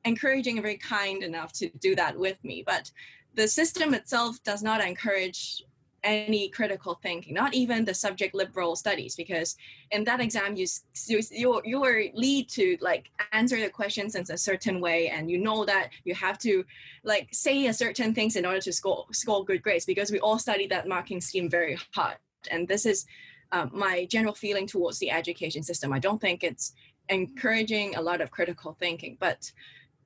encouraging 0.04 0.56
and 0.56 0.62
very 0.62 0.78
kind 0.78 1.22
enough 1.22 1.52
to 1.54 1.68
do 1.80 1.94
that 1.96 2.18
with 2.18 2.42
me. 2.44 2.62
But 2.66 2.90
the 3.34 3.48
system 3.48 3.94
itself 3.94 4.42
does 4.42 4.62
not 4.62 4.84
encourage 4.84 5.62
any 6.04 6.48
critical 6.48 6.98
thinking, 7.02 7.34
not 7.34 7.54
even 7.54 7.84
the 7.84 7.94
subject 7.94 8.34
liberal 8.34 8.74
studies, 8.74 9.14
because 9.14 9.56
in 9.90 10.04
that 10.04 10.20
exam 10.20 10.56
you 10.56 10.66
you 11.06 11.62
you 11.64 11.84
are 11.84 12.02
lead 12.14 12.48
to 12.48 12.76
like 12.80 13.10
answer 13.32 13.58
the 13.60 13.68
questions 13.68 14.14
in 14.14 14.24
a 14.30 14.36
certain 14.36 14.80
way, 14.80 15.08
and 15.08 15.30
you 15.30 15.38
know 15.38 15.64
that 15.64 15.90
you 16.04 16.14
have 16.14 16.38
to 16.38 16.64
like 17.04 17.28
say 17.32 17.66
a 17.66 17.74
certain 17.74 18.12
things 18.14 18.36
in 18.36 18.44
order 18.44 18.60
to 18.60 18.72
score 18.72 19.06
score 19.12 19.44
good 19.44 19.62
grades, 19.62 19.86
because 19.86 20.10
we 20.10 20.18
all 20.20 20.38
study 20.38 20.66
that 20.66 20.88
marking 20.88 21.20
scheme 21.20 21.48
very 21.48 21.78
hard, 21.94 22.16
and 22.50 22.66
this 22.66 22.84
is 22.84 23.06
um, 23.52 23.70
my 23.72 24.04
general 24.06 24.34
feeling 24.34 24.66
towards 24.66 24.98
the 24.98 25.10
education 25.10 25.62
system. 25.62 25.92
I 25.92 25.98
don't 25.98 26.20
think 26.20 26.42
it's 26.42 26.72
encouraging 27.08 27.94
a 27.94 28.02
lot 28.02 28.20
of 28.20 28.30
critical 28.30 28.76
thinking, 28.78 29.16
but 29.20 29.52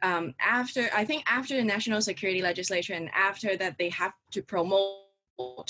um, 0.03 0.35
after 0.41 0.91
I 0.95 1.07
think 1.07 1.25
after 1.27 1.57
the 1.57 1.65
national 1.65 2.03
security 2.03 2.43
legislation, 2.43 3.09
after 3.15 3.57
that 3.57 3.79
they 3.79 3.89
have 3.89 4.13
to 4.33 4.43
promote 4.43 5.05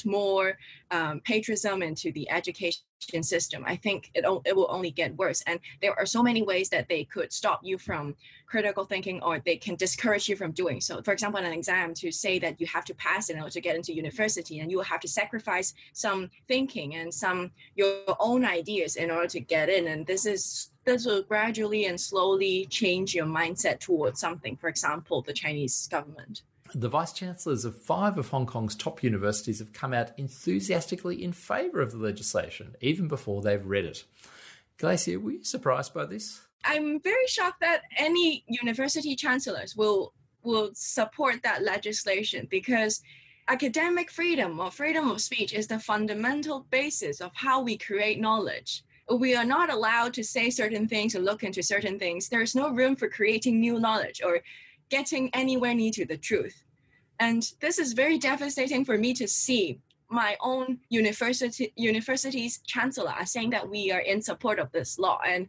more 0.04 0.58
um, 0.90 1.20
patriotism 1.20 1.82
into 1.82 2.12
the 2.12 2.28
education 2.30 2.82
system, 3.22 3.64
I 3.66 3.76
think 3.76 4.10
it, 4.14 4.24
it 4.44 4.54
will 4.54 4.68
only 4.70 4.90
get 4.90 5.16
worse. 5.16 5.42
And 5.46 5.58
there 5.82 5.98
are 5.98 6.06
so 6.06 6.22
many 6.22 6.42
ways 6.42 6.68
that 6.70 6.88
they 6.88 7.04
could 7.04 7.32
stop 7.32 7.60
you 7.62 7.78
from 7.78 8.14
critical 8.46 8.84
thinking 8.84 9.20
or 9.22 9.40
they 9.44 9.56
can 9.56 9.74
discourage 9.74 10.28
you 10.28 10.36
from 10.36 10.52
doing 10.52 10.80
so. 10.80 11.02
For 11.02 11.12
example, 11.12 11.40
an 11.40 11.52
exam 11.52 11.94
to 11.94 12.12
say 12.12 12.38
that 12.38 12.60
you 12.60 12.66
have 12.68 12.84
to 12.86 12.94
pass 12.94 13.28
in 13.28 13.38
order 13.38 13.50
to 13.50 13.60
get 13.60 13.76
into 13.76 13.92
university 13.92 14.60
and 14.60 14.70
you 14.70 14.76
will 14.76 14.84
have 14.84 15.00
to 15.00 15.08
sacrifice 15.08 15.74
some 15.92 16.30
thinking 16.48 16.94
and 16.94 17.12
some 17.12 17.50
your 17.74 18.02
own 18.20 18.44
ideas 18.44 18.96
in 18.96 19.10
order 19.10 19.28
to 19.28 19.40
get 19.40 19.68
in. 19.68 19.88
And 19.88 20.06
this 20.06 20.26
is 20.26 20.70
this 20.84 21.04
will 21.04 21.22
gradually 21.22 21.86
and 21.86 22.00
slowly 22.00 22.66
change 22.66 23.12
your 23.12 23.26
mindset 23.26 23.80
towards 23.80 24.20
something. 24.20 24.56
For 24.56 24.68
example, 24.68 25.20
the 25.20 25.32
Chinese 25.32 25.88
government. 25.88 26.42
The 26.74 26.88
vice 26.88 27.12
chancellors 27.12 27.64
of 27.64 27.80
five 27.80 28.18
of 28.18 28.28
Hong 28.28 28.46
Kong's 28.46 28.74
top 28.74 29.02
universities 29.02 29.58
have 29.60 29.72
come 29.72 29.92
out 29.92 30.10
enthusiastically 30.18 31.22
in 31.22 31.32
favour 31.32 31.80
of 31.80 31.92
the 31.92 31.98
legislation, 31.98 32.76
even 32.80 33.08
before 33.08 33.42
they've 33.42 33.64
read 33.64 33.84
it. 33.84 34.04
Glacier, 34.78 35.18
were 35.18 35.32
you 35.32 35.44
surprised 35.44 35.94
by 35.94 36.04
this? 36.04 36.42
I'm 36.64 37.00
very 37.00 37.26
shocked 37.28 37.60
that 37.60 37.82
any 37.96 38.44
university 38.48 39.14
chancellors 39.16 39.76
will 39.76 40.12
will 40.42 40.70
support 40.74 41.42
that 41.42 41.64
legislation 41.64 42.46
because 42.48 43.02
academic 43.48 44.10
freedom 44.10 44.60
or 44.60 44.70
freedom 44.70 45.10
of 45.10 45.20
speech 45.20 45.52
is 45.52 45.66
the 45.66 45.78
fundamental 45.78 46.66
basis 46.70 47.20
of 47.20 47.32
how 47.34 47.60
we 47.60 47.76
create 47.76 48.20
knowledge. 48.20 48.84
We 49.12 49.34
are 49.36 49.44
not 49.44 49.72
allowed 49.72 50.14
to 50.14 50.24
say 50.24 50.50
certain 50.50 50.88
things 50.88 51.14
or 51.14 51.20
look 51.20 51.42
into 51.42 51.62
certain 51.62 51.98
things. 51.98 52.28
There 52.28 52.42
is 52.42 52.54
no 52.54 52.70
room 52.70 52.96
for 52.96 53.08
creating 53.08 53.60
new 53.60 53.78
knowledge 53.78 54.20
or 54.24 54.40
getting 54.90 55.30
anywhere 55.34 55.74
near 55.74 55.92
to 55.92 56.04
the 56.04 56.16
truth. 56.16 56.62
And 57.18 57.50
this 57.60 57.78
is 57.78 57.92
very 57.92 58.18
devastating 58.18 58.84
for 58.84 58.98
me 58.98 59.14
to 59.14 59.26
see 59.26 59.80
my 60.08 60.36
own 60.40 60.78
university 60.88 61.72
university's 61.76 62.58
chancellor 62.66 63.12
saying 63.24 63.50
that 63.50 63.68
we 63.68 63.90
are 63.90 64.00
in 64.00 64.22
support 64.22 64.58
of 64.58 64.70
this 64.70 64.98
law. 64.98 65.18
And 65.26 65.48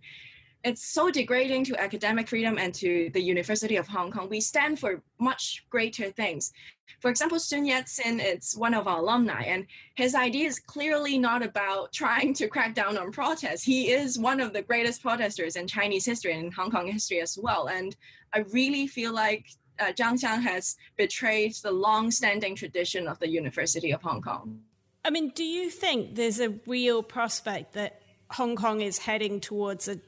it's 0.64 0.86
so 0.86 1.12
degrading 1.12 1.64
to 1.66 1.80
academic 1.80 2.28
freedom 2.28 2.58
and 2.58 2.74
to 2.76 3.10
the 3.14 3.22
University 3.22 3.76
of 3.78 3.88
Hong 3.88 4.12
Kong. 4.12 4.28
We 4.28 4.42
stand 4.42 4.80
for 4.80 5.02
much 5.20 5.66
greater 5.70 6.10
things. 6.12 6.52
For 7.00 7.10
example, 7.12 7.40
Sun 7.40 7.66
Yat-sen 7.66 8.20
is 8.20 8.58
one 8.58 8.74
of 8.74 8.88
our 8.88 9.00
alumni, 9.00 9.44
and 9.44 9.68
his 9.96 10.16
idea 10.16 10.48
is 10.48 10.60
clearly 10.60 11.18
not 11.18 11.44
about 11.44 11.94
trying 12.02 12.34
to 12.34 12.48
crack 12.48 12.74
down 12.74 12.98
on 12.98 13.12
protests. 13.12 13.64
He 13.64 13.92
is 13.92 14.18
one 14.18 14.40
of 14.40 14.52
the 14.52 14.62
greatest 14.62 15.02
protesters 15.02 15.56
in 15.56 15.68
Chinese 15.68 16.06
history 16.06 16.34
and 16.34 16.48
in 16.48 16.52
Hong 16.52 16.72
Kong 16.72 16.92
history 16.92 17.22
as 17.22 17.38
well. 17.42 17.68
And 17.68 17.96
I 18.34 18.40
really 18.52 18.88
feel 18.88 19.14
like 19.14 19.46
uh, 19.80 19.92
Zhang 19.94 20.20
Xiang 20.20 20.42
has 20.42 20.76
betrayed 20.98 21.54
the 21.64 21.72
long-standing 21.72 22.56
tradition 22.56 23.08
of 23.08 23.20
the 23.20 23.30
University 23.30 23.92
of 23.92 24.02
Hong 24.02 24.22
Kong. 24.22 24.62
I 25.06 25.10
mean, 25.10 25.30
do 25.30 25.44
you 25.44 25.70
think 25.70 26.16
there's 26.16 26.40
a 26.40 26.50
real 26.66 27.04
prospect 27.04 27.74
that 27.74 28.02
Hong 28.32 28.56
Kong 28.56 28.82
is 28.82 28.98
heading 29.00 29.40
towards 29.40 29.88
a, 29.88 30.00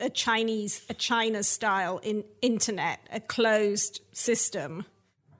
a 0.00 0.08
Chinese, 0.08 0.84
a 0.88 0.94
China 0.94 1.42
style 1.42 1.98
in 1.98 2.24
internet, 2.40 3.00
a 3.12 3.20
closed 3.20 4.00
system? 4.12 4.86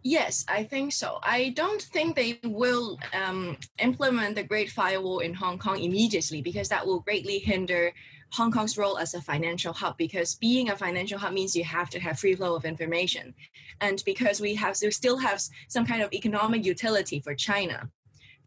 Yes, 0.03 0.45
I 0.49 0.63
think 0.63 0.93
so. 0.93 1.19
I 1.23 1.49
don't 1.57 1.83
think 1.83 2.15
they 2.15 2.39
will 2.45 2.99
um, 3.13 3.57
implement 3.79 4.37
the 4.37 4.45
Great 4.45 4.71
Firewall 4.71 5.19
in 5.19 5.35
Hong 5.35 5.59
Kong 5.59 5.81
immediately 5.81 6.43
because 6.43 6.69
that 6.69 6.87
will 6.87 7.01
greatly 7.01 7.39
hinder 7.39 7.93
Hong 8.33 8.51
Kong's 8.51 8.77
role 8.77 8.99
as 8.99 9.15
a 9.15 9.21
financial 9.21 9.73
hub 9.73 9.97
because 9.97 10.35
being 10.35 10.71
a 10.71 10.77
financial 10.77 11.19
hub 11.19 11.33
means 11.33 11.57
you 11.57 11.65
have 11.65 11.91
to 11.91 12.01
have 12.01 12.19
free 12.19 12.35
flow 12.35 12.55
of 12.55 12.65
information. 12.65 13.35
And 13.81 14.03
because 14.05 14.41
we 14.41 14.55
have 14.55 14.77
we 14.83 14.91
still 14.91 15.19
have 15.19 15.41
some 15.69 15.87
kind 15.87 16.03
of 16.03 16.13
economic 16.13 16.65
utility 16.65 17.21
for 17.21 17.35
China, 17.35 17.89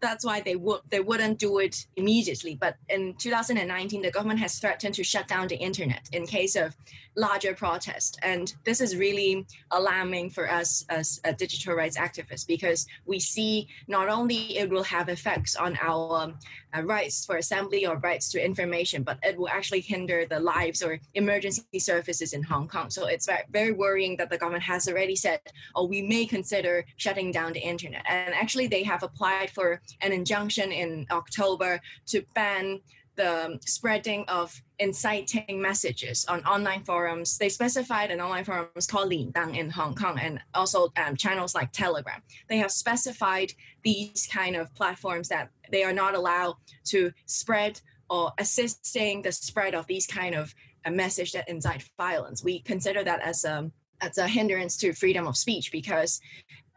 that's 0.01 0.25
why 0.25 0.41
they 0.41 0.55
would 0.55 0.81
they 0.89 0.99
wouldn't 0.99 1.39
do 1.39 1.59
it 1.59 1.85
immediately. 1.95 2.55
But 2.55 2.75
in 2.89 3.15
2019, 3.15 4.01
the 4.01 4.11
government 4.11 4.39
has 4.39 4.59
threatened 4.59 4.95
to 4.95 5.03
shut 5.03 5.27
down 5.27 5.47
the 5.47 5.57
internet 5.57 6.09
in 6.11 6.25
case 6.25 6.55
of 6.55 6.75
larger 7.15 7.53
protest, 7.53 8.19
and 8.23 8.53
this 8.63 8.81
is 8.81 8.95
really 8.95 9.45
alarming 9.71 10.29
for 10.29 10.49
us 10.49 10.85
as 10.89 11.19
a 11.23 11.33
digital 11.33 11.75
rights 11.75 11.97
activists 11.97 12.47
because 12.47 12.87
we 13.05 13.19
see 13.19 13.67
not 13.87 14.09
only 14.09 14.57
it 14.57 14.69
will 14.69 14.83
have 14.83 15.09
effects 15.09 15.55
on 15.55 15.77
our 15.81 16.33
uh, 16.75 16.83
rights 16.83 17.25
for 17.25 17.37
assembly 17.37 17.85
or 17.85 17.97
rights 17.97 18.29
to 18.31 18.43
information, 18.43 19.03
but 19.03 19.17
it 19.23 19.37
will 19.37 19.49
actually 19.49 19.81
hinder 19.81 20.25
the 20.25 20.39
lives 20.39 20.83
or 20.83 20.99
emergency 21.15 21.79
services 21.79 22.33
in 22.33 22.43
Hong 22.43 22.67
Kong. 22.67 22.89
So 22.89 23.07
it's 23.07 23.27
very 23.49 23.71
worrying 23.71 24.17
that 24.17 24.29
the 24.29 24.37
government 24.37 24.63
has 24.63 24.87
already 24.87 25.15
said, 25.15 25.39
oh, 25.75 25.85
we 25.85 26.01
may 26.01 26.25
consider 26.25 26.85
shutting 26.97 27.31
down 27.31 27.53
the 27.53 27.59
internet. 27.59 28.03
And 28.07 28.33
actually, 28.33 28.67
they 28.67 28.83
have 28.83 29.03
applied 29.03 29.49
for 29.49 29.81
an 30.01 30.11
injunction 30.11 30.71
in 30.71 31.07
October 31.11 31.81
to 32.07 32.23
ban 32.35 32.81
the 33.19 33.59
spreading 33.65 34.23
of 34.29 34.61
inciting 34.79 35.61
messages 35.61 36.25
on 36.29 36.41
online 36.45 36.85
forums. 36.85 37.37
They 37.37 37.49
specified 37.49 38.11
an 38.11 38.21
online 38.21 38.45
forum 38.45 38.69
called 38.89 39.11
Lindang 39.11 39.57
in 39.57 39.69
Hong 39.69 39.93
Kong 39.93 40.17
and 40.17 40.39
also 40.53 40.87
um, 40.95 41.17
channels 41.17 41.53
like 41.53 41.73
Telegram. 41.73 42.21
They 42.47 42.57
have 42.59 42.71
specified 42.71 43.51
these 43.83 44.25
kind 44.31 44.55
of 44.55 44.73
platforms 44.73 45.27
that 45.27 45.49
they 45.69 45.83
are 45.83 45.91
not 45.91 46.15
allowed 46.15 46.55
to 46.85 47.11
spread 47.25 47.81
or 48.09 48.31
assisting 48.37 49.21
the 49.21 49.33
spread 49.33 49.75
of 49.75 49.85
these 49.87 50.07
kind 50.07 50.33
of 50.33 50.55
a 50.85 50.87
uh, 50.87 50.91
message 50.91 51.33
that 51.33 51.49
incite 51.49 51.83
violence. 51.97 52.41
We 52.41 52.61
consider 52.61 53.03
that 53.03 53.21
as 53.21 53.43
a 53.43 53.69
as 54.01 54.17
a 54.17 54.27
hindrance 54.27 54.77
to 54.77 54.93
freedom 54.93 55.27
of 55.27 55.37
speech 55.37 55.71
because 55.71 56.21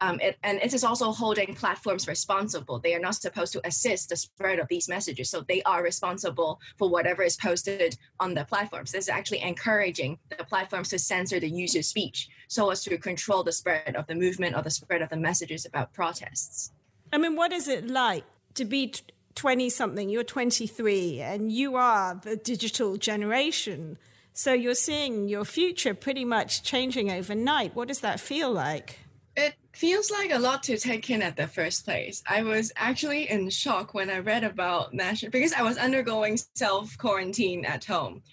um, 0.01 0.19
it, 0.19 0.37
and 0.43 0.59
it 0.61 0.73
is 0.73 0.83
also 0.83 1.13
holding 1.13 1.55
platforms 1.55 2.09
responsible. 2.09 2.77
They 2.77 2.93
are 2.93 2.99
not 2.99 3.15
supposed 3.15 3.53
to 3.53 3.65
assist 3.65 4.09
the 4.09 4.17
spread 4.17 4.59
of 4.59 4.67
these 4.67 4.89
messages. 4.89 5.29
So 5.29 5.41
they 5.47 5.63
are 5.63 5.81
responsible 5.81 6.59
for 6.77 6.89
whatever 6.89 7.23
is 7.23 7.37
posted 7.37 7.97
on 8.19 8.33
the 8.33 8.43
platforms. 8.43 8.91
This 8.91 9.05
is 9.05 9.09
actually 9.09 9.41
encouraging 9.41 10.19
the 10.37 10.43
platforms 10.43 10.89
to 10.89 10.99
censor 10.99 11.39
the 11.39 11.49
user's 11.49 11.87
speech 11.87 12.27
so 12.49 12.69
as 12.69 12.83
to 12.83 12.97
control 12.97 13.43
the 13.43 13.53
spread 13.53 13.95
of 13.95 14.05
the 14.07 14.15
movement 14.15 14.57
or 14.57 14.61
the 14.61 14.69
spread 14.69 15.01
of 15.01 15.09
the 15.09 15.15
messages 15.15 15.65
about 15.65 15.93
protests. 15.93 16.71
I 17.13 17.17
mean, 17.17 17.37
what 17.37 17.53
is 17.53 17.69
it 17.69 17.87
like 17.87 18.25
to 18.55 18.65
be 18.65 18.93
20 19.35 19.69
something? 19.69 20.09
You're 20.09 20.23
23 20.23 21.21
and 21.21 21.49
you 21.49 21.75
are 21.75 22.15
the 22.15 22.35
digital 22.35 22.97
generation. 22.97 23.97
So 24.33 24.53
you're 24.53 24.73
seeing 24.75 25.27
your 25.29 25.45
future 25.45 25.93
pretty 25.93 26.25
much 26.25 26.63
changing 26.63 27.11
overnight. 27.11 27.75
What 27.75 27.87
does 27.87 27.99
that 27.99 28.19
feel 28.19 28.51
like? 28.51 28.99
It 29.35 29.55
feels 29.73 30.11
like 30.11 30.31
a 30.31 30.39
lot 30.39 30.63
to 30.63 30.77
take 30.77 31.09
in 31.09 31.21
at 31.21 31.35
the 31.35 31.47
first 31.47 31.85
place. 31.85 32.23
I 32.27 32.41
was 32.43 32.71
actually 32.75 33.29
in 33.29 33.49
shock 33.49 33.93
when 33.93 34.09
I 34.09 34.19
read 34.19 34.43
about 34.43 34.93
national 34.93 35.31
because 35.31 35.53
I 35.53 35.61
was 35.61 35.77
undergoing 35.77 36.37
self 36.55 36.97
quarantine 36.97 37.63
at 37.65 37.85
home. 37.85 38.23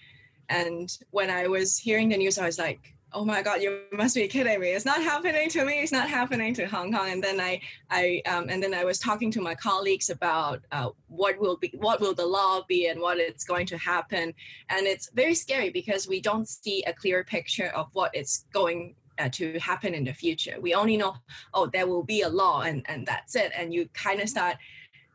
And 0.49 0.91
when 1.11 1.29
I 1.29 1.47
was 1.47 1.77
hearing 1.77 2.09
the 2.09 2.17
news, 2.17 2.37
I 2.37 2.45
was 2.45 2.59
like, 2.59 2.95
oh 3.13 3.25
my 3.25 3.41
god 3.41 3.61
you 3.61 3.81
must 3.91 4.15
be 4.15 4.27
kidding 4.27 4.59
me. 4.59 4.69
It's 4.69 4.85
not 4.85 5.01
happening 5.01 5.49
to 5.49 5.65
me. 5.65 5.81
It's 5.81 5.91
not 5.91 6.09
happening 6.09 6.53
to 6.55 6.65
hong 6.65 6.93
kong. 6.93 7.09
And 7.09 7.23
then 7.23 7.39
i 7.39 7.59
i 7.89 8.21
um, 8.27 8.47
and 8.49 8.61
then 8.61 8.73
i 8.73 8.83
was 8.83 8.99
talking 8.99 9.31
to 9.31 9.41
my 9.41 9.55
colleagues 9.55 10.09
about 10.09 10.61
uh, 10.71 10.89
what 11.07 11.39
will 11.39 11.57
be 11.57 11.73
what 11.77 11.99
will 11.99 12.13
the 12.13 12.25
law 12.25 12.61
be 12.67 12.87
and 12.87 13.01
what 13.01 13.17
it's 13.17 13.43
going 13.43 13.65
to 13.67 13.77
happen. 13.77 14.33
And 14.69 14.87
it's 14.87 15.09
very 15.13 15.35
scary 15.35 15.69
because 15.69 16.07
we 16.07 16.21
don't 16.21 16.47
see 16.47 16.83
a 16.83 16.93
clear 16.93 17.23
picture 17.23 17.71
of 17.75 17.89
what 17.93 18.15
is 18.15 18.45
going 18.53 18.95
uh, 19.19 19.29
to 19.33 19.59
happen 19.59 19.93
in 19.93 20.05
the 20.05 20.13
future. 20.13 20.57
We 20.59 20.73
only 20.73 20.97
know 20.97 21.15
oh 21.53 21.67
there 21.67 21.87
will 21.87 22.03
be 22.03 22.21
a 22.21 22.29
law 22.29 22.61
and 22.61 22.83
and 22.87 23.05
that's 23.05 23.35
it. 23.35 23.51
And 23.57 23.73
you 23.73 23.89
kind 23.93 24.21
of 24.21 24.29
start 24.29 24.57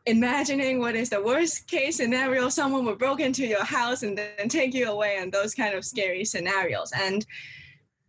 imagining 0.06 0.78
what 0.78 0.94
is 0.94 1.10
the 1.10 1.20
worst 1.20 1.66
case 1.66 1.96
scenario 1.96 2.48
someone 2.48 2.84
will 2.84 2.94
break 2.94 3.18
into 3.18 3.44
your 3.44 3.64
house 3.64 4.04
and 4.04 4.16
then 4.16 4.48
take 4.48 4.72
you 4.72 4.88
away 4.88 5.16
and 5.18 5.32
those 5.32 5.52
kind 5.52 5.74
of 5.74 5.84
scary 5.84 6.24
scenarios. 6.24 6.92
And 6.92 7.26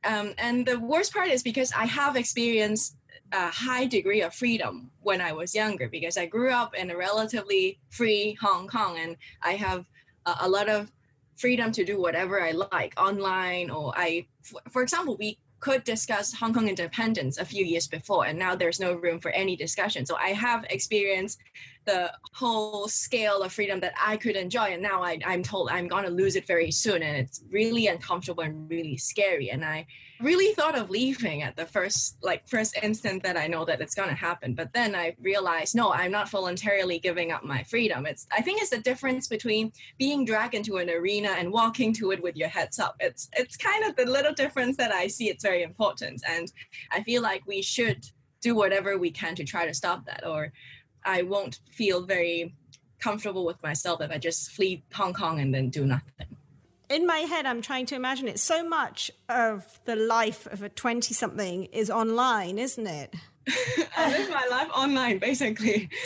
um, 0.07 0.33
and 0.37 0.65
the 0.65 0.79
worst 0.79 1.13
part 1.13 1.27
is 1.27 1.43
because 1.43 1.71
I 1.73 1.85
have 1.85 2.15
experienced 2.15 2.95
a 3.33 3.49
high 3.49 3.85
degree 3.85 4.21
of 4.21 4.33
freedom 4.33 4.89
when 5.01 5.19
I 5.19 5.33
was 5.33 5.53
younger 5.53 5.89
because 5.89 6.17
I 6.17 6.25
grew 6.25 6.51
up 6.51 6.73
in 6.75 6.89
a 6.89 6.97
relatively 6.97 7.77
free 7.89 8.37
Hong 8.41 8.67
Kong 8.67 8.97
and 8.97 9.17
I 9.43 9.53
have 9.53 9.85
a, 10.25 10.35
a 10.41 10.49
lot 10.49 10.69
of 10.69 10.91
freedom 11.35 11.71
to 11.73 11.83
do 11.83 11.99
whatever 11.99 12.41
I 12.41 12.51
like 12.51 12.93
online 12.97 13.69
or 13.69 13.93
I, 13.95 14.27
for 14.71 14.81
example, 14.81 15.17
we 15.17 15.37
could 15.59 15.83
discuss 15.83 16.33
Hong 16.33 16.53
Kong 16.53 16.69
independence 16.69 17.37
a 17.37 17.45
few 17.45 17.65
years 17.65 17.87
before, 17.87 18.27
and 18.27 18.37
now 18.37 18.55
there's 18.55 18.79
no 18.79 18.93
room 18.93 19.19
for 19.19 19.31
any 19.31 19.55
discussion. 19.55 20.05
So 20.05 20.15
I 20.15 20.29
have 20.29 20.65
experienced 20.69 21.39
the 21.87 22.11
whole 22.33 22.87
scale 22.87 23.41
of 23.41 23.51
freedom 23.51 23.79
that 23.79 23.93
I 23.99 24.17
could 24.17 24.35
enjoy, 24.35 24.73
and 24.73 24.83
now 24.83 25.01
I, 25.01 25.17
I'm 25.25 25.41
told 25.41 25.69
I'm 25.71 25.87
going 25.87 26.03
to 26.03 26.11
lose 26.11 26.35
it 26.35 26.45
very 26.45 26.69
soon, 26.69 27.01
and 27.01 27.17
it's 27.17 27.41
really 27.49 27.87
uncomfortable 27.87 28.43
and 28.43 28.69
really 28.69 28.97
scary. 28.97 29.49
And 29.49 29.65
I 29.65 29.87
really 30.19 30.53
thought 30.53 30.77
of 30.77 30.89
leaving 30.89 31.43
at 31.43 31.55
the 31.55 31.65
first 31.65 32.17
like 32.21 32.47
first 32.47 32.77
instant 32.83 33.23
that 33.23 33.37
I 33.37 33.47
know 33.47 33.65
that 33.65 33.81
it's 33.81 33.95
going 33.95 34.09
to 34.09 34.15
happen. 34.15 34.53
But 34.53 34.73
then 34.73 34.93
I 34.93 35.15
realized, 35.21 35.75
no, 35.75 35.91
I'm 35.91 36.11
not 36.11 36.29
voluntarily 36.29 36.99
giving 36.99 37.31
up 37.31 37.43
my 37.43 37.63
freedom. 37.63 38.05
It's 38.05 38.27
I 38.31 38.41
think 38.41 38.61
it's 38.61 38.69
the 38.69 38.79
difference 38.79 39.27
between 39.27 39.71
being 39.97 40.25
dragged 40.25 40.53
into 40.53 40.77
an 40.77 40.89
arena 40.89 41.29
and 41.37 41.51
walking 41.51 41.93
to 41.93 42.11
it 42.11 42.21
with 42.21 42.35
your 42.35 42.49
heads 42.49 42.77
up. 42.79 42.95
It's 42.99 43.29
it's 43.33 43.57
kind 43.57 43.85
of 43.85 43.95
the 43.95 44.05
little 44.05 44.33
difference 44.33 44.77
that 44.77 44.91
I 44.91 45.07
see. 45.07 45.29
It's 45.29 45.43
very 45.43 45.63
important, 45.63 46.21
and 46.29 46.51
I 46.91 47.01
feel 47.03 47.21
like 47.21 47.47
we 47.47 47.61
should 47.61 48.05
do 48.41 48.53
whatever 48.53 48.97
we 48.97 49.11
can 49.11 49.35
to 49.35 49.43
try 49.43 49.65
to 49.65 49.73
stop 49.73 50.05
that, 50.05 50.25
or 50.25 50.51
I 51.07 51.23
won't 51.23 51.59
feel 51.71 52.01
very 52.01 52.53
comfortable 52.99 53.45
with 53.45 53.61
myself 53.63 54.01
if 54.01 54.11
I 54.11 54.17
just 54.17 54.51
flee 54.51 54.83
Hong 54.93 55.13
Kong 55.13 55.39
and 55.39 55.53
then 55.53 55.69
do 55.69 55.85
nothing 55.85 56.27
in 56.89 57.05
my 57.05 57.19
head, 57.19 57.45
I'm 57.45 57.61
trying 57.61 57.85
to 57.87 57.95
imagine 57.95 58.27
it. 58.27 58.39
So 58.39 58.67
much 58.67 59.11
of 59.29 59.79
the 59.85 59.95
life 59.95 60.47
of 60.47 60.63
a 60.63 60.69
20 60.69 61.13
something 61.13 61.65
is 61.65 61.89
online, 61.89 62.57
isn't 62.57 62.87
it? 62.87 63.13
I 63.97 64.09
live 64.17 64.29
my 64.29 64.47
life 64.49 64.69
online, 64.73 65.19
basically. 65.19 65.89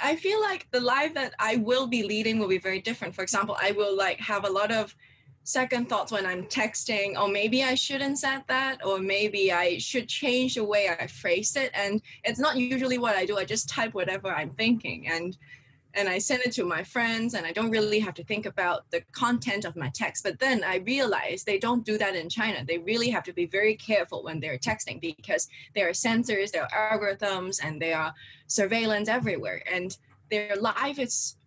I 0.00 0.16
feel 0.16 0.40
like 0.40 0.68
the 0.70 0.80
life 0.80 1.14
that 1.14 1.34
I 1.38 1.56
will 1.56 1.86
be 1.86 2.02
leading 2.02 2.38
will 2.38 2.48
be 2.48 2.58
very 2.58 2.80
different. 2.80 3.14
For 3.14 3.22
example, 3.22 3.56
I 3.60 3.72
will 3.72 3.96
like 3.96 4.20
have 4.20 4.44
a 4.44 4.50
lot 4.50 4.70
of 4.70 4.94
second 5.48 5.88
thoughts 5.88 6.12
when 6.12 6.26
I'm 6.26 6.44
texting, 6.44 7.12
or 7.14 7.20
oh, 7.20 7.28
maybe 7.28 7.64
I 7.64 7.74
shouldn't 7.74 8.18
say 8.18 8.36
that, 8.48 8.84
or 8.84 8.98
maybe 8.98 9.50
I 9.50 9.78
should 9.78 10.06
change 10.06 10.56
the 10.56 10.64
way 10.64 10.90
I 10.90 11.06
phrase 11.06 11.56
it. 11.56 11.70
And 11.72 12.02
it's 12.22 12.38
not 12.38 12.56
usually 12.56 12.98
what 12.98 13.16
I 13.16 13.24
do. 13.24 13.38
I 13.38 13.46
just 13.46 13.66
type 13.66 13.94
whatever 13.94 14.28
I'm 14.28 14.50
thinking. 14.50 15.08
And 15.08 15.36
and 15.94 16.06
I 16.06 16.18
send 16.18 16.42
it 16.44 16.52
to 16.52 16.64
my 16.64 16.84
friends, 16.84 17.32
and 17.32 17.46
I 17.46 17.52
don't 17.52 17.70
really 17.70 17.98
have 17.98 18.12
to 18.14 18.24
think 18.24 18.44
about 18.44 18.88
the 18.90 19.00
content 19.12 19.64
of 19.64 19.74
my 19.74 19.90
text. 19.94 20.22
But 20.22 20.38
then 20.38 20.62
I 20.62 20.76
realize 20.76 21.42
they 21.42 21.58
don't 21.58 21.82
do 21.82 21.96
that 21.96 22.14
in 22.14 22.28
China. 22.28 22.62
They 22.62 22.76
really 22.76 23.08
have 23.08 23.24
to 23.24 23.32
be 23.32 23.46
very 23.46 23.74
careful 23.74 24.22
when 24.22 24.38
they're 24.38 24.58
texting 24.58 25.00
because 25.00 25.48
there 25.74 25.88
are 25.88 25.94
censors, 25.94 26.52
there 26.52 26.68
are 26.70 26.98
algorithms, 26.98 27.58
and 27.64 27.80
there 27.80 27.98
are 27.98 28.12
surveillance 28.48 29.08
everywhere. 29.08 29.62
And 29.72 29.96
their 30.30 30.56
life 30.56 30.98
is 30.98 31.37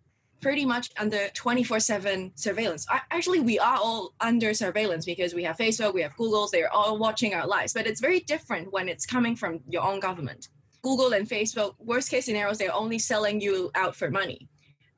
pretty 0.42 0.66
much 0.66 0.90
under 0.98 1.28
24-7 1.28 2.32
surveillance 2.38 2.84
actually 3.10 3.40
we 3.40 3.58
are 3.58 3.76
all 3.76 4.12
under 4.20 4.52
surveillance 4.52 5.06
because 5.06 5.34
we 5.34 5.42
have 5.44 5.56
facebook 5.56 5.94
we 5.94 6.02
have 6.02 6.14
google's 6.16 6.50
they're 6.50 6.72
all 6.72 6.98
watching 6.98 7.32
our 7.32 7.46
lives 7.46 7.72
but 7.72 7.86
it's 7.86 8.00
very 8.00 8.20
different 8.20 8.70
when 8.72 8.88
it's 8.88 9.06
coming 9.06 9.34
from 9.36 9.60
your 9.68 9.82
own 9.82 10.00
government 10.00 10.48
Google 10.82 11.12
and 11.12 11.28
Facebook, 11.28 11.74
worst 11.78 12.10
case 12.10 12.26
scenarios, 12.26 12.58
they're 12.58 12.74
only 12.74 12.98
selling 12.98 13.40
you 13.40 13.70
out 13.74 13.94
for 13.94 14.10
money. 14.10 14.48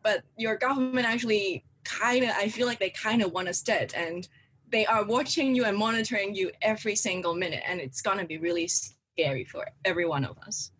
But 0.02 0.24
your 0.36 0.56
government 0.56 1.06
actually 1.06 1.64
kind 1.84 2.24
of, 2.24 2.30
I 2.30 2.48
feel 2.48 2.66
like 2.66 2.78
they 2.78 2.90
kind 2.90 3.22
of 3.22 3.32
want 3.32 3.48
us 3.48 3.62
dead. 3.62 3.92
And 3.94 4.26
they 4.70 4.86
are 4.86 5.04
watching 5.04 5.54
you 5.54 5.66
and 5.66 5.76
monitoring 5.76 6.34
you 6.34 6.50
every 6.62 6.96
single 6.96 7.34
minute. 7.34 7.62
And 7.66 7.80
it's 7.80 8.00
going 8.00 8.18
to 8.18 8.24
be 8.24 8.38
really 8.38 8.66
scary 8.66 9.44
for 9.44 9.66
every 9.84 10.06
one 10.06 10.24
of 10.24 10.38
us 10.38 10.70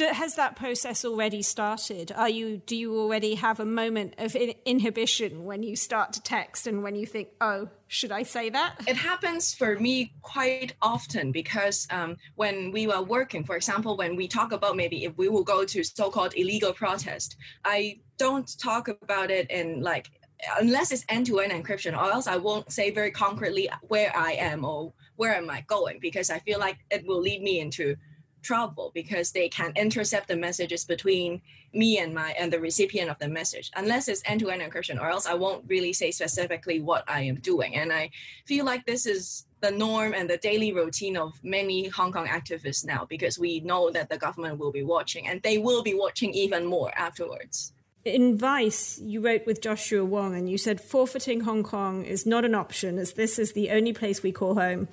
has 0.00 0.34
that 0.34 0.56
process 0.56 1.04
already 1.04 1.42
started? 1.42 2.10
Are 2.12 2.28
you 2.28 2.58
do 2.58 2.76
you 2.76 2.98
already 2.98 3.36
have 3.36 3.60
a 3.60 3.64
moment 3.64 4.14
of 4.18 4.34
inhibition 4.34 5.44
when 5.44 5.62
you 5.62 5.76
start 5.76 6.12
to 6.14 6.22
text 6.22 6.66
and 6.66 6.82
when 6.82 6.96
you 6.96 7.06
think, 7.06 7.28
oh, 7.40 7.68
should 7.86 8.10
I 8.10 8.24
say 8.24 8.50
that? 8.50 8.76
It 8.88 8.96
happens 8.96 9.54
for 9.54 9.78
me 9.78 10.12
quite 10.22 10.74
often 10.82 11.30
because 11.30 11.86
um, 11.90 12.16
when 12.34 12.72
we 12.72 12.86
were 12.86 13.02
working, 13.02 13.44
for 13.44 13.56
example, 13.56 13.96
when 13.96 14.16
we 14.16 14.26
talk 14.26 14.52
about 14.52 14.76
maybe 14.76 15.04
if 15.04 15.16
we 15.16 15.28
will 15.28 15.44
go 15.44 15.64
to 15.64 15.84
so-called 15.84 16.34
illegal 16.36 16.72
protest, 16.72 17.36
I 17.64 18.00
don't 18.18 18.50
talk 18.58 18.88
about 18.88 19.30
it 19.30 19.50
in 19.50 19.80
like 19.80 20.10
unless 20.58 20.92
it's 20.92 21.04
end-to-end 21.08 21.52
encryption 21.52 21.96
or 21.96 22.12
else 22.12 22.26
i 22.26 22.36
won't 22.36 22.70
say 22.70 22.90
very 22.90 23.10
concretely 23.10 23.68
where 23.82 24.14
i 24.14 24.32
am 24.32 24.64
or 24.64 24.92
where 25.16 25.34
am 25.34 25.48
i 25.48 25.62
going 25.68 25.98
because 26.00 26.28
i 26.28 26.38
feel 26.40 26.58
like 26.58 26.76
it 26.90 27.06
will 27.06 27.20
lead 27.20 27.40
me 27.40 27.60
into 27.60 27.96
trouble 28.44 28.92
because 28.94 29.32
they 29.32 29.48
can 29.48 29.72
intercept 29.74 30.28
the 30.28 30.36
messages 30.36 30.84
between 30.84 31.40
me 31.72 31.98
and 31.98 32.14
my 32.14 32.30
and 32.38 32.52
the 32.52 32.60
recipient 32.60 33.10
of 33.10 33.18
the 33.18 33.28
message. 33.28 33.70
Unless 33.74 34.06
it's 34.08 34.22
end-to-end 34.26 34.62
encryption 34.62 35.00
or 35.00 35.08
else 35.08 35.26
i 35.26 35.34
won't 35.34 35.64
really 35.66 35.92
say 35.92 36.10
specifically 36.10 36.80
what 36.80 37.04
i 37.08 37.22
am 37.22 37.36
doing. 37.36 37.74
And 37.74 37.92
i 37.92 38.10
feel 38.46 38.64
like 38.64 38.86
this 38.86 39.06
is 39.06 39.46
the 39.60 39.70
norm 39.70 40.12
and 40.12 40.28
the 40.28 40.36
daily 40.36 40.72
routine 40.72 41.16
of 41.16 41.32
many 41.42 41.88
hong 41.88 42.12
kong 42.12 42.26
activists 42.26 42.84
now 42.84 43.06
because 43.08 43.38
we 43.38 43.60
know 43.60 43.90
that 43.90 44.10
the 44.10 44.18
government 44.18 44.58
will 44.58 44.72
be 44.72 44.82
watching 44.82 45.26
and 45.26 45.42
they 45.42 45.58
will 45.58 45.82
be 45.82 45.94
watching 45.94 46.34
even 46.34 46.66
more 46.66 46.92
afterwards. 46.96 47.72
In 48.04 48.36
Vice, 48.36 49.00
you 49.02 49.22
wrote 49.22 49.46
with 49.46 49.62
Joshua 49.62 50.04
Wong 50.04 50.34
and 50.34 50.46
you 50.46 50.58
said 50.58 50.78
forfeiting 50.78 51.40
Hong 51.40 51.62
Kong 51.62 52.04
is 52.04 52.26
not 52.26 52.44
an 52.44 52.54
option 52.54 52.98
as 52.98 53.14
this 53.14 53.38
is 53.38 53.52
the 53.52 53.70
only 53.70 53.94
place 53.94 54.22
we 54.22 54.30
call 54.30 54.54
home. 54.56 54.88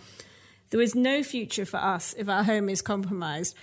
There 0.71 0.81
is 0.81 0.95
no 0.95 1.21
future 1.21 1.65
for 1.65 1.77
us 1.77 2.15
if 2.17 2.29
our 2.29 2.43
home 2.43 2.69
is 2.69 2.81
compromised. 2.81 3.55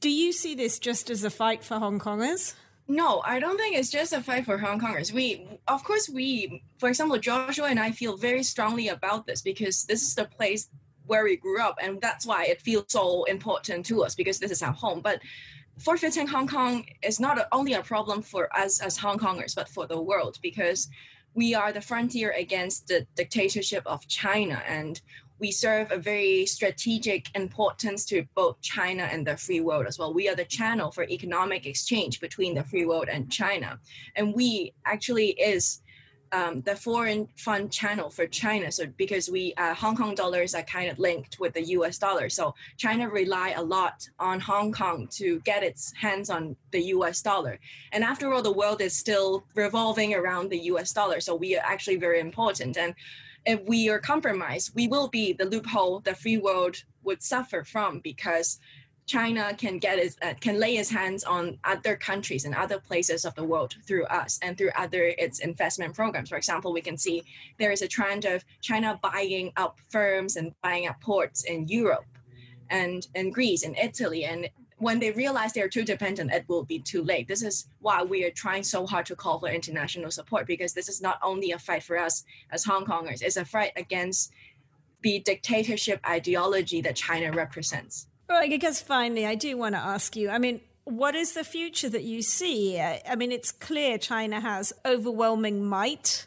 Do 0.00 0.10
you 0.10 0.32
see 0.32 0.54
this 0.54 0.78
just 0.78 1.08
as 1.08 1.24
a 1.24 1.30
fight 1.30 1.62
for 1.64 1.78
Hong 1.78 2.00
Kongers? 2.00 2.54
No, 2.88 3.22
I 3.24 3.38
don't 3.38 3.56
think 3.56 3.76
it's 3.76 3.90
just 3.90 4.12
a 4.12 4.20
fight 4.20 4.44
for 4.44 4.58
Hong 4.58 4.80
Kongers. 4.80 5.12
We, 5.12 5.46
of 5.68 5.84
course, 5.84 6.08
we, 6.08 6.64
for 6.78 6.88
example, 6.88 7.18
Joshua 7.18 7.68
and 7.68 7.78
I 7.78 7.92
feel 7.92 8.16
very 8.16 8.42
strongly 8.42 8.88
about 8.88 9.26
this 9.26 9.42
because 9.42 9.84
this 9.84 10.02
is 10.02 10.16
the 10.16 10.24
place 10.24 10.68
where 11.06 11.22
we 11.22 11.36
grew 11.36 11.60
up, 11.60 11.78
and 11.80 12.00
that's 12.00 12.26
why 12.26 12.46
it 12.46 12.60
feels 12.60 12.86
so 12.88 13.24
important 13.24 13.86
to 13.86 14.02
us 14.02 14.16
because 14.16 14.40
this 14.40 14.50
is 14.50 14.62
our 14.62 14.72
home. 14.72 15.00
But 15.02 15.20
forfeiting 15.78 16.26
Hong 16.26 16.48
Kong 16.48 16.84
is 17.00 17.20
not 17.20 17.46
only 17.52 17.74
a 17.74 17.82
problem 17.82 18.22
for 18.22 18.52
us 18.56 18.80
as 18.80 18.96
Hong 18.96 19.18
Kongers, 19.18 19.54
but 19.54 19.68
for 19.68 19.86
the 19.86 20.00
world 20.00 20.38
because 20.42 20.88
we 21.34 21.54
are 21.54 21.72
the 21.72 21.80
frontier 21.80 22.32
against 22.32 22.88
the 22.88 23.06
dictatorship 23.14 23.84
of 23.86 24.08
China, 24.08 24.62
and 24.66 25.00
we 25.40 25.50
serve 25.50 25.90
a 25.90 25.98
very 25.98 26.46
strategic 26.46 27.34
importance 27.34 28.04
to 28.06 28.24
both 28.34 28.60
China 28.60 29.04
and 29.04 29.26
the 29.26 29.36
free 29.36 29.60
world 29.60 29.86
as 29.86 29.98
well. 29.98 30.12
We 30.12 30.28
are 30.28 30.36
the 30.36 30.44
channel 30.44 30.90
for 30.90 31.04
economic 31.04 31.66
exchange 31.66 32.20
between 32.20 32.54
the 32.54 32.64
free 32.64 32.84
world 32.84 33.08
and 33.10 33.32
China. 33.32 33.78
And 34.16 34.34
we 34.34 34.74
actually 34.84 35.30
is 35.30 35.80
um, 36.32 36.60
the 36.60 36.76
foreign 36.76 37.28
fund 37.36 37.72
channel 37.72 38.10
for 38.10 38.26
China. 38.26 38.70
So 38.70 38.86
because 38.96 39.28
we 39.28 39.54
uh, 39.56 39.74
Hong 39.74 39.96
Kong 39.96 40.14
dollars 40.14 40.54
are 40.54 40.62
kind 40.62 40.90
of 40.90 40.98
linked 40.98 41.40
with 41.40 41.54
the 41.54 41.64
U.S. 41.78 41.98
dollar, 41.98 42.28
so 42.28 42.54
China 42.76 43.08
rely 43.08 43.54
a 43.56 43.62
lot 43.62 44.08
on 44.18 44.38
Hong 44.40 44.72
Kong 44.72 45.08
to 45.12 45.40
get 45.40 45.62
its 45.62 45.92
hands 45.94 46.30
on 46.30 46.54
the 46.70 46.82
U.S. 46.94 47.22
dollar. 47.22 47.58
And 47.92 48.04
after 48.04 48.32
all, 48.32 48.42
the 48.42 48.52
world 48.52 48.80
is 48.80 48.96
still 48.96 49.44
revolving 49.54 50.14
around 50.14 50.50
the 50.50 50.58
U.S. 50.72 50.92
dollar, 50.92 51.20
so 51.20 51.34
we 51.34 51.56
are 51.56 51.64
actually 51.64 51.96
very 51.96 52.20
important. 52.20 52.76
And 52.76 52.94
if 53.46 53.60
we 53.66 53.88
are 53.88 53.98
compromised, 53.98 54.74
we 54.74 54.88
will 54.88 55.08
be 55.08 55.32
the 55.32 55.44
loophole 55.44 56.00
the 56.00 56.14
free 56.14 56.38
world 56.38 56.76
would 57.02 57.22
suffer 57.22 57.64
from 57.64 58.00
because 58.00 58.58
China 59.06 59.52
can 59.58 59.78
get 59.78 59.98
its, 59.98 60.16
uh, 60.22 60.34
can 60.40 60.60
lay 60.60 60.76
its 60.76 60.88
hands 60.88 61.24
on 61.24 61.58
other 61.64 61.96
countries 61.96 62.44
and 62.44 62.54
other 62.54 62.78
places 62.78 63.24
of 63.24 63.34
the 63.34 63.42
world 63.42 63.74
through 63.84 64.04
us 64.04 64.38
and 64.40 64.56
through 64.56 64.70
other 64.76 65.14
its 65.18 65.40
investment 65.40 65.94
programs. 65.94 66.28
For 66.28 66.36
example, 66.36 66.72
we 66.72 66.80
can 66.80 66.96
see 66.96 67.24
there 67.58 67.72
is 67.72 67.82
a 67.82 67.88
trend 67.88 68.24
of 68.24 68.44
China 68.60 69.00
buying 69.02 69.52
up 69.56 69.80
firms 69.88 70.36
and 70.36 70.54
buying 70.62 70.86
up 70.86 71.00
ports 71.00 71.42
in 71.42 71.66
Europe 71.66 72.06
and 72.68 73.08
in 73.16 73.32
Greece 73.32 73.64
and 73.64 73.76
Italy 73.76 74.26
and 74.26 74.48
when 74.80 74.98
they 74.98 75.10
realize 75.10 75.52
they're 75.52 75.68
too 75.68 75.84
dependent, 75.84 76.32
it 76.32 76.44
will 76.48 76.64
be 76.64 76.78
too 76.78 77.02
late. 77.02 77.28
This 77.28 77.42
is 77.42 77.66
why 77.80 78.02
we 78.02 78.24
are 78.24 78.30
trying 78.30 78.62
so 78.62 78.86
hard 78.86 79.06
to 79.06 79.14
call 79.14 79.38
for 79.38 79.48
international 79.48 80.10
support 80.10 80.46
because 80.46 80.72
this 80.72 80.88
is 80.88 81.02
not 81.02 81.18
only 81.22 81.52
a 81.52 81.58
fight 81.58 81.82
for 81.82 81.98
us 81.98 82.24
as 82.50 82.64
Hong 82.64 82.86
Kongers, 82.86 83.22
it's 83.22 83.36
a 83.36 83.44
fight 83.44 83.72
against 83.76 84.32
the 85.02 85.20
dictatorship 85.20 86.00
ideology 86.08 86.80
that 86.80 86.96
China 86.96 87.30
represents. 87.32 88.06
Well, 88.28 88.42
I 88.42 88.46
guess 88.46 88.80
finally, 88.80 89.26
I 89.26 89.34
do 89.34 89.56
want 89.56 89.74
to 89.74 89.80
ask 89.80 90.16
you 90.16 90.30
I 90.30 90.38
mean, 90.38 90.60
what 90.84 91.14
is 91.14 91.34
the 91.34 91.44
future 91.44 91.88
that 91.90 92.04
you 92.04 92.22
see? 92.22 92.80
I 92.80 93.14
mean, 93.16 93.32
it's 93.32 93.52
clear 93.52 93.98
China 93.98 94.40
has 94.40 94.72
overwhelming 94.84 95.64
might. 95.64 96.26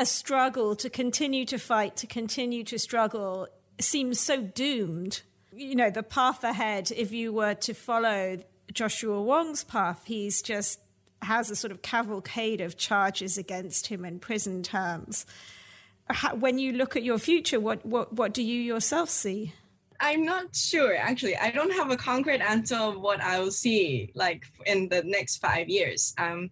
A 0.00 0.06
struggle 0.06 0.76
to 0.76 0.88
continue 0.88 1.44
to 1.46 1.58
fight, 1.58 1.96
to 1.96 2.06
continue 2.06 2.62
to 2.64 2.78
struggle, 2.78 3.48
seems 3.80 4.20
so 4.20 4.42
doomed. 4.42 5.22
You 5.52 5.74
know, 5.74 5.90
the 5.90 6.02
path 6.02 6.44
ahead, 6.44 6.90
if 6.94 7.12
you 7.12 7.32
were 7.32 7.54
to 7.54 7.74
follow 7.74 8.38
Joshua 8.72 9.20
Wong's 9.22 9.64
path, 9.64 10.02
he's 10.04 10.42
just 10.42 10.80
has 11.22 11.50
a 11.50 11.56
sort 11.56 11.72
of 11.72 11.82
cavalcade 11.82 12.60
of 12.60 12.76
charges 12.76 13.36
against 13.36 13.88
him 13.88 14.04
in 14.04 14.20
prison 14.20 14.62
terms. 14.62 15.26
How, 16.08 16.34
when 16.34 16.58
you 16.58 16.72
look 16.72 16.96
at 16.96 17.02
your 17.02 17.18
future, 17.18 17.60
what, 17.60 17.84
what, 17.84 18.12
what 18.12 18.32
do 18.32 18.42
you 18.42 18.60
yourself 18.60 19.10
see? 19.10 19.52
I'm 20.00 20.24
not 20.24 20.54
sure 20.54 20.96
actually. 20.96 21.36
I 21.36 21.50
don't 21.50 21.72
have 21.72 21.90
a 21.90 21.96
concrete 21.96 22.40
answer 22.40 22.76
of 22.76 23.00
what 23.00 23.20
I'll 23.20 23.50
see 23.50 24.12
like 24.14 24.44
in 24.64 24.88
the 24.88 25.02
next 25.04 25.38
five 25.38 25.68
years. 25.68 26.14
Um, 26.18 26.50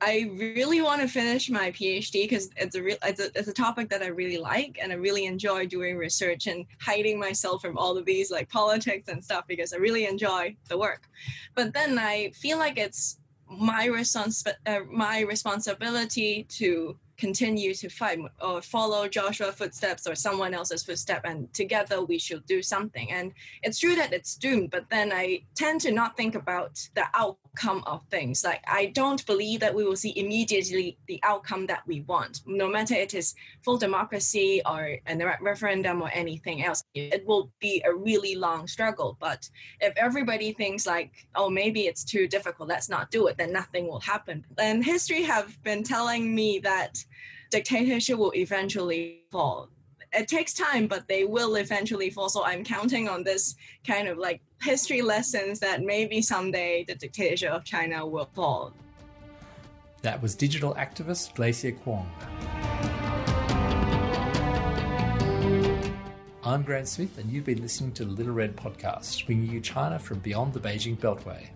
I 0.00 0.30
really 0.36 0.80
want 0.80 1.00
to 1.00 1.08
finish 1.08 1.50
my 1.50 1.70
PhD 1.72 2.22
because 2.28 2.50
it's 2.56 2.76
a 2.76 2.82
real 2.82 2.96
it's 3.04 3.20
a, 3.20 3.30
it's 3.34 3.48
a 3.48 3.52
topic 3.52 3.88
that 3.90 4.02
I 4.02 4.08
really 4.08 4.38
like 4.38 4.78
and 4.80 4.92
I 4.92 4.96
really 4.96 5.26
enjoy 5.26 5.66
doing 5.66 5.96
research 5.96 6.46
and 6.46 6.66
hiding 6.80 7.18
myself 7.18 7.62
from 7.62 7.76
all 7.76 7.96
of 7.98 8.04
these 8.04 8.30
like 8.30 8.48
politics 8.48 9.08
and 9.08 9.22
stuff 9.22 9.44
because 9.48 9.72
I 9.72 9.76
really 9.76 10.06
enjoy 10.06 10.56
the 10.68 10.78
work. 10.78 11.08
But 11.54 11.72
then 11.74 11.98
I 11.98 12.30
feel 12.30 12.58
like 12.58 12.78
it's 12.78 13.18
my 13.50 13.88
respons- 13.88 14.46
uh, 14.66 14.80
my 14.90 15.20
responsibility 15.20 16.44
to 16.50 16.96
continue 17.16 17.74
to 17.74 17.88
fight 17.88 18.20
or 18.40 18.62
follow 18.62 19.08
Joshua's 19.08 19.56
footsteps 19.56 20.06
or 20.06 20.14
someone 20.14 20.54
else's 20.54 20.84
footstep, 20.84 21.22
and 21.24 21.52
together 21.52 22.04
we 22.04 22.18
should 22.18 22.46
do 22.46 22.62
something. 22.62 23.10
And 23.10 23.32
it's 23.62 23.80
true 23.80 23.96
that 23.96 24.12
it's 24.12 24.36
doomed, 24.36 24.70
but 24.70 24.88
then 24.88 25.12
I 25.12 25.42
tend 25.54 25.80
to 25.82 25.90
not 25.90 26.16
think 26.16 26.36
about 26.36 26.88
the 26.94 27.04
outcome 27.14 27.47
of 27.86 28.02
things. 28.10 28.44
Like 28.44 28.62
I 28.66 28.86
don't 28.86 29.24
believe 29.26 29.60
that 29.60 29.74
we 29.74 29.84
will 29.84 29.96
see 29.96 30.18
immediately 30.18 30.96
the 31.06 31.20
outcome 31.24 31.66
that 31.66 31.82
we 31.86 32.02
want, 32.02 32.40
no 32.46 32.68
matter 32.68 32.94
it 32.94 33.14
is 33.14 33.34
full 33.64 33.78
democracy 33.78 34.62
or 34.64 34.98
a 35.06 35.36
referendum 35.40 36.02
or 36.02 36.10
anything 36.12 36.64
else. 36.64 36.82
It 36.94 37.26
will 37.26 37.50
be 37.60 37.82
a 37.84 37.94
really 37.94 38.34
long 38.34 38.66
struggle. 38.66 39.16
But 39.20 39.48
if 39.80 39.92
everybody 39.96 40.52
thinks 40.52 40.86
like, 40.86 41.10
oh, 41.34 41.50
maybe 41.50 41.86
it's 41.86 42.04
too 42.04 42.28
difficult, 42.28 42.68
let's 42.68 42.88
not 42.88 43.10
do 43.10 43.26
it, 43.26 43.36
then 43.36 43.52
nothing 43.52 43.86
will 43.86 44.00
happen. 44.00 44.44
And 44.58 44.84
history 44.84 45.22
have 45.24 45.62
been 45.62 45.82
telling 45.82 46.34
me 46.34 46.60
that 46.60 47.04
dictatorship 47.50 48.18
will 48.18 48.32
eventually 48.34 49.24
fall. 49.30 49.70
It 50.12 50.28
takes 50.28 50.54
time, 50.54 50.86
but 50.86 51.06
they 51.08 51.24
will 51.24 51.56
eventually 51.56 52.10
fall. 52.10 52.28
So 52.28 52.44
I'm 52.44 52.64
counting 52.64 53.08
on 53.08 53.24
this 53.24 53.54
kind 53.86 54.08
of 54.08 54.18
like 54.18 54.40
history 54.62 55.02
lessons 55.02 55.60
that 55.60 55.82
maybe 55.82 56.22
someday 56.22 56.84
the 56.86 56.94
dictatorship 56.94 57.52
of 57.52 57.64
China 57.64 58.06
will 58.06 58.28
fall. 58.34 58.72
That 60.02 60.22
was 60.22 60.34
digital 60.34 60.74
activist 60.74 61.34
Glacier 61.34 61.72
Kwong. 61.72 62.10
I'm 66.44 66.62
Graeme 66.62 66.86
Smith, 66.86 67.18
and 67.18 67.30
you've 67.30 67.44
been 67.44 67.60
listening 67.60 67.92
to 67.92 68.04
the 68.04 68.12
Little 68.12 68.32
Red 68.32 68.56
Podcast, 68.56 69.26
bringing 69.26 69.50
you 69.50 69.60
China 69.60 69.98
from 69.98 70.20
beyond 70.20 70.54
the 70.54 70.60
Beijing 70.60 70.96
Beltway. 70.96 71.48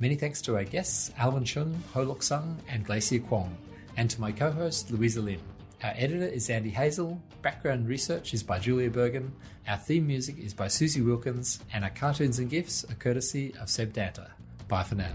Many 0.00 0.16
thanks 0.16 0.42
to 0.42 0.56
our 0.56 0.64
guests, 0.64 1.12
Alvin 1.16 1.44
Cheung, 1.44 1.74
Ho 1.94 2.02
Lok 2.02 2.22
Sang, 2.22 2.60
and 2.68 2.84
Glacier 2.84 3.20
Kwong 3.20 3.56
and 3.96 4.10
to 4.10 4.20
my 4.20 4.32
co 4.32 4.50
host, 4.50 4.90
Louisa 4.90 5.20
Lim. 5.20 5.40
Our 5.82 5.92
editor 5.96 6.26
is 6.26 6.50
Andy 6.50 6.70
Hazel, 6.70 7.20
background 7.44 7.86
research 7.86 8.32
is 8.32 8.42
by 8.42 8.58
Julia 8.58 8.88
Bergin, 8.88 9.30
our 9.68 9.76
theme 9.76 10.06
music 10.06 10.38
is 10.38 10.54
by 10.54 10.66
Susie 10.66 11.02
Wilkins, 11.02 11.60
and 11.74 11.84
our 11.84 11.90
cartoons 11.90 12.38
and 12.38 12.48
gifts 12.48 12.84
are 12.90 12.94
courtesy 12.94 13.54
of 13.60 13.68
Seb 13.68 13.92
Danta. 13.92 14.30
Bye 14.66 14.82
for 14.82 14.94
now. 14.94 15.12